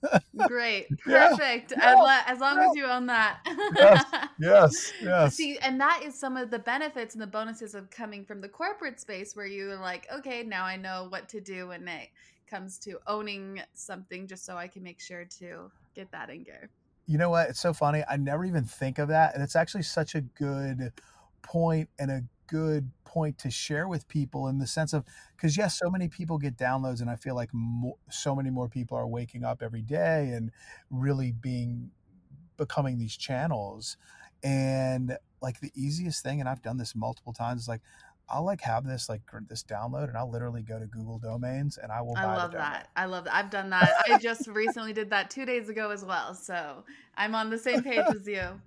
Great. 0.46 0.88
Perfect. 1.04 1.72
yeah, 1.76 1.92
as, 1.92 1.96
lo- 1.96 2.32
as 2.34 2.40
long 2.40 2.58
as 2.58 2.74
you 2.74 2.86
own 2.86 3.06
that. 3.06 3.40
yes, 4.40 4.92
yes. 5.02 5.34
See, 5.34 5.58
and 5.58 5.80
that 5.80 6.02
is 6.04 6.18
some 6.18 6.36
of 6.36 6.50
the 6.50 6.58
benefits 6.58 7.14
and 7.14 7.22
the 7.22 7.26
bonuses 7.26 7.74
of 7.74 7.90
coming 7.90 8.24
from 8.24 8.40
the 8.40 8.48
corporate 8.48 8.98
space 8.98 9.36
where 9.36 9.46
you're 9.46 9.76
like, 9.76 10.06
okay, 10.12 10.42
now 10.42 10.64
I 10.64 10.76
know 10.76 11.06
what 11.10 11.28
to 11.30 11.40
do 11.40 11.68
when 11.68 11.86
it 11.86 12.08
comes 12.48 12.78
to 12.78 12.98
owning 13.06 13.60
something 13.74 14.26
just 14.26 14.44
so 14.46 14.56
I 14.56 14.68
can 14.68 14.82
make 14.82 15.00
sure 15.00 15.24
to 15.38 15.70
get 15.94 16.10
that 16.12 16.30
in 16.30 16.44
gear. 16.44 16.70
You 17.06 17.18
know 17.18 17.30
what? 17.30 17.50
It's 17.50 17.60
so 17.60 17.72
funny. 17.72 18.04
I 18.08 18.16
never 18.16 18.44
even 18.44 18.64
think 18.64 18.98
of 18.98 19.08
that. 19.08 19.34
And 19.34 19.42
it's 19.42 19.56
actually 19.56 19.82
such 19.82 20.14
a 20.14 20.20
good 20.20 20.92
point 21.42 21.88
and 21.98 22.10
a 22.10 22.22
good 22.48 22.90
point 23.04 23.38
to 23.38 23.50
share 23.50 23.88
with 23.88 24.08
people 24.08 24.48
in 24.48 24.58
the 24.58 24.66
sense 24.66 24.92
of 24.92 25.04
because 25.36 25.56
yes 25.56 25.78
so 25.78 25.90
many 25.90 26.08
people 26.08 26.38
get 26.38 26.56
downloads 26.56 27.00
and 27.00 27.10
i 27.10 27.16
feel 27.16 27.34
like 27.34 27.50
mo- 27.52 27.98
so 28.10 28.34
many 28.34 28.50
more 28.50 28.68
people 28.68 28.96
are 28.98 29.06
waking 29.06 29.44
up 29.44 29.62
every 29.62 29.82
day 29.82 30.30
and 30.32 30.50
really 30.90 31.32
being 31.32 31.90
becoming 32.56 32.98
these 32.98 33.16
channels. 33.16 33.96
And 34.42 35.16
like 35.40 35.60
the 35.60 35.72
easiest 35.74 36.22
thing 36.22 36.40
and 36.40 36.48
i've 36.48 36.62
done 36.62 36.76
this 36.78 36.94
multiple 36.96 37.32
times 37.32 37.62
is 37.62 37.68
like 37.68 37.80
i'll 38.30 38.44
like 38.44 38.60
have 38.60 38.86
this 38.86 39.08
like 39.08 39.22
this 39.48 39.62
download 39.62 40.08
and 40.08 40.16
i'll 40.16 40.30
literally 40.30 40.62
go 40.62 40.78
to 40.78 40.86
google 40.86 41.18
domains 41.18 41.78
and 41.78 41.90
i 41.92 42.00
will 42.00 42.14
buy 42.14 42.22
I 42.22 42.36
love 42.36 42.52
that. 42.52 42.88
I 42.96 43.04
love 43.06 43.24
that. 43.24 43.34
I've 43.34 43.50
done 43.50 43.70
that. 43.70 43.94
I 44.08 44.16
just 44.18 44.46
recently 44.48 44.92
did 44.92 45.10
that 45.10 45.30
two 45.30 45.44
days 45.46 45.68
ago 45.68 45.90
as 45.90 46.04
well. 46.04 46.34
So 46.34 46.84
I'm 47.16 47.34
on 47.34 47.48
the 47.50 47.58
same 47.58 47.82
page 47.82 48.06
as 48.12 48.26
you. 48.26 48.40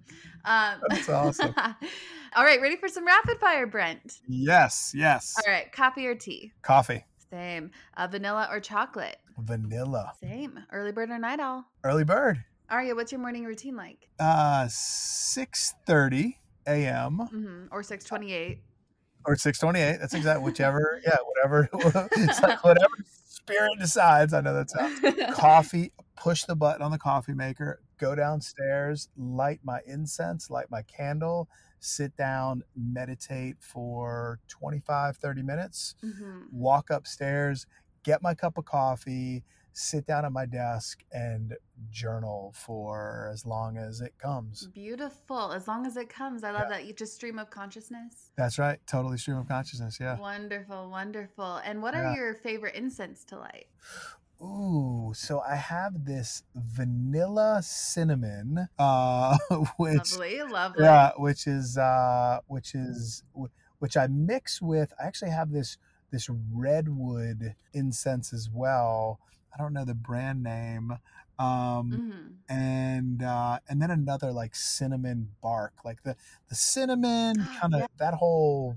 Um, 0.43 0.80
That's 0.89 1.07
awesome. 1.07 1.53
all 2.36 2.43
right, 2.43 2.59
ready 2.59 2.76
for 2.76 2.88
some 2.88 3.05
rapid 3.05 3.38
fire, 3.39 3.68
Brent? 3.68 4.18
yes 4.28 4.91
yes 4.95 5.36
All 5.45 5.53
right, 5.53 5.72
coffee 5.72 6.07
or 6.07 6.16
tea? 6.16 6.51
coffee 6.64 7.05
Same. 7.30 7.70
Uh, 7.95 8.07
vanilla 8.07 8.47
or 8.49 8.59
chocolate? 8.59 9.18
vanilla 9.38 10.14
Same. 10.20 10.57
Early 10.72 10.91
bird 10.91 11.12
or 11.12 11.20
night 11.20 11.39
owl? 11.39 11.66
early 11.84 12.03
bird 12.03 12.43
Arya, 12.72 12.95
what's 12.95 13.12
your 13.12 13.22
morning 13.22 13.43
routine 13.45 13.76
like? 13.76 14.07
uh 14.20 14.66
6:30 14.68 16.38
a.m. 16.68 17.18
hmm 17.20 17.66
Or 17.72 17.84
628? 17.84 18.64
Or 19.26 19.36
6:28 19.36 19.99
that's 19.99 20.13
exactly 20.13 20.43
whichever 20.43 21.01
yeah 21.05 21.17
whatever 21.26 21.69
it's 22.13 22.41
like 22.41 22.63
whatever 22.63 22.93
spirit 23.05 23.72
decides 23.80 24.34
i 24.34 24.41
know 24.41 24.53
that's 24.53 24.74
how. 24.74 25.34
Coffee 25.34 25.91
push 26.15 26.43
the 26.43 26.55
button 26.55 26.82
on 26.82 26.91
the 26.91 26.97
coffee 26.97 27.34
maker 27.34 27.82
go 27.99 28.15
downstairs 28.15 29.09
light 29.17 29.59
my 29.63 29.80
incense 29.86 30.49
light 30.49 30.67
my 30.69 30.84
candle 30.84 31.47
sit 31.80 32.15
down 32.15 32.61
meditate 32.76 33.55
for 33.59 34.39
25 34.47 35.17
30 35.17 35.41
minutes 35.43 35.95
hmm 36.01 36.41
walk 36.51 36.89
upstairs 36.89 37.65
get 38.03 38.22
my 38.22 38.34
cup 38.34 38.57
of 38.57 38.65
coffee 38.65 39.43
sit 39.74 40.05
down 40.05 40.26
at 40.26 40.32
my 40.32 40.45
desk 40.45 41.03
and 41.11 41.55
journal 41.89 42.53
for 42.55 43.30
as 43.34 43.45
long 43.45 43.78
as 43.78 44.01
it 44.01 44.13
comes 44.19 44.67
Beautiful. 44.74 45.51
As 45.51 45.67
long 45.67 45.86
as 45.86 45.97
it 45.97 46.09
comes. 46.09 46.43
I 46.43 46.51
love 46.51 46.69
that. 46.69 46.86
You 46.86 46.93
just 46.93 47.15
stream 47.15 47.39
of 47.39 47.49
consciousness. 47.49 48.32
that's 48.36 48.59
right 48.59 48.80
totally 48.88 49.17
stream 49.17 49.38
of 49.38 49.47
consciousness 49.47 49.97
yeah 49.99 50.19
Wonderful, 50.19 50.89
wonderful. 50.89 51.55
And 51.65 51.82
what 51.82 51.93
are 51.95 52.13
your 52.15 52.36
favorite 52.36 52.76
incense 52.76 53.24
to 53.26 53.38
light? 53.39 53.67
Ooh, 54.41 55.13
so 55.15 55.39
I 55.47 55.55
have 55.55 56.05
this 56.05 56.41
vanilla 56.55 57.61
cinnamon, 57.63 58.67
uh, 58.80 59.38
which 59.78 60.17
lovely, 60.17 60.41
lovely. 60.41 60.84
yeah, 60.84 61.11
which 61.17 61.45
is 61.45 61.78
uh, 61.78 62.39
which 62.47 62.74
is 62.74 63.24
which 63.80 63.95
I 63.97 64.07
mix 64.07 64.59
with. 64.61 64.93
I 64.99 65.05
actually 65.05 65.30
have 65.32 65.51
this 65.51 65.78
this 66.11 66.28
redwood 66.51 67.55
incense 67.74 68.34
as 68.34 68.49
well. 68.51 69.19
I 69.54 69.58
don't 69.62 69.74
know 69.74 69.86
the 69.86 69.93
brand 69.95 70.43
name. 70.43 70.97
Um, 71.39 71.91
Mhm. 71.91 72.36
and 72.49 73.24
uh, 73.24 73.60
and 73.68 73.82
then 73.82 73.89
another 73.91 74.32
like 74.32 74.56
cinnamon 74.56 75.30
bark, 75.41 75.74
like 75.84 76.04
the 76.04 76.16
the 76.49 76.56
cinnamon 76.56 77.36
kind 77.62 77.74
of 77.74 77.82
yeah. 77.82 77.88
that 77.97 78.14
whole 78.16 78.76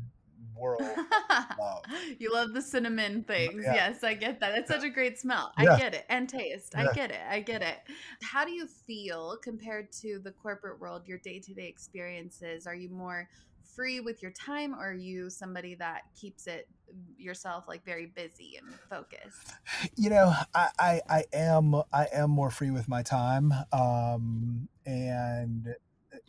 world. 0.57 0.81
love. 1.59 1.83
you 2.19 2.33
love 2.33 2.55
the 2.55 2.63
cinnamon 2.63 3.25
things. 3.25 3.63
Yeah. 3.65 3.75
Yes, 3.75 4.05
I 4.05 4.15
get 4.15 4.41
that. 4.41 4.57
It's 4.57 4.71
Yeah. 4.71 4.77
such 4.77 4.85
a 4.85 4.91
great 4.91 5.19
smell. 5.19 5.53
I 5.57 5.65
get 5.77 5.95
it. 5.95 6.07
And 6.09 6.29
taste. 6.29 6.75
I 6.77 6.93
get 6.93 7.11
it. 7.11 7.21
I 7.29 7.41
get 7.41 7.61
it. 7.61 7.79
How 8.23 8.45
do 8.45 8.53
you 8.53 8.67
feel 8.67 9.37
compared 9.43 9.91
to 10.03 10.21
the 10.21 10.31
corporate 10.31 10.81
world, 10.81 11.03
your 11.07 11.19
day 11.19 11.41
to 11.41 11.53
day 11.55 11.67
experiences? 11.67 12.67
Are 12.67 12.75
you 12.75 12.89
more 12.89 13.29
free 13.75 14.01
with 14.01 14.23
your 14.23 14.31
time 14.33 14.75
or 14.75 14.91
are 14.91 14.93
you 14.93 15.31
somebody 15.31 15.75
that 15.75 16.03
keeps 16.19 16.47
it 16.47 16.69
yourself 17.17 17.65
like 17.67 17.85
very 17.85 18.07
busy 18.07 18.57
and 18.57 18.75
focused? 18.89 19.53
you 19.97 20.11
know 20.11 20.33
I, 20.55 20.69
I 20.79 21.01
i 21.09 21.25
am 21.33 21.75
i 21.93 22.07
am 22.13 22.31
more 22.31 22.51
free 22.51 22.71
with 22.71 22.89
my 22.89 23.03
time 23.03 23.53
um 23.73 24.69
and 24.87 25.75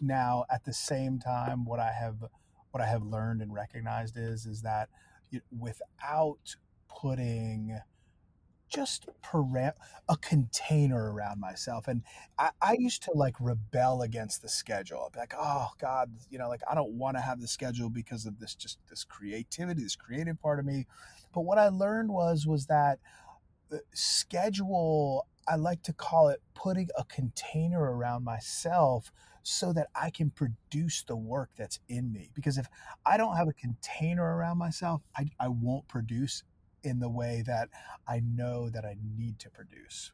now 0.02 0.46
at 0.52 0.66
the 0.66 0.74
same 0.74 1.20
time 1.20 1.66
what 1.66 1.80
i 1.80 1.92
have 1.92 2.24
what 2.72 2.82
i 2.82 2.88
have 2.88 3.04
learned 3.04 3.42
and 3.42 3.54
recognized 3.54 4.18
is 4.18 4.46
is 4.46 4.62
that 4.62 4.90
without 5.52 6.56
putting 6.88 7.80
just 8.76 9.08
a 10.10 10.18
container 10.18 11.14
around 11.14 11.40
myself 11.40 11.88
and 11.88 12.04
I, 12.38 12.52
I 12.62 12.76
used 12.78 13.04
to 13.04 13.12
like 13.14 13.36
rebel 13.40 14.02
against 14.02 14.42
the 14.42 14.50
schedule. 14.50 15.06
I'd 15.06 15.14
be 15.14 15.20
like 15.20 15.34
oh 15.40 15.70
god 15.80 16.12
you 16.30 16.38
know 16.38 16.50
like 16.50 16.62
i 16.70 16.76
don't 16.76 16.92
want 16.92 17.18
to 17.18 17.22
have 17.22 17.42
the 17.42 17.48
schedule 17.48 17.90
because 17.90 18.26
of 18.26 18.40
this 18.40 18.54
just 18.54 18.80
this 18.90 19.04
creativity 19.04 19.82
this 19.82 19.96
creative 19.96 20.40
part 20.42 20.60
of 20.60 20.66
me. 20.66 20.88
But 21.34 21.42
what 21.42 21.58
i 21.58 21.70
learned 21.70 22.12
was 22.12 22.46
was 22.46 22.68
that 22.68 23.00
schedule 23.94 25.28
i 25.48 25.56
like 25.56 25.82
to 25.84 25.94
call 25.94 26.30
it 26.30 26.42
putting 26.54 26.90
a 26.98 27.04
container 27.06 27.82
around 27.82 28.24
myself 28.24 29.12
so 29.44 29.74
that 29.74 29.88
i 29.96 30.10
can 30.10 30.30
produce 30.30 31.04
the 31.04 31.16
work 31.16 31.50
that's 31.58 31.80
in 31.90 32.12
me 32.12 32.30
because 32.34 32.58
if 32.58 32.68
i 33.06 33.18
don't 33.18 33.36
have 33.36 33.48
a 33.48 33.54
container 33.54 34.38
around 34.38 34.58
myself 34.58 35.02
i, 35.18 35.26
I 35.40 35.48
won't 35.50 35.88
produce 35.88 36.44
in 36.86 37.00
the 37.00 37.10
way 37.10 37.44
that 37.46 37.70
i 38.08 38.22
know 38.22 38.70
that 38.70 38.86
i 38.86 38.96
need 39.18 39.38
to 39.40 39.50
produce 39.50 40.12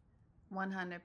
100%. 0.54 1.00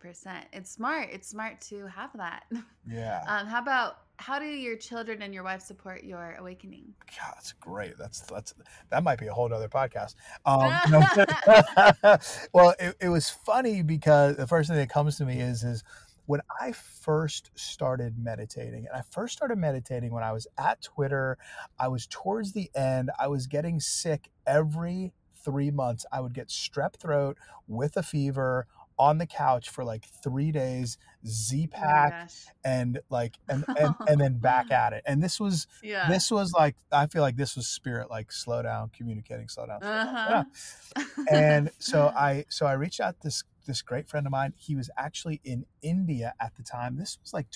It's 0.52 0.70
smart. 0.70 1.08
It's 1.12 1.28
smart 1.28 1.60
to 1.62 1.86
have 1.86 2.10
that. 2.16 2.44
yeah 2.88 3.22
Um, 3.26 3.46
how 3.46 3.60
about 3.60 3.98
how 4.18 4.38
do 4.38 4.46
your 4.46 4.76
children 4.76 5.20
and 5.20 5.34
your 5.34 5.44
wife 5.44 5.60
support 5.60 6.02
your 6.02 6.36
awakening? 6.38 6.94
God, 7.18 7.34
that's 7.34 7.52
great. 7.52 7.98
That's 7.98 8.20
that's 8.22 8.54
that 8.90 9.04
might 9.04 9.18
be 9.18 9.26
a 9.26 9.32
whole 9.32 9.52
other 9.52 9.68
podcast. 9.68 10.14
Um, 10.46 10.72
no. 10.90 12.16
well, 12.54 12.74
it, 12.78 12.96
it 13.00 13.08
was 13.08 13.28
funny 13.28 13.82
because 13.82 14.36
the 14.36 14.46
first 14.46 14.70
thing 14.70 14.78
that 14.78 14.88
comes 14.88 15.18
to 15.18 15.26
me 15.26 15.40
is 15.40 15.62
is 15.62 15.84
when 16.24 16.40
I 16.60 16.72
first 16.72 17.50
started 17.54 18.18
meditating, 18.18 18.86
and 18.86 18.96
I 18.96 19.02
first 19.10 19.36
started 19.36 19.58
meditating 19.58 20.12
when 20.12 20.24
I 20.24 20.32
was 20.32 20.46
at 20.56 20.80
Twitter. 20.82 21.36
I 21.78 21.88
was 21.88 22.06
towards 22.06 22.52
the 22.52 22.70
end. 22.74 23.10
I 23.20 23.28
was 23.28 23.46
getting 23.46 23.80
sick 23.80 24.30
every 24.46 25.12
three 25.46 25.70
months. 25.70 26.04
I 26.12 26.20
would 26.20 26.34
get 26.34 26.48
strep 26.48 26.96
throat 26.96 27.38
with 27.66 27.96
a 27.96 28.02
fever 28.02 28.66
on 28.98 29.18
the 29.18 29.26
couch 29.26 29.68
for 29.68 29.84
like 29.84 30.06
three 30.24 30.50
days, 30.50 30.96
Z 31.26 31.68
Oh 31.70 31.76
pack, 31.76 32.12
gosh. 32.28 32.46
and 32.64 32.98
like 33.10 33.36
and, 33.48 33.64
and 33.78 33.94
and 34.08 34.20
then 34.20 34.38
back 34.38 34.70
at 34.70 34.92
it. 34.94 35.02
And 35.06 35.22
this 35.22 35.38
was 35.38 35.66
Yeah. 35.82 36.08
this 36.08 36.30
was 36.30 36.52
like 36.52 36.76
I 36.90 37.06
feel 37.06 37.22
like 37.22 37.36
this 37.36 37.56
was 37.56 37.66
spirit 37.68 38.10
like 38.10 38.32
slow 38.32 38.62
down 38.62 38.90
communicating 38.96 39.48
slow 39.48 39.66
down, 39.66 39.80
slow 39.82 39.90
down. 39.90 40.08
Uh-huh. 40.08 40.44
Yeah. 40.96 41.24
and 41.30 41.70
so 41.78 42.08
I 42.16 42.46
so 42.48 42.66
I 42.66 42.72
reached 42.72 43.00
out 43.00 43.16
this 43.22 43.44
this 43.66 43.82
great 43.82 44.08
friend 44.08 44.26
of 44.26 44.30
mine 44.30 44.54
he 44.56 44.76
was 44.76 44.88
actually 44.96 45.40
in 45.44 45.66
India 45.82 46.32
at 46.40 46.54
the 46.56 46.62
time 46.62 46.96
this 46.96 47.18
was 47.22 47.34
like 47.34 47.50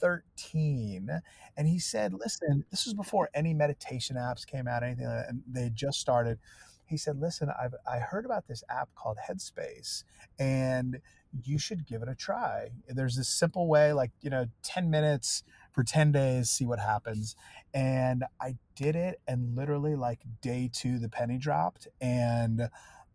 2013 0.00 1.20
and 1.56 1.68
he 1.68 1.78
said 1.78 2.12
listen 2.14 2.64
this 2.70 2.84
was 2.84 2.94
before 2.94 3.28
any 3.34 3.54
meditation 3.54 4.16
apps 4.16 4.46
came 4.46 4.66
out 4.68 4.82
anything 4.82 5.06
like 5.06 5.16
that, 5.26 5.28
and 5.30 5.42
they 5.50 5.70
just 5.70 6.00
started. 6.00 6.38
He 6.86 6.96
said 6.96 7.18
listen 7.20 7.48
I've 7.60 7.74
I 7.90 7.98
heard 7.98 8.24
about 8.24 8.46
this 8.48 8.64
app 8.68 8.88
called 8.94 9.18
Headspace 9.28 10.04
and 10.38 11.00
you 11.44 11.58
should 11.58 11.86
give 11.86 12.02
it 12.02 12.08
a 12.08 12.14
try. 12.14 12.70
There's 12.88 13.16
this 13.16 13.28
simple 13.28 13.68
way 13.68 13.92
like 13.92 14.10
you 14.20 14.30
know 14.30 14.46
10 14.62 14.90
minutes 14.90 15.44
for 15.72 15.84
10 15.84 16.12
days 16.12 16.50
see 16.50 16.66
what 16.66 16.80
happens. 16.80 17.36
And 17.72 18.24
I 18.40 18.56
did 18.74 18.96
it 18.96 19.20
and 19.28 19.54
literally 19.54 19.94
like 19.96 20.20
day 20.42 20.70
2 20.72 20.98
the 20.98 21.08
penny 21.08 21.38
dropped 21.38 21.86
and 22.00 22.68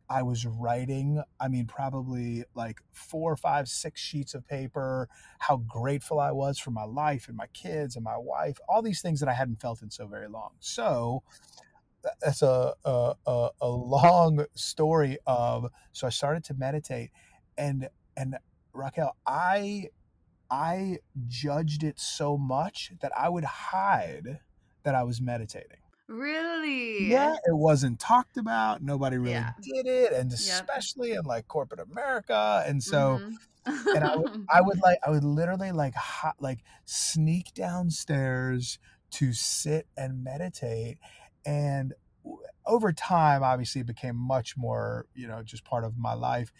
I 0.09 0.23
was 0.23 0.45
writing, 0.45 1.21
I 1.39 1.47
mean, 1.47 1.65
probably 1.65 2.43
like 2.53 2.79
four, 2.91 3.35
five, 3.35 3.67
six 3.67 3.99
sheets 4.01 4.33
of 4.33 4.47
paper, 4.47 5.09
how 5.39 5.57
grateful 5.57 6.19
I 6.19 6.31
was 6.31 6.59
for 6.59 6.71
my 6.71 6.83
life 6.83 7.27
and 7.27 7.35
my 7.35 7.47
kids 7.47 7.95
and 7.95 8.03
my 8.03 8.17
wife, 8.17 8.57
all 8.69 8.81
these 8.81 9.01
things 9.01 9.19
that 9.19 9.29
I 9.29 9.33
hadn't 9.33 9.61
felt 9.61 9.81
in 9.81 9.89
so 9.89 10.07
very 10.07 10.27
long. 10.27 10.51
So 10.59 11.23
that's 12.21 12.41
a, 12.41 12.73
a, 12.85 13.13
a, 13.25 13.49
a 13.61 13.67
long 13.69 14.45
story 14.55 15.17
of, 15.25 15.67
so 15.91 16.07
I 16.07 16.11
started 16.11 16.43
to 16.45 16.53
meditate 16.53 17.09
and, 17.57 17.89
and 18.15 18.37
Raquel, 18.73 19.15
I, 19.25 19.89
I 20.51 20.99
judged 21.27 21.83
it 21.83 21.99
so 21.99 22.37
much 22.37 22.91
that 23.01 23.11
I 23.17 23.29
would 23.29 23.45
hide 23.45 24.39
that 24.83 24.93
I 24.95 25.03
was 25.03 25.19
meditating. 25.19 25.79
Really? 26.07 26.95
Yeah, 26.97 27.33
it 27.45 27.55
wasn't 27.57 27.99
talked 27.99 28.37
about. 28.37 28.81
Nobody 28.81 29.17
really 29.17 29.43
Yeah. 29.43 29.53
did 29.61 29.85
it, 29.85 30.13
and 30.13 30.31
Yep. 30.37 30.69
especially 30.71 31.11
in 31.13 31.23
like 31.25 31.47
corporate 31.47 31.81
America. 31.81 32.63
And 32.65 32.81
so, 32.81 33.21
Mhm. 33.21 33.39
and 33.93 34.03
I 34.05 34.09
would, 34.15 34.27
I 34.53 34.61
would 34.61 34.79
like, 34.83 34.99
I 35.05 35.11
would 35.11 35.23
literally 35.25 35.71
like, 35.73 35.95
hot, 35.95 36.35
like 36.39 36.61
sneak 36.85 37.53
downstairs 37.53 38.79
to 39.13 39.33
sit 39.33 39.87
and 39.97 40.23
meditate, 40.23 40.99
and 41.45 41.93
over 42.67 42.93
time, 42.93 43.43
obviously, 43.43 43.81
it 43.81 43.87
became 43.87 44.15
much 44.17 44.57
more, 44.57 45.07
you 45.15 45.27
know, 45.27 45.43
just 45.43 45.65
part 45.65 45.83
of 45.85 45.97
my 45.97 46.13
life. 46.13 46.51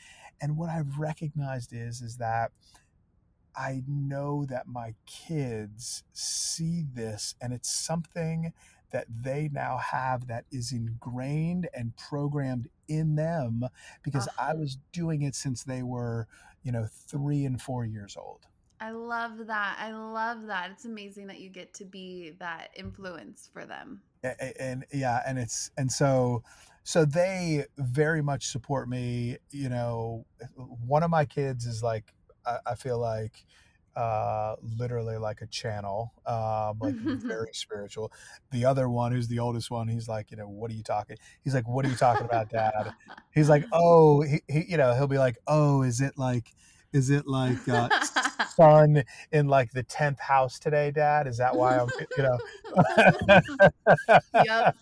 And 0.41 0.57
what 0.57 0.69
I've 0.69 0.99
recognized 0.99 1.73
is, 1.73 2.01
is 2.01 2.17
that 2.17 2.51
I 3.55 3.83
know 3.87 4.45
that 4.45 4.67
my 4.67 4.95
kids 5.05 6.03
see 6.11 6.83
this 6.83 7.35
and 7.39 7.53
it's 7.53 7.69
something 7.71 8.53
that 8.95 9.07
they 9.09 9.49
now 9.51 9.77
have 9.77 10.27
that 10.27 10.45
is 10.53 10.71
ingrained 10.71 11.67
and 11.73 11.91
programmed 11.97 12.69
in 12.87 13.15
them 13.15 13.61
because 14.03 14.29
I 14.39 14.51
uh-huh. 14.51 14.59
was 14.59 14.77
doing 14.93 15.23
it 15.23 15.35
since 15.35 15.65
they 15.65 15.83
were, 15.83 16.27
you 16.63 16.71
know, 16.71 16.87
three 16.89 17.43
and 17.43 17.61
four 17.61 17.83
years 17.83 18.15
old. 18.15 18.47
I 18.79 18.91
love 18.91 19.47
that. 19.47 19.75
I 19.81 19.91
love 19.91 20.47
that. 20.47 20.71
It's 20.71 20.85
amazing 20.85 21.27
that 21.27 21.41
you 21.41 21.49
get 21.49 21.73
to 21.73 21.83
be 21.83 22.37
that 22.39 22.69
influence 22.73 23.49
for 23.51 23.65
them. 23.65 23.99
A- 24.23 24.35
a- 24.39 24.61
And, 24.61 24.85
yeah, 24.93 25.21
and 25.27 25.37
it's, 25.37 25.71
and 25.77 25.91
so, 25.91 26.41
so 26.85 27.03
they 27.03 27.65
very 27.77 28.21
much 28.21 28.47
support 28.47 28.87
me. 28.87 29.39
You 29.51 29.67
know, 29.67 30.25
one 30.55 31.03
of 31.03 31.09
my 31.09 31.25
kids 31.25 31.65
is 31.65 31.83
like, 31.83 32.13
I, 32.45 32.59
I 32.65 32.75
feel 32.75 32.97
like, 32.97 33.43
uh 33.95 34.55
literally 34.77 35.17
like 35.17 35.41
a 35.41 35.47
channel 35.47 36.13
um 36.25 36.77
like 36.79 36.95
very 37.23 37.53
spiritual. 37.53 38.11
The 38.51 38.65
other 38.65 38.89
one 38.89 39.11
who's 39.11 39.27
the 39.27 39.39
oldest 39.39 39.71
one 39.71 39.87
he's 39.87 40.07
like 40.07 40.31
you 40.31 40.37
know 40.37 40.47
what 40.47 40.71
are 40.71 40.73
you 40.73 40.83
talking 40.83 41.17
he's 41.43 41.53
like 41.53 41.67
what 41.67 41.85
are 41.85 41.89
you 41.89 41.95
talking 41.95 42.25
about 42.25 42.49
dad? 42.49 42.93
He's 43.33 43.49
like 43.49 43.65
oh 43.71 44.21
he, 44.21 44.41
he 44.47 44.65
you 44.69 44.77
know 44.77 44.93
he'll 44.95 45.07
be 45.07 45.17
like 45.17 45.37
oh 45.47 45.81
is 45.81 46.01
it 46.01 46.13
like 46.17 46.53
is 46.93 47.09
it 47.09 47.27
like 47.27 47.67
uh 47.67 47.89
sun 48.55 49.03
in 49.31 49.47
like 49.47 49.71
the 49.71 49.83
10th 49.83 50.19
house 50.19 50.59
today 50.59 50.91
dad? 50.91 51.27
Is 51.27 51.37
that 51.37 51.55
why 51.55 51.77
i'm 51.77 51.89
you 52.17 52.23
know? 52.23 52.37
Yep. 54.33 54.75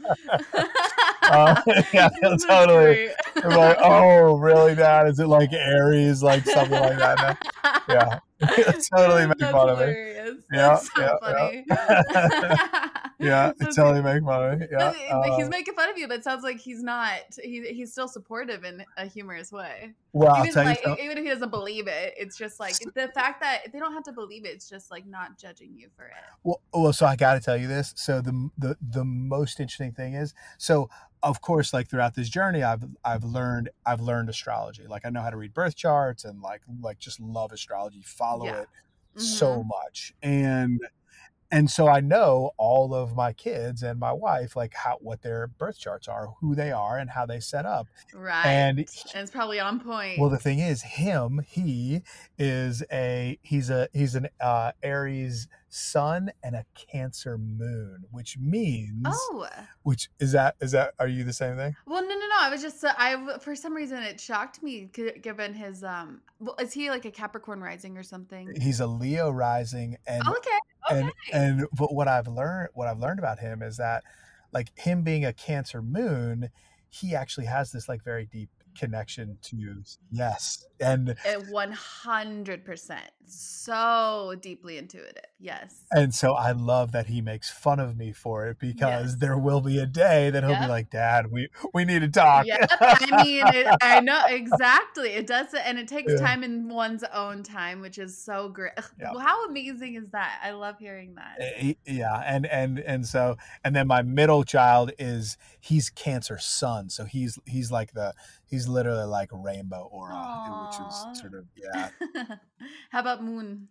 Uh, 1.23 1.61
yeah, 1.93 2.09
totally. 2.47 3.09
I'm 3.43 3.49
like 3.51 3.77
oh 3.81 4.37
really 4.37 4.75
dad 4.75 5.07
is 5.07 5.19
it 5.19 5.27
like 5.27 5.51
aries 5.53 6.21
like 6.21 6.45
something 6.45 6.79
like 6.79 6.97
that 6.97 7.37
yeah 7.89 8.19
totally 8.95 9.25
make 9.27 9.37
That's 9.37 9.51
fun 9.51 9.69
of 9.69 9.79
me. 9.79 10.13
Yeah, 10.51 10.75
so 10.75 11.19
yeah, 11.29 12.87
yeah 13.19 13.51
That's 13.57 13.75
totally 13.75 14.01
make 14.01 14.23
fun 14.23 14.53
of 14.53 14.59
me 14.59 14.67
yeah 14.69 14.91
But- 14.91 14.95
he's 15.35 15.47
uh, 15.47 15.49
making 15.49 15.75
fun 15.75 15.89
of 15.89 15.97
you, 15.97 16.07
but 16.07 16.19
it 16.19 16.23
sounds 16.23 16.43
like 16.43 16.59
he's 16.59 16.81
not. 16.83 17.19
He, 17.41 17.61
he's 17.73 17.91
still 17.91 18.07
supportive 18.07 18.63
in 18.63 18.83
a 18.97 19.05
humorous 19.05 19.51
way. 19.51 19.93
well 20.11 20.45
even 20.45 20.65
like 20.65 20.81
even 20.99 21.17
if 21.17 21.23
he 21.23 21.29
doesn't 21.29 21.49
believe 21.49 21.87
it, 21.87 22.13
it's 22.17 22.37
just 22.37 22.59
like 22.59 22.75
the 22.95 23.07
fact 23.09 23.41
that 23.41 23.71
they 23.71 23.79
don't 23.79 23.93
have 23.93 24.03
to 24.03 24.11
believe 24.11 24.45
it. 24.45 24.49
It's 24.49 24.69
just 24.69 24.91
like 24.91 25.05
not 25.05 25.39
judging 25.39 25.73
you 25.75 25.89
for 25.95 26.05
it. 26.05 26.13
Well, 26.43 26.61
well, 26.73 26.93
so 26.93 27.05
I 27.05 27.15
got 27.15 27.35
to 27.35 27.39
tell 27.39 27.57
you 27.57 27.67
this. 27.67 27.93
So 27.95 28.21
the 28.21 28.49
the 28.57 28.77
the 28.81 29.03
most 29.03 29.59
interesting 29.59 29.93
thing 29.93 30.13
is, 30.13 30.33
so 30.57 30.89
of 31.23 31.41
course, 31.41 31.73
like 31.73 31.89
throughout 31.89 32.15
this 32.15 32.29
journey, 32.29 32.63
I've 32.63 32.83
I've 33.05 33.23
learned 33.23 33.69
I've 33.85 34.01
learned 34.01 34.29
astrology. 34.29 34.87
Like 34.87 35.05
I 35.05 35.09
know 35.09 35.21
how 35.21 35.31
to 35.31 35.37
read 35.37 35.53
birth 35.53 35.75
charts 35.75 36.25
and 36.25 36.41
like 36.41 36.63
like 36.81 36.99
just 36.99 37.19
love 37.21 37.51
astrology, 37.53 38.03
follow 38.03 38.45
Yeah. 38.47 38.61
it 38.61 38.69
so 39.17 39.63
Mhm. 39.63 39.67
much, 39.67 40.13
and 40.21 40.81
and 41.51 41.69
so 41.71 41.87
I 41.89 42.01
know 42.01 42.51
all 42.57 42.93
of 42.95 43.15
my 43.15 43.33
kids 43.33 43.83
and 43.83 43.99
my 43.99 44.13
wife, 44.13 44.55
like 44.55 44.73
how 44.75 44.97
what 45.01 45.21
their 45.23 45.47
birth 45.47 45.79
charts 45.79 46.07
are, 46.07 46.27
who 46.41 46.55
they 46.55 46.71
are, 46.71 46.97
and 46.97 47.11
how 47.11 47.25
they 47.27 47.39
set 47.41 47.65
up. 47.65 47.89
Right. 48.13 48.67
And 48.77 48.87
And, 49.13 49.23
it's 49.23 49.31
probably 49.31 49.59
on 49.59 49.79
point. 49.79 50.19
Well, 50.19 50.29
the 50.29 50.37
thing 50.37 50.59
is, 50.59 50.81
him, 50.83 51.39
he 51.47 52.03
is 52.37 52.83
a 52.91 53.39
he's 53.41 53.69
a 53.69 53.89
he's 53.93 54.15
an 54.15 54.29
uh, 54.39 54.73
Aries 54.83 55.47
sun 55.73 56.31
and 56.43 56.55
a 56.55 56.65
Cancer 56.75 57.37
moon, 57.37 58.03
which 58.11 58.37
means 58.37 59.05
oh. 59.05 59.47
which 59.81 60.09
is 60.19 60.31
that 60.33 60.55
is 60.61 60.71
that 60.71 60.93
are 60.99 61.07
you 61.07 61.23
the 61.23 61.33
same 61.33 61.55
thing? 61.55 61.75
Well, 61.87 62.01
no, 62.01 62.09
no, 62.09 62.15
no. 62.15 62.35
I 62.39 62.49
was 62.49 62.61
just 62.61 62.83
uh, 62.83 62.93
I 62.97 63.37
for 63.39 63.55
some 63.55 63.73
reason 63.73 63.97
it 64.03 64.19
shocked 64.19 64.61
me 64.61 64.89
given 65.21 65.53
his 65.53 65.83
um. 65.83 66.21
Well, 66.39 66.55
is 66.59 66.73
he 66.73 66.89
like 66.89 67.05
a 67.05 67.11
Capricorn 67.11 67.61
rising 67.61 67.97
or 67.97 68.03
something? 68.03 68.53
He's 68.61 68.79
a 68.79 68.87
Leo 68.87 69.31
rising, 69.31 69.97
and 70.05 70.21
okay. 70.27 70.49
Okay. 70.91 70.99
and 70.99 71.11
and 71.33 71.67
but 71.73 71.93
what 71.93 72.07
I've 72.07 72.27
learned 72.27 72.69
what 72.73 72.87
I've 72.87 72.99
learned 72.99 73.19
about 73.19 73.39
him 73.39 73.61
is 73.63 73.77
that 73.77 74.03
like 74.51 74.77
him 74.77 75.01
being 75.01 75.25
a 75.25 75.33
Cancer 75.33 75.81
moon, 75.81 76.49
he 76.89 77.15
actually 77.15 77.47
has 77.47 77.71
this 77.71 77.89
like 77.89 78.03
very 78.03 78.25
deep 78.25 78.49
connection 78.77 79.37
to 79.43 79.83
yes, 80.11 80.65
and 80.79 81.15
One 81.49 81.71
hundred 81.71 82.65
percent. 82.65 83.09
So 83.25 84.35
deeply 84.41 84.77
intuitive. 84.77 85.23
Yes. 85.39 85.83
and 85.91 86.13
so 86.13 86.33
I 86.33 86.51
love 86.53 86.91
that 86.93 87.07
he 87.07 87.19
makes 87.21 87.49
fun 87.49 87.79
of 87.79 87.97
me 87.97 88.11
for 88.13 88.47
it 88.47 88.59
because 88.59 89.11
Yes. 89.11 89.15
there 89.19 89.37
will 89.37 89.59
be 89.61 89.77
a 89.79 89.85
day 89.85 90.29
that 90.29 90.43
he'll 90.43 90.51
Yep. 90.53 90.61
be 90.61 90.67
like, 90.67 90.89
"Dad, 90.89 91.31
we 91.31 91.49
we 91.73 91.83
need 91.85 91.99
to 91.99 92.07
talk." 92.09 92.45
Yep. 92.45 92.69
I 92.79 93.23
mean, 93.23 93.43
it, 93.47 93.67
I 93.81 93.99
know 93.99 94.23
exactly. 94.27 95.09
It 95.11 95.27
does, 95.27 95.53
and 95.53 95.77
it 95.79 95.87
takes 95.87 96.13
Yeah. 96.13 96.19
time 96.19 96.43
in 96.43 96.69
one's 96.69 97.03
own 97.13 97.43
time, 97.43 97.81
which 97.81 97.97
is 97.97 98.17
so 98.17 98.49
great. 98.49 98.73
Well, 98.99 99.19
how 99.19 99.45
amazing 99.47 99.95
is 99.95 100.11
that? 100.11 100.39
I 100.43 100.51
love 100.51 100.77
hearing 100.79 101.15
that. 101.15 101.37
Eh, 101.39 101.73
yeah 101.85 102.21
and 102.25 102.45
and 102.45 102.79
and 102.79 103.05
so 103.05 103.37
and 103.63 103.75
then 103.75 103.87
my 103.87 104.01
middle 104.01 104.43
child 104.43 104.91
is 104.99 105.37
he's 105.59 105.89
cancer 105.89 106.37
son 106.37 106.89
so 106.89 107.05
he's 107.05 107.37
he's 107.45 107.71
like 107.71 107.93
the 107.93 108.13
he's 108.53 108.67
literally 108.67 109.05
like 109.05 109.29
rainbow 109.33 109.89
aura 109.91 110.41
which 110.61 110.79
is 110.79 111.07
sort 111.13 111.33
of 111.33 111.45
yeah 111.55 111.89
how 112.91 112.99
about 112.99 113.23
Moon? 113.23 113.67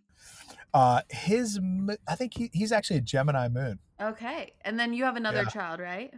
uh 0.75 1.01
his 1.09 1.61
I 2.09 2.17
think 2.17 2.37
he, 2.37 2.51
he's 2.53 2.73
actually 2.73 2.97
a 2.97 3.01
gemini 3.03 3.49
moon 3.49 3.79
Okay, 4.01 4.55
and 4.63 4.81
then 4.81 4.93
you 4.93 5.05
have 5.05 5.15
another 5.15 5.45
Yeah. 5.45 5.51
child, 5.51 5.79
right? 5.79 6.13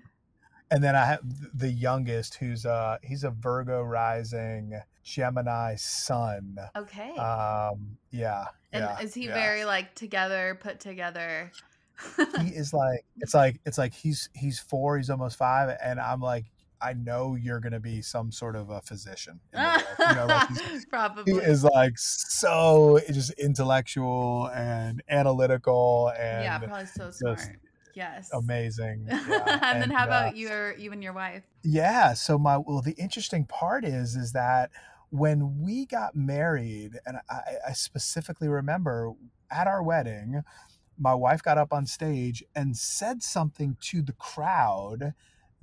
and 0.71 0.83
then 0.83 0.97
i 0.97 1.05
have 1.05 1.21
the 1.53 1.69
youngest 1.69 2.37
who's 2.37 2.65
uh 2.65 2.97
he's 3.03 3.23
a 3.23 3.31
virgo 3.31 3.83
rising 3.83 4.81
gemini 5.03 5.75
sun 5.77 6.57
Okay. 6.75 7.15
um 7.17 7.99
yeah 8.11 8.47
and 8.73 8.83
yeah, 8.85 8.99
is 9.01 9.13
he 9.13 9.27
yeah. 9.27 9.35
very 9.35 9.65
like 9.67 9.95
together, 9.95 10.59
put 10.61 10.81
together? 10.81 11.53
he 12.41 12.49
is 12.49 12.73
like 12.83 13.05
it's 13.19 13.35
like 13.35 13.61
it's 13.67 13.77
like 13.79 13.93
he's 13.93 14.31
he's 14.35 14.59
four 14.59 14.97
he's 14.97 15.11
almost 15.11 15.37
five 15.37 15.77
and 15.83 16.01
i'm 16.01 16.21
like 16.21 16.47
i 16.85 16.93
know 16.93 17.35
you're 17.35 17.61
gonna 17.61 17.81
be 17.81 18.03
some 18.03 18.31
sort 18.31 18.55
of 18.55 18.71
a 18.71 18.81
physician 18.83 19.41
in 19.53 19.61
the 19.61 19.85
world. 19.99 20.11
you 20.11 20.15
know 20.15 20.27
like 20.27 20.49
he's, 20.71 20.87
Probably. 20.91 21.33
he 21.33 21.39
is 21.39 21.65
like 21.65 21.99
so 21.99 23.01
just 23.11 23.31
intellectual 23.33 24.51
and 24.55 25.03
analytical 25.09 26.13
and 26.19 26.45
yeah, 26.45 26.59
probably 26.59 26.87
so 26.87 27.11
smart. 27.11 27.41
Yes. 27.95 28.31
amazing 28.33 29.07
and, 29.09 29.29
yeah. 29.29 29.79
then 29.79 29.91
how 29.91 30.03
uh, 30.03 30.07
about 30.07 30.37
your 30.37 30.77
you 30.77 30.93
and 30.93 31.03
your 31.03 31.13
wife? 31.13 31.45
yeah 31.63 32.13
so 32.13 32.39
my 32.39 32.59
well 32.59 32.83
the 32.83 32.93
interesting 32.93 33.45
part 33.45 33.85
is 33.85 34.17
is 34.17 34.33
that 34.33 34.71
when 35.11 35.61
we 35.61 35.87
got 35.87 36.15
married 36.17 36.99
and 37.07 37.19
i, 37.31 37.41
I 37.69 37.73
specifically 37.73 38.49
remember 38.49 39.13
at 39.51 39.67
our 39.67 39.83
wedding 39.83 40.43
my 40.99 41.15
wife 41.15 41.43
got 41.43 41.59
up 41.59 41.73
on 41.73 41.87
stage 41.87 42.45
and 42.55 42.77
said 42.77 43.23
something 43.23 43.77
to 43.81 44.03
the 44.03 44.13
crowd 44.13 45.15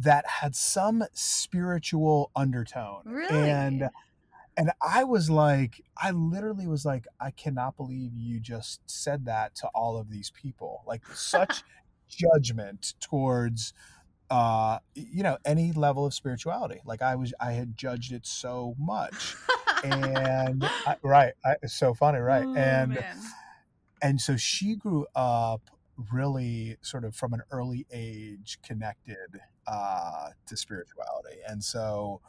that 0.04 0.26
had 0.28 0.56
some 0.56 1.04
spiritual 1.14 2.32
undertone 2.36 3.02
Really? 3.06 3.49
and 3.49 3.89
and 4.58 4.72
i 4.82 5.04
was 5.04 5.30
like 5.30 5.82
i 5.97 6.12
literally 6.12 6.68
was 6.68 6.86
like 6.86 7.06
i 7.20 7.32
cannot 7.32 7.78
believe 7.78 8.12
you 8.16 8.39
just 8.39 8.82
said 8.86 9.26
that 9.26 9.56
to 9.56 9.68
all 9.76 9.97
of 9.97 10.10
these 10.10 10.32
people 10.32 10.84
like 10.88 11.06
such 11.08 11.64
judgment 12.10 12.93
towards 12.99 13.74
uh 14.30 14.80
you 14.95 15.24
know 15.24 15.38
any 15.45 15.72
level 15.74 16.06
of 16.06 16.14
spirituality 16.14 16.80
like 16.86 17.02
i 17.02 17.16
was 17.16 17.34
i 17.39 17.52
had 17.54 17.78
judged 17.78 18.12
it 18.12 18.26
so 18.26 18.76
much 18.80 19.36
and 19.84 20.64
I, 20.86 20.95
right 21.04 21.34
I, 21.45 21.56
it's 21.62 21.74
so 21.74 21.93
funny 21.93 22.20
right 22.20 22.45
Oh, 22.45 22.56
and 22.56 22.91
man. 22.95 23.18
and 24.02 24.22
so 24.22 24.38
she 24.38 24.76
grew 24.76 25.06
up 25.16 25.62
really 26.12 26.78
sort 26.82 27.04
of 27.06 27.16
from 27.16 27.34
an 27.34 27.41
early 27.52 27.86
age 27.91 28.58
connected 28.64 29.39
uh 29.68 30.30
to 30.47 30.57
spirituality. 30.57 31.38
And 31.47 31.64
so 31.64 32.22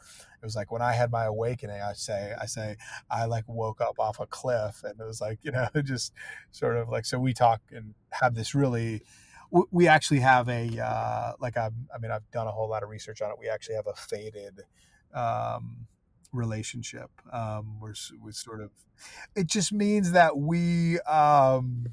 it 0.43 0.45
was 0.45 0.55
like 0.57 0.71
when 0.71 0.81
i 0.81 0.91
had 0.91 1.09
my 1.09 1.23
awakening 1.23 1.81
i 1.81 1.93
say 1.93 2.33
i 2.39 2.45
say 2.45 2.75
i 3.09 3.23
like 3.25 3.45
woke 3.47 3.79
up 3.79 3.97
off 3.97 4.19
a 4.19 4.25
cliff 4.27 4.83
and 4.83 4.99
it 4.99 5.03
was 5.05 5.21
like 5.21 5.39
you 5.41 5.51
know 5.51 5.67
just 5.83 6.11
sort 6.51 6.75
of 6.75 6.89
like 6.89 7.05
so 7.05 7.17
we 7.17 7.33
talk 7.33 7.61
and 7.71 7.95
have 8.11 8.35
this 8.35 8.53
really 8.53 9.01
we 9.71 9.87
actually 9.87 10.19
have 10.19 10.49
a 10.49 10.79
uh 10.79 11.33
like 11.39 11.55
i 11.57 11.69
i 11.95 11.97
mean 11.99 12.11
i've 12.11 12.29
done 12.31 12.47
a 12.47 12.51
whole 12.51 12.67
lot 12.67 12.83
of 12.83 12.89
research 12.89 13.21
on 13.21 13.29
it. 13.31 13.37
We 13.39 13.47
actually 13.47 13.75
have 13.75 13.87
a 13.87 13.93
fated 13.93 14.61
um 15.13 15.87
relationship 16.33 17.09
um 17.31 17.79
we're, 17.79 17.93
we're 18.19 18.31
sort 18.31 18.59
of 18.59 18.71
it 19.35 19.47
just 19.47 19.71
means 19.71 20.11
that 20.11 20.35
we 20.35 20.99
um 21.01 21.85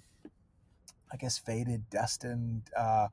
i 1.12 1.16
guess 1.16 1.38
fated, 1.38 1.88
destined 1.90 2.62
uh 2.76 3.08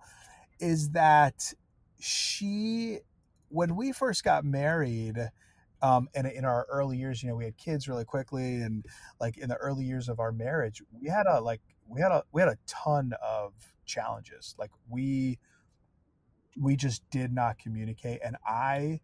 is 0.59 0.89
that 0.91 1.53
she 1.99 2.99
when 3.49 3.75
we 3.75 3.91
first 3.91 4.23
got 4.23 4.43
married 4.43 5.17
um 5.81 6.07
and 6.15 6.27
in 6.27 6.43
our 6.43 6.65
early 6.69 6.97
years 6.97 7.21
you 7.21 7.29
know 7.29 7.35
we 7.35 7.45
had 7.45 7.57
kids 7.57 7.87
really 7.87 8.05
quickly 8.05 8.55
and 8.61 8.85
like 9.19 9.37
in 9.37 9.47
the 9.49 9.55
early 9.57 9.85
years 9.85 10.09
of 10.09 10.19
our 10.19 10.31
marriage 10.31 10.81
we 10.91 11.07
had 11.07 11.25
a 11.27 11.39
like 11.39 11.61
we 11.87 12.01
had 12.01 12.11
a 12.11 12.23
we 12.31 12.41
had 12.41 12.49
a 12.49 12.57
ton 12.67 13.13
of 13.21 13.53
challenges. 13.85 14.55
Like 14.59 14.71
we 14.89 15.39
we 16.59 16.75
just 16.75 17.07
did 17.11 17.31
not 17.31 17.59
communicate 17.59 18.19
and 18.23 18.35
i 18.45 18.99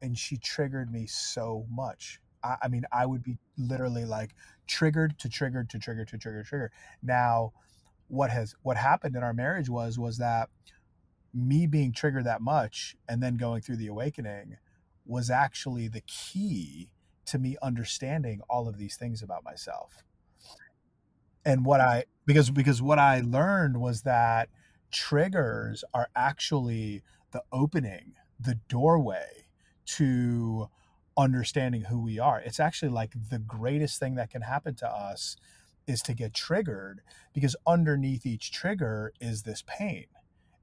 and 0.00 0.16
she 0.16 0.36
triggered 0.36 0.92
me 0.92 1.06
so 1.06 1.66
much. 1.70 2.20
I, 2.42 2.56
I 2.62 2.68
mean 2.68 2.84
i 2.92 3.06
would 3.06 3.22
be 3.22 3.36
literally 3.58 4.04
like 4.04 4.34
triggered 4.66 5.18
to 5.20 5.28
triggered 5.28 5.70
to 5.70 5.78
trigger 5.78 6.04
to 6.04 6.18
trigger 6.18 6.42
trigger. 6.42 6.72
Now 7.02 7.52
what 8.08 8.30
has 8.30 8.54
what 8.62 8.76
happened 8.76 9.16
in 9.16 9.22
our 9.22 9.34
marriage 9.34 9.68
was 9.68 9.98
was 9.98 10.18
that 10.18 10.48
me 11.34 11.66
being 11.66 11.92
triggered 11.92 12.24
that 12.24 12.40
much 12.40 12.96
and 13.08 13.22
then 13.22 13.36
going 13.36 13.60
through 13.60 13.76
the 13.76 13.88
awakening 13.88 14.56
was 15.04 15.30
actually 15.30 15.88
the 15.88 16.02
key 16.02 16.88
to 17.26 17.38
me 17.38 17.56
understanding 17.62 18.40
all 18.48 18.68
of 18.68 18.78
these 18.78 18.96
things 18.96 19.22
about 19.22 19.44
myself. 19.44 20.04
And 21.44 21.64
what 21.64 21.80
i 21.80 22.04
because 22.26 22.50
because 22.50 22.80
what 22.80 22.98
i 22.98 23.20
learned 23.20 23.78
was 23.78 24.02
that 24.02 24.48
triggers 24.90 25.84
are 25.92 26.08
actually 26.16 27.02
the 27.32 27.42
opening 27.52 28.14
the 28.38 28.58
doorway 28.68 29.46
to 29.86 30.68
understanding 31.16 31.82
who 31.82 32.00
we 32.00 32.18
are. 32.18 32.40
It's 32.40 32.60
actually 32.60 32.90
like 32.90 33.12
the 33.30 33.38
greatest 33.38 34.00
thing 34.00 34.14
that 34.16 34.30
can 34.30 34.42
happen 34.42 34.74
to 34.76 34.88
us 34.88 35.36
is 35.86 36.02
to 36.02 36.14
get 36.14 36.34
triggered 36.34 37.02
because 37.32 37.54
underneath 37.66 38.24
each 38.24 38.50
trigger 38.50 39.12
is 39.20 39.42
this 39.42 39.62
pain 39.66 40.06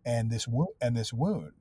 and 0.05 0.29
this 0.31 0.47
wo- 0.47 0.75
and 0.81 0.95
this 0.97 1.13
wound. 1.13 1.53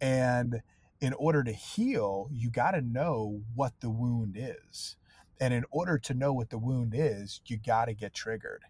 And 0.00 0.62
in 1.00 1.12
order 1.14 1.42
to 1.44 1.52
heal 1.52 2.28
you 2.32 2.50
got 2.50 2.72
to 2.72 2.80
know 2.82 3.42
what 3.54 3.80
the 3.80 3.90
wound 3.90 4.36
is. 4.38 4.96
And 5.40 5.54
in 5.54 5.64
order 5.70 5.98
to 5.98 6.14
know 6.14 6.32
what 6.32 6.50
the 6.50 6.58
wound 6.58 6.94
is 6.96 7.40
you 7.46 7.58
got 7.58 7.86
to 7.86 7.94
get 7.94 8.14
triggered. 8.14 8.64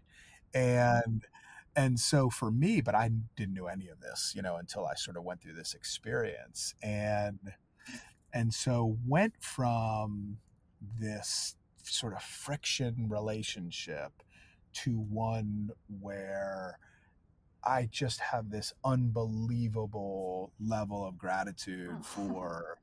And 0.53 1.25
and 1.75 1.99
so 1.99 2.29
for 2.29 2.51
me 2.51 2.81
but 2.81 2.95
i 2.95 3.09
didn't 3.37 3.53
know 3.53 3.67
any 3.67 3.87
of 3.89 4.01
this 4.01 4.33
you 4.35 4.41
know 4.41 4.57
until 4.57 4.85
i 4.85 4.93
sort 4.95 5.15
of 5.17 5.23
went 5.23 5.41
through 5.41 5.53
this 5.53 5.73
experience. 5.73 6.75
And 6.83 7.39
and 8.33 8.53
so 8.53 8.97
went 9.05 9.33
from 9.41 10.37
this 10.99 11.55
sort 11.83 12.13
of 12.13 12.21
friction 12.23 13.07
relationship 13.09 14.11
to 14.73 14.97
one 14.99 15.71
where 15.99 16.79
I 17.63 17.87
just 17.91 18.19
have 18.19 18.49
this 18.49 18.73
unbelievable 18.83 20.51
level 20.59 21.05
of 21.07 21.17
gratitude 21.17 21.91
Oh. 21.99 22.01
for 22.03 22.77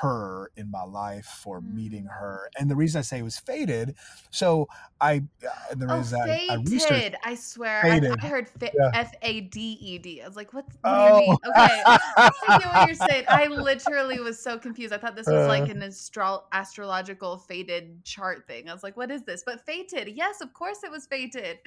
her 0.00 0.50
in 0.56 0.70
my 0.70 0.82
life 0.82 1.24
for 1.42 1.60
meeting 1.60 2.04
Mm. 2.04 2.18
her 2.20 2.50
and 2.58 2.70
the 2.70 2.76
reason 2.76 2.98
i 2.98 3.02
say 3.02 3.18
it 3.18 3.22
was 3.22 3.38
fated 3.38 3.94
so 4.30 4.66
i 5.00 5.22
uh, 5.46 5.74
the 5.74 5.86
Oh, 5.90 5.96
reason 5.98 6.20
I, 6.20 6.48
I 6.50 6.54
researched. 6.56 7.16
I 7.24 7.34
swear. 7.34 7.84
I, 7.84 7.96
I 8.00 8.26
heard. 8.26 8.48
F 8.94 9.12
A 9.22 9.40
D 9.42 9.76
E 9.80 9.98
D. 9.98 10.22
I 10.22 10.26
was 10.26 10.36
like, 10.36 10.52
what, 10.54 10.64
what 10.66 10.74
Oh. 10.84 11.18
do 11.18 11.24
you 11.24 11.28
mean? 11.28 11.36
Okay. 11.46 11.82
I 11.86 12.58
get 12.58 12.74
what 12.74 12.86
you're 12.88 13.08
saying. 13.08 13.24
I 13.28 13.46
literally 13.48 14.20
was 14.20 14.38
so 14.38 14.58
confused. 14.58 14.92
I 14.94 14.98
thought 14.98 15.14
this 15.16 15.26
was 15.26 15.46
like 15.46 15.64
Uh. 15.68 15.72
an 15.72 15.82
astro- 15.82 16.44
astrological 16.52 17.38
fated 17.38 18.02
chart 18.04 18.46
thing. 18.46 18.68
I 18.68 18.72
was 18.72 18.82
like, 18.82 18.96
what 18.96 19.10
is 19.10 19.22
this? 19.24 19.42
But 19.44 19.64
fated. 19.66 20.08
Yes, 20.08 20.40
of 20.40 20.52
course 20.54 20.82
it 20.84 20.90
was 20.90 21.06
fated. 21.06 21.58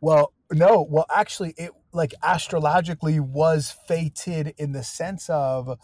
Well, 0.00 0.32
no, 0.52 0.86
well, 0.88 1.06
actually, 1.14 1.54
it 1.56 1.70
like 1.92 2.14
astrologically 2.22 3.20
was 3.20 3.74
fated 3.86 4.54
in 4.58 4.72
the 4.72 4.82
sense 4.82 5.28
of 5.30 5.78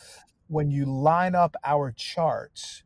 when 0.49 0.71
you 0.71 0.85
line 0.85 1.35
up 1.35 1.57
our 1.65 1.93
charts, 1.93 2.83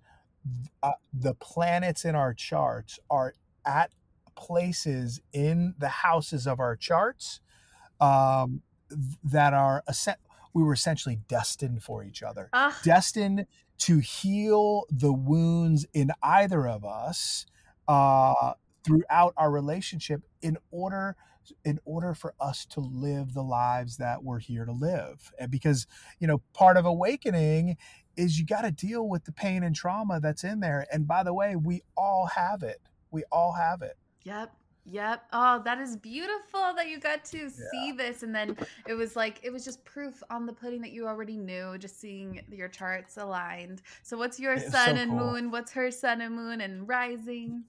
uh, 0.83 0.93
the 1.13 1.35
planets 1.35 2.05
in 2.05 2.15
our 2.15 2.35
charts 2.35 2.99
are 3.09 3.35
at 3.65 3.91
places 4.35 5.21
in 5.33 5.75
the 5.79 5.89
houses 5.89 6.47
of 6.47 6.59
our 6.61 6.77
charts 6.77 7.41
um, 8.01 8.63
that 9.25 9.55
are 9.55 9.85
we 10.55 10.63
were 10.63 10.73
essentially 10.73 11.19
destined 11.29 11.83
for 11.83 12.05
each 12.05 12.23
other. 12.23 12.51
Ah, 12.53 12.79
destined 12.85 13.47
to 13.79 13.99
heal 13.99 14.85
the 14.91 15.13
wounds 15.13 15.87
in 15.95 16.11
either 16.23 16.69
of 16.69 16.85
us 16.85 17.47
uh, 17.89 18.53
throughout 18.85 19.33
our 19.37 19.51
relationship 19.51 20.23
in 20.43 20.59
order 20.71 21.17
in 21.65 21.79
order 21.85 22.15
for 22.15 22.35
us 22.41 22.65
to 22.67 22.81
live 22.81 23.35
the 23.35 23.43
lives 23.43 23.97
that 23.97 24.23
we're 24.23 24.39
here 24.39 24.65
to 24.65 24.73
live 24.73 25.33
and 25.39 25.51
because 25.51 25.87
you 26.19 26.27
know 26.27 26.43
part 26.53 26.77
of 26.77 26.85
awakening 26.85 27.77
is 28.17 28.39
you 28.39 28.47
got 28.47 28.63
to 28.63 28.71
deal 28.71 29.09
with 29.09 29.25
the 29.25 29.33
pain 29.33 29.63
and 29.63 29.75
trauma 29.75 30.21
that's 30.21 30.45
in 30.45 30.61
there 30.61 30.87
and 30.93 31.07
by 31.07 31.23
the 31.23 31.35
way 31.35 31.57
we 31.57 31.81
all 31.97 32.27
have 32.27 32.63
it 32.63 32.81
we 33.11 33.25
all 33.33 33.53
have 33.53 33.83
it 33.83 33.97
Yep. 34.25 34.53
Yep. 34.85 35.23
Oh, 35.33 35.63
that 35.65 35.79
is 35.79 35.97
beautiful 35.97 36.75
that 36.75 36.89
you 36.89 36.99
got 36.99 37.25
to 37.27 37.49
see 37.51 37.93
this. 37.93 38.25
And 38.25 38.35
then 38.35 38.57
it 38.87 38.95
was 38.95 39.15
like, 39.15 39.39
it 39.45 39.53
was 39.53 39.65
just 39.65 39.85
proof 39.85 40.23
on 40.29 40.45
the 40.45 40.53
pudding 40.53 40.81
that 40.83 40.91
you 40.91 41.07
already 41.07 41.37
knew, 41.37 41.79
just 41.79 42.01
seeing 42.01 42.41
your 42.51 42.69
charts 42.69 43.17
aligned. 43.17 43.83
So, 44.03 44.17
what's 44.17 44.41
your 44.41 44.57
It's 44.57 44.71
sun 44.73 44.97
so 44.97 45.01
and 45.01 45.11
cool. 45.11 45.19
moon? 45.19 45.51
What's 45.53 45.71
her 45.73 45.91
sun 45.93 46.21
and 46.21 46.35
moon 46.35 46.61
and 46.61 46.89
rising? 46.89 47.65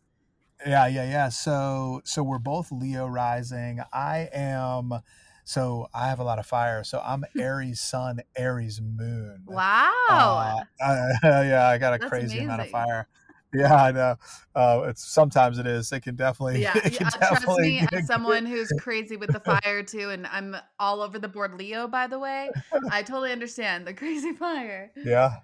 Yeah, 0.66 0.88
yeah, 0.88 1.04
yeah. 1.04 1.30
So 1.30 2.02
so 2.06 2.24
we're 2.24 2.40
both 2.40 2.72
Leo 2.72 3.08
rising. 3.08 3.82
I 3.92 4.30
am 4.34 5.02
so 5.44 5.88
I 5.94 6.08
have 6.08 6.20
a 6.20 6.24
lot 6.24 6.40
of 6.40 6.46
fire. 6.46 6.84
So 6.84 7.02
I'm 7.04 7.26
Aries 7.38 7.82
sun, 7.82 8.22
Aries 8.36 8.82
moon. 8.82 9.44
Wow. 9.46 10.64
Uh, 10.82 10.86
uh, 10.86 11.08
yeah, 11.24 11.68
I 11.68 11.78
got 11.78 11.94
a 11.94 12.00
That's 12.00 12.10
crazy 12.10 12.40
amount 12.40 12.62
of 12.62 12.70
fire. 12.70 13.08
Yeah, 13.54 13.76
I 13.76 13.92
know. 13.92 14.16
Uh, 14.56 14.86
it's 14.88 15.06
sometimes 15.06 15.60
it 15.60 15.68
is. 15.68 15.92
It 15.92 16.02
can 16.02 16.16
definitely. 16.16 16.62
yeah, 16.62 16.74
can 16.80 16.92
yeah, 16.94 17.10
trust 17.10 17.48
me, 17.60 17.88
as 17.92 18.08
someone 18.08 18.48
who's 18.48 18.72
crazy 18.80 19.16
with 19.16 19.32
the 19.32 19.40
fire 19.40 19.84
too, 19.84 20.10
and 20.10 20.26
I'm 20.28 20.56
all 20.80 21.02
over 21.02 21.20
the 21.20 21.28
board 21.28 21.54
Leo, 21.54 21.88
by 21.88 22.08
the 22.08 22.18
way, 22.18 22.50
I 22.90 23.04
totally 23.04 23.32
understand 23.32 23.86
the 23.86 23.94
crazy 23.94 24.34
fire. 24.34 24.92
Yeah. 24.96 25.38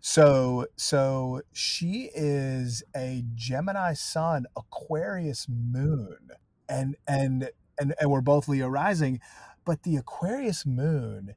So 0.00 0.66
so 0.76 1.42
she 1.52 2.10
is 2.14 2.82
a 2.94 3.24
Gemini 3.34 3.94
sun, 3.94 4.46
Aquarius 4.56 5.46
moon. 5.48 6.30
And 6.68 6.96
and 7.06 7.50
and 7.78 7.94
and 8.00 8.10
we're 8.10 8.20
both 8.20 8.48
Leo 8.48 8.68
rising, 8.68 9.20
but 9.64 9.82
the 9.82 9.96
Aquarius 9.96 10.64
moon 10.66 11.34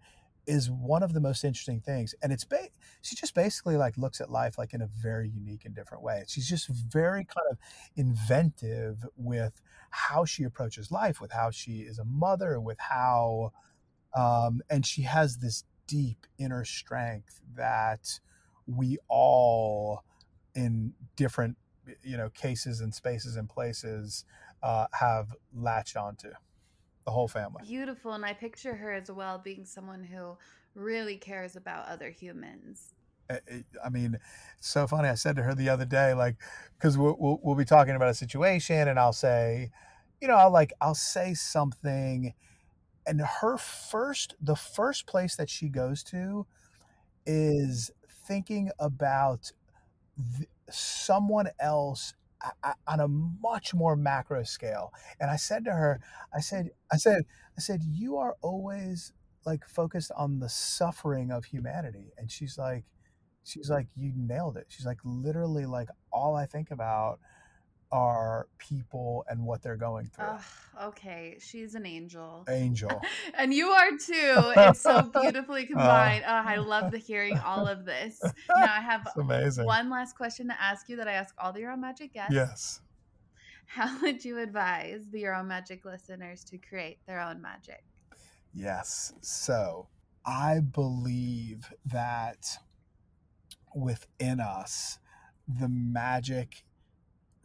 is 0.48 0.70
one 0.70 1.02
of 1.02 1.14
the 1.14 1.20
most 1.20 1.44
interesting 1.44 1.80
things 1.80 2.14
and 2.22 2.32
it's 2.32 2.44
ba- 2.44 2.70
she 3.02 3.16
just 3.16 3.34
basically 3.34 3.78
like 3.78 3.98
looks 3.98 4.22
at 4.22 4.30
life 4.30 4.60
like 4.60 4.76
in 4.76 4.82
a 4.82 4.88
very 5.02 5.28
unique 5.28 5.66
and 5.66 5.76
different 5.76 6.04
way. 6.04 6.24
She's 6.28 6.48
just 6.48 6.68
very 6.68 7.26
kind 7.26 7.48
of 7.50 7.58
inventive 7.96 9.06
with 9.16 9.60
how 9.90 10.26
she 10.26 10.44
approaches 10.44 10.92
life, 10.92 11.20
with 11.20 11.32
how 11.32 11.50
she 11.50 11.80
is 11.80 11.98
a 11.98 12.06
mother, 12.06 12.60
with 12.60 12.78
how 12.80 13.54
um, 14.16 14.62
and 14.70 14.86
she 14.86 15.02
has 15.04 15.38
this 15.38 15.64
deep 15.88 16.26
inner 16.38 16.66
strength 16.66 17.42
that 17.56 18.20
we 18.68 18.98
all 19.08 20.04
in 20.56 20.94
different 21.16 21.58
you 22.02 22.18
know 22.18 22.30
cases 22.30 22.82
and 22.82 22.94
spaces 22.94 23.36
and 23.36 23.48
places 23.50 24.26
uh, 24.64 24.88
have 24.94 25.36
latched 25.54 25.96
onto 25.96 26.30
the 27.06 27.12
whole 27.12 27.28
family 27.28 27.62
Beautiful, 27.64 28.14
and 28.14 28.26
I 28.26 28.34
picture 28.34 28.76
her 28.76 28.92
as 28.92 29.12
well 29.12 29.38
being 29.38 29.66
someone 29.66 30.04
who 30.04 30.38
really 30.76 31.18
cares 31.18 31.56
about 31.56 31.88
other 31.88 32.10
humans. 32.10 32.94
I- 33.30 33.90
mean, 33.90 34.20
it's 34.58 34.68
so 34.68 34.86
funny. 34.88 35.08
I 35.08 35.16
said 35.16 35.36
to 35.38 35.44
her 35.44 35.56
the 35.56 35.70
other 35.70 35.86
day, 35.86 36.14
like, 36.14 36.36
because 36.78 36.98
we'll, 36.98 37.16
we'll, 37.20 37.40
we'll 37.42 37.56
be 37.56 37.66
talking 37.66 37.96
about 37.96 38.10
a 38.10 38.14
situation, 38.14 38.88
and 38.88 39.00
I'll 39.00 39.14
say, 39.14 39.72
you 40.22 40.28
know, 40.28 40.36
I'll 40.36 40.52
like, 40.52 40.74
I'll 40.82 40.96
say 40.96 41.34
something, 41.34 42.34
and 43.08 43.22
her 43.22 43.58
first, 43.58 44.36
the 44.42 44.56
first 44.56 45.08
place 45.08 45.36
that 45.36 45.50
she 45.50 45.70
goes 45.70 46.04
to 46.06 46.46
is 47.26 47.92
thinking 48.28 48.72
about 48.80 49.52
th- 50.38 50.50
someone 50.70 51.50
else 51.60 52.14
a- 52.44 52.70
a- 52.70 52.76
on 52.88 53.00
a 53.00 53.08
much 53.08 53.74
more 53.74 53.96
macro 53.96 54.44
scale. 54.44 54.94
And 55.20 55.32
I 55.32 55.36
said 55.38 55.66
to 55.66 55.72
her, 55.72 56.02
I 56.34 56.40
said, 56.42 56.72
I 56.92 56.98
said, 56.98 57.26
I 57.58 57.62
said, 57.62 57.84
you 57.84 58.18
are 58.18 58.36
always 58.42 59.14
like 59.46 59.66
focused 59.66 60.12
on 60.18 60.40
the 60.40 60.50
suffering 60.50 61.32
of 61.32 61.46
humanity. 61.46 62.12
And 62.18 62.32
she's 62.32 62.58
like, 62.58 62.86
she's 63.44 63.70
like, 63.70 63.88
you 63.96 64.12
nailed 64.16 64.58
it. 64.58 64.68
She's 64.70 64.86
like, 64.86 65.00
literally, 65.04 65.66
like 65.66 65.90
all 66.12 66.36
I 66.36 66.46
think 66.46 66.72
about 66.72 67.20
are 67.96 68.50
people 68.58 69.24
and 69.30 69.42
what 69.46 69.62
they're 69.62 69.78
going 69.78 70.08
through. 70.08 70.26
Ugh, 70.26 70.42
okay, 70.84 71.38
she's 71.40 71.76
an 71.76 71.86
angel. 71.86 72.44
Angel. 72.50 73.02
And 73.38 73.54
you 73.54 73.70
are 73.70 73.92
too. 73.92 74.52
It's 74.58 74.82
so 74.82 74.90
uh, 74.96 75.22
beautifully 75.22 75.66
combined. 75.66 76.26
Oh, 76.28 76.32
I 76.46 76.58
love 76.58 76.92
the 76.92 76.98
hearing 76.98 77.38
all 77.40 77.68
of 77.68 77.86
this. 77.86 78.20
Now 78.22 78.34
I 78.64 78.82
have 78.82 79.08
amazing. 79.18 79.66
one 79.66 79.90
last 79.90 80.18
question 80.18 80.48
to 80.50 80.62
ask 80.62 80.90
you 80.90 80.98
that 80.98 81.08
I 81.08 81.14
ask 81.14 81.34
all 81.38 81.54
the 81.54 81.62
Your 81.62 81.72
Own 81.72 81.80
Magic 81.80 82.14
guests. 82.14 82.34
Yes. 82.34 82.82
How 83.66 83.98
would 84.02 84.26
you 84.26 84.40
advise 84.40 85.08
the 85.10 85.22
Your 85.22 85.34
Own 85.34 85.48
Magic 85.48 85.86
listeners 85.86 86.44
to 86.46 86.58
create 86.58 86.98
their 87.08 87.22
own 87.22 87.42
magic? 87.42 87.84
Yes. 88.54 89.14
So 89.22 89.88
I 90.26 90.60
believe 90.60 91.74
that 91.86 92.58
within 93.74 94.42
us, 94.42 95.00
the 95.48 95.70
magic 95.70 96.64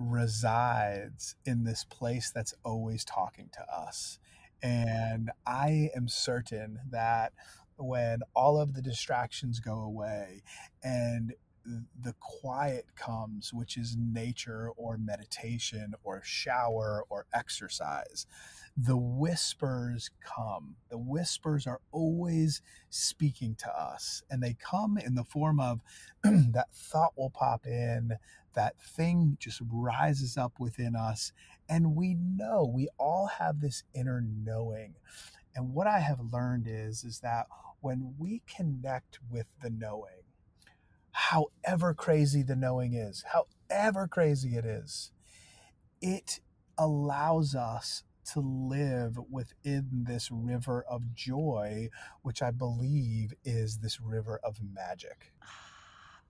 resides 0.00 1.36
in 1.46 1.64
this 1.64 1.84
place 1.84 2.32
that's 2.34 2.54
always 2.64 3.04
talking 3.04 3.50
to 3.54 3.62
us. 3.72 4.18
And 4.62 5.30
I 5.46 5.90
am 5.96 6.08
certain 6.08 6.80
that 6.90 7.34
when 7.78 8.20
all 8.34 8.60
of 8.60 8.74
the 8.74 8.82
distractions 8.82 9.60
go 9.60 9.80
away 9.80 10.42
and 10.82 11.34
the 12.02 12.14
quiet 12.20 12.86
comes, 12.96 13.52
which 13.54 13.76
is 13.76 13.96
nature 13.98 14.70
or 14.76 14.98
meditation 14.98 15.94
or 16.04 16.22
shower 16.24 17.04
or 17.10 17.26
exercise, 17.34 18.26
the 18.76 18.96
whispers 18.96 20.10
come. 20.24 20.76
The 20.90 20.98
whispers 20.98 21.66
are 21.66 21.80
always 21.92 22.62
speaking 22.88 23.56
to 23.56 23.68
us, 23.70 24.22
and 24.30 24.42
they 24.42 24.56
come 24.58 24.98
in 24.98 25.14
the 25.14 25.24
form 25.24 25.60
of 25.60 25.80
that 26.24 26.72
thought 26.72 27.12
will 27.16 27.30
pop 27.30 27.66
in, 27.66 28.12
that 28.54 28.80
thing 28.80 29.36
just 29.40 29.60
rises 29.70 30.36
up 30.36 30.58
within 30.58 30.96
us, 30.96 31.32
and 31.68 31.94
we 31.94 32.14
know 32.14 32.64
we 32.64 32.88
all 32.98 33.26
have 33.38 33.60
this 33.60 33.84
inner 33.94 34.22
knowing. 34.22 34.94
And 35.54 35.74
what 35.74 35.86
I 35.86 36.00
have 36.00 36.20
learned 36.32 36.66
is 36.68 37.04
is 37.04 37.20
that 37.20 37.46
when 37.80 38.14
we 38.18 38.42
connect 38.46 39.18
with 39.30 39.46
the 39.62 39.70
knowing, 39.70 40.22
however 41.12 41.94
crazy 41.94 42.42
the 42.42 42.56
knowing 42.56 42.94
is, 42.94 43.24
however 43.32 44.06
crazy 44.06 44.56
it 44.56 44.64
is, 44.64 45.12
it 46.00 46.40
allows 46.78 47.54
us 47.54 48.04
to 48.32 48.40
live 48.40 49.18
within 49.30 50.04
this 50.06 50.30
river 50.30 50.84
of 50.88 51.14
joy, 51.14 51.88
which 52.22 52.42
I 52.42 52.50
believe 52.50 53.32
is 53.44 53.78
this 53.78 54.00
river 54.00 54.40
of 54.44 54.58
magic. 54.62 55.32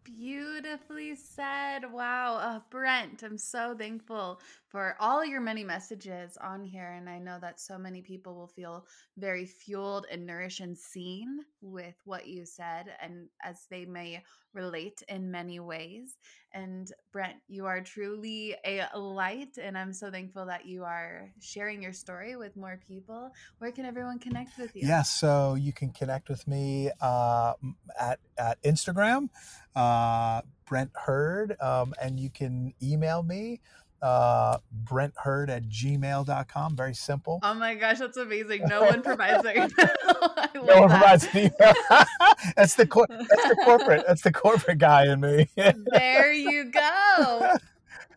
Beautifully 0.04 1.14
said. 1.14 1.90
Wow. 1.92 2.36
Uh, 2.36 2.60
Brent, 2.70 3.22
I'm 3.22 3.38
so 3.38 3.74
thankful 3.76 4.40
for 4.70 4.96
all 5.00 5.24
your 5.24 5.40
many 5.40 5.64
messages 5.64 6.38
on 6.40 6.64
here. 6.64 6.94
And 6.96 7.08
I 7.08 7.18
know 7.18 7.38
that 7.40 7.60
so 7.60 7.76
many 7.76 8.00
people 8.00 8.36
will 8.36 8.46
feel 8.46 8.86
very 9.18 9.44
fueled 9.44 10.06
and 10.10 10.24
nourished 10.24 10.60
and 10.60 10.78
seen 10.78 11.40
with 11.60 11.96
what 12.04 12.28
you 12.28 12.46
said, 12.46 12.86
and 13.02 13.28
as 13.42 13.66
they 13.68 13.84
may 13.84 14.22
relate 14.54 15.02
in 15.08 15.30
many 15.30 15.58
ways. 15.58 16.16
And 16.52 16.90
Brent, 17.12 17.36
you 17.48 17.66
are 17.66 17.80
truly 17.80 18.56
a 18.64 18.86
light, 18.96 19.58
and 19.60 19.76
I'm 19.76 19.92
so 19.92 20.10
thankful 20.10 20.46
that 20.46 20.66
you 20.66 20.84
are 20.84 21.30
sharing 21.40 21.82
your 21.82 21.92
story 21.92 22.36
with 22.36 22.56
more 22.56 22.78
people. 22.86 23.32
Where 23.58 23.72
can 23.72 23.84
everyone 23.84 24.18
connect 24.20 24.56
with 24.56 24.74
you? 24.74 24.82
Yes, 24.82 24.88
yeah, 24.88 25.02
so 25.02 25.54
you 25.54 25.72
can 25.72 25.90
connect 25.90 26.28
with 26.28 26.46
me 26.46 26.90
uh, 27.00 27.54
at, 27.98 28.20
at 28.38 28.62
Instagram, 28.62 29.30
uh, 29.74 30.42
Brent 30.66 30.90
Hurd, 30.94 31.56
um, 31.60 31.92
and 32.00 32.18
you 32.18 32.30
can 32.30 32.74
email 32.82 33.22
me 33.22 33.60
uh, 34.02 34.58
Brent 34.72 35.14
Hurd 35.16 35.50
at 35.50 35.64
gmail.com. 35.68 36.76
Very 36.76 36.94
simple. 36.94 37.40
Oh 37.42 37.54
my 37.54 37.74
gosh, 37.74 37.98
that's 37.98 38.16
amazing. 38.16 38.66
No 38.66 38.82
one 38.82 39.02
provides 39.02 39.42
their 39.42 39.56
email. 39.56 39.70
no 40.54 40.80
one 40.80 40.88
provides 40.88 41.26
the 41.28 42.06
that's 42.56 42.74
the 42.74 42.86
cor- 42.86 43.06
that's 43.08 43.48
the 43.48 43.56
corporate 43.64 44.04
that's 44.06 44.22
the 44.22 44.32
corporate 44.32 44.78
guy 44.78 45.10
in 45.10 45.20
me. 45.20 45.48
there 45.56 46.32
you 46.32 46.64
go. 46.64 47.56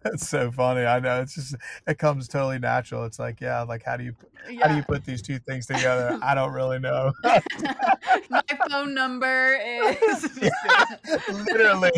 That's 0.03 0.27
so 0.27 0.51
funny. 0.51 0.85
I 0.85 0.99
know 0.99 1.21
it's 1.21 1.35
just 1.35 1.55
it 1.87 1.97
comes 1.97 2.27
totally 2.27 2.59
natural. 2.59 3.05
It's 3.05 3.19
like 3.19 3.39
yeah, 3.39 3.61
like 3.61 3.83
how 3.83 3.95
do 3.95 4.03
you 4.03 4.13
yeah. 4.49 4.67
how 4.67 4.73
do 4.73 4.75
you 4.75 4.83
put 4.83 5.05
these 5.05 5.21
two 5.21 5.39
things 5.39 5.65
together? 5.65 6.19
I 6.21 6.35
don't 6.35 6.51
really 6.51 6.79
know. 6.79 7.13
My 8.29 8.41
phone 8.69 8.93
number 8.93 9.57
is 10.11 10.41
literally 11.29 11.91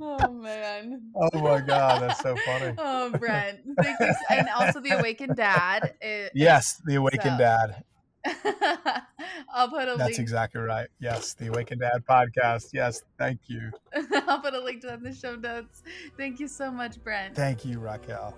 oh 0.00 0.32
man. 0.32 1.02
Oh 1.14 1.38
my 1.40 1.60
god, 1.60 2.02
that's 2.02 2.20
so 2.20 2.36
funny. 2.36 2.74
Oh, 2.78 3.10
Brent, 3.18 3.60
thank 3.80 4.00
you. 4.00 4.12
And 4.30 4.48
also 4.48 4.80
the 4.80 4.90
Awakened 4.98 5.36
Dad. 5.36 5.94
Yes, 6.34 6.80
the 6.84 6.96
Awakened 6.96 7.22
so. 7.22 7.38
Dad. 7.38 7.84
I'll 9.54 9.68
put 9.68 9.82
a 9.84 9.94
That's 9.96 10.10
link. 10.10 10.18
exactly 10.18 10.60
right. 10.60 10.88
Yes, 10.98 11.34
the 11.34 11.46
Awakened 11.46 11.80
Dad 11.80 12.02
podcast. 12.08 12.70
Yes, 12.72 13.02
thank 13.18 13.40
you. 13.46 13.70
I'll 14.26 14.40
put 14.40 14.54
a 14.54 14.60
link 14.60 14.80
to 14.80 14.88
that 14.88 14.98
in 14.98 15.04
the 15.04 15.14
show 15.14 15.36
notes. 15.36 15.82
Thank 16.16 16.40
you 16.40 16.48
so 16.48 16.70
much, 16.70 17.02
Brent. 17.02 17.36
Thank 17.36 17.64
you, 17.64 17.78
Raquel. 17.78 18.34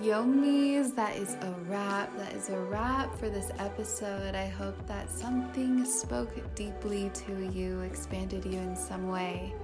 Yomis, 0.00 0.94
that 0.94 1.16
is 1.16 1.36
a 1.40 1.54
wrap. 1.66 2.14
That 2.18 2.34
is 2.34 2.50
a 2.50 2.58
wrap 2.58 3.18
for 3.18 3.30
this 3.30 3.50
episode. 3.58 4.34
I 4.34 4.46
hope 4.46 4.76
that 4.86 5.10
something 5.10 5.86
spoke 5.86 6.30
deeply 6.54 7.10
to 7.14 7.50
you, 7.50 7.80
expanded 7.80 8.44
you 8.44 8.58
in 8.58 8.76
some 8.76 9.08
way. 9.08 9.54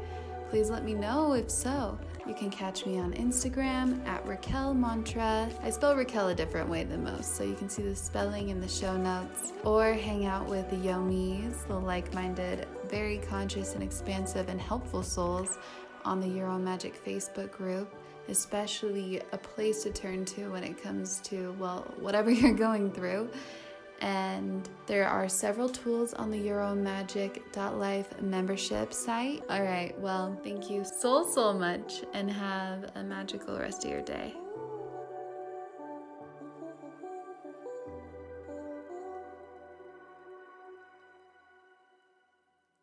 Please 0.49 0.71
let 0.71 0.85
me 0.85 0.95
know 0.95 1.35
if 1.35 1.51
so. 1.51 1.99
You 2.27 2.33
can 2.33 2.49
catch 2.51 2.87
me 2.87 2.99
on 2.99 3.13
Instagram 3.13 4.07
at 4.07 4.27
Raquel 4.27 4.73
Mantra. 4.73 5.51
I 5.63 5.69
spell 5.69 5.95
Raquel 5.95 6.29
a 6.29 6.35
different 6.35 6.71
way 6.71 6.85
than 6.85 7.05
most, 7.05 7.37
so 7.37 7.45
you 7.45 7.55
can 7.55 7.69
see 7.69 7.83
the 7.83 7.95
spelling 7.95 8.49
in 8.49 8.59
the 8.59 8.69
show 8.69 8.97
notes. 8.97 9.53
Or 9.65 9.93
hang 9.93 10.25
out 10.25 10.47
with 10.47 10.71
the 10.71 10.77
Yomis, 10.77 11.67
the 11.69 11.79
like 11.79 12.15
minded, 12.15 12.67
very 12.89 13.19
conscious 13.19 13.75
and 13.75 13.83
expansive 13.83 14.49
and 14.49 14.59
helpful 14.59 15.03
souls 15.03 15.59
on 16.07 16.21
the 16.21 16.41
Own 16.41 16.65
Magic 16.65 17.05
Facebook 17.05 17.51
group 17.51 17.95
especially 18.29 19.21
a 19.33 19.39
place 19.39 19.83
to 19.85 19.93
turn 19.93 20.25
to 20.27 20.51
when 20.51 20.65
it 20.65 20.83
comes 20.83 21.21
to, 21.21 21.55
well, 21.59 21.83
whatever 21.99 22.31
you're 22.31 22.55
going 22.55 22.91
through. 22.91 23.31
And 24.01 24.69
there 24.87 25.07
are 25.07 25.29
several 25.29 25.69
tools 25.69 26.13
on 26.15 26.31
the 26.31 26.39
YourOwnMagic.life 26.39 28.21
membership 28.21 28.93
site. 28.93 29.43
All 29.49 29.63
right, 29.63 29.97
well, 30.01 30.37
thank 30.43 30.69
you 30.69 30.85
so, 30.85 31.25
so 31.31 31.53
much 31.53 32.03
and 32.13 32.29
have 32.29 32.91
a 32.97 33.03
magical 33.03 33.57
rest 33.59 33.85
of 33.85 33.91
your 33.91 34.03
day. 34.03 34.35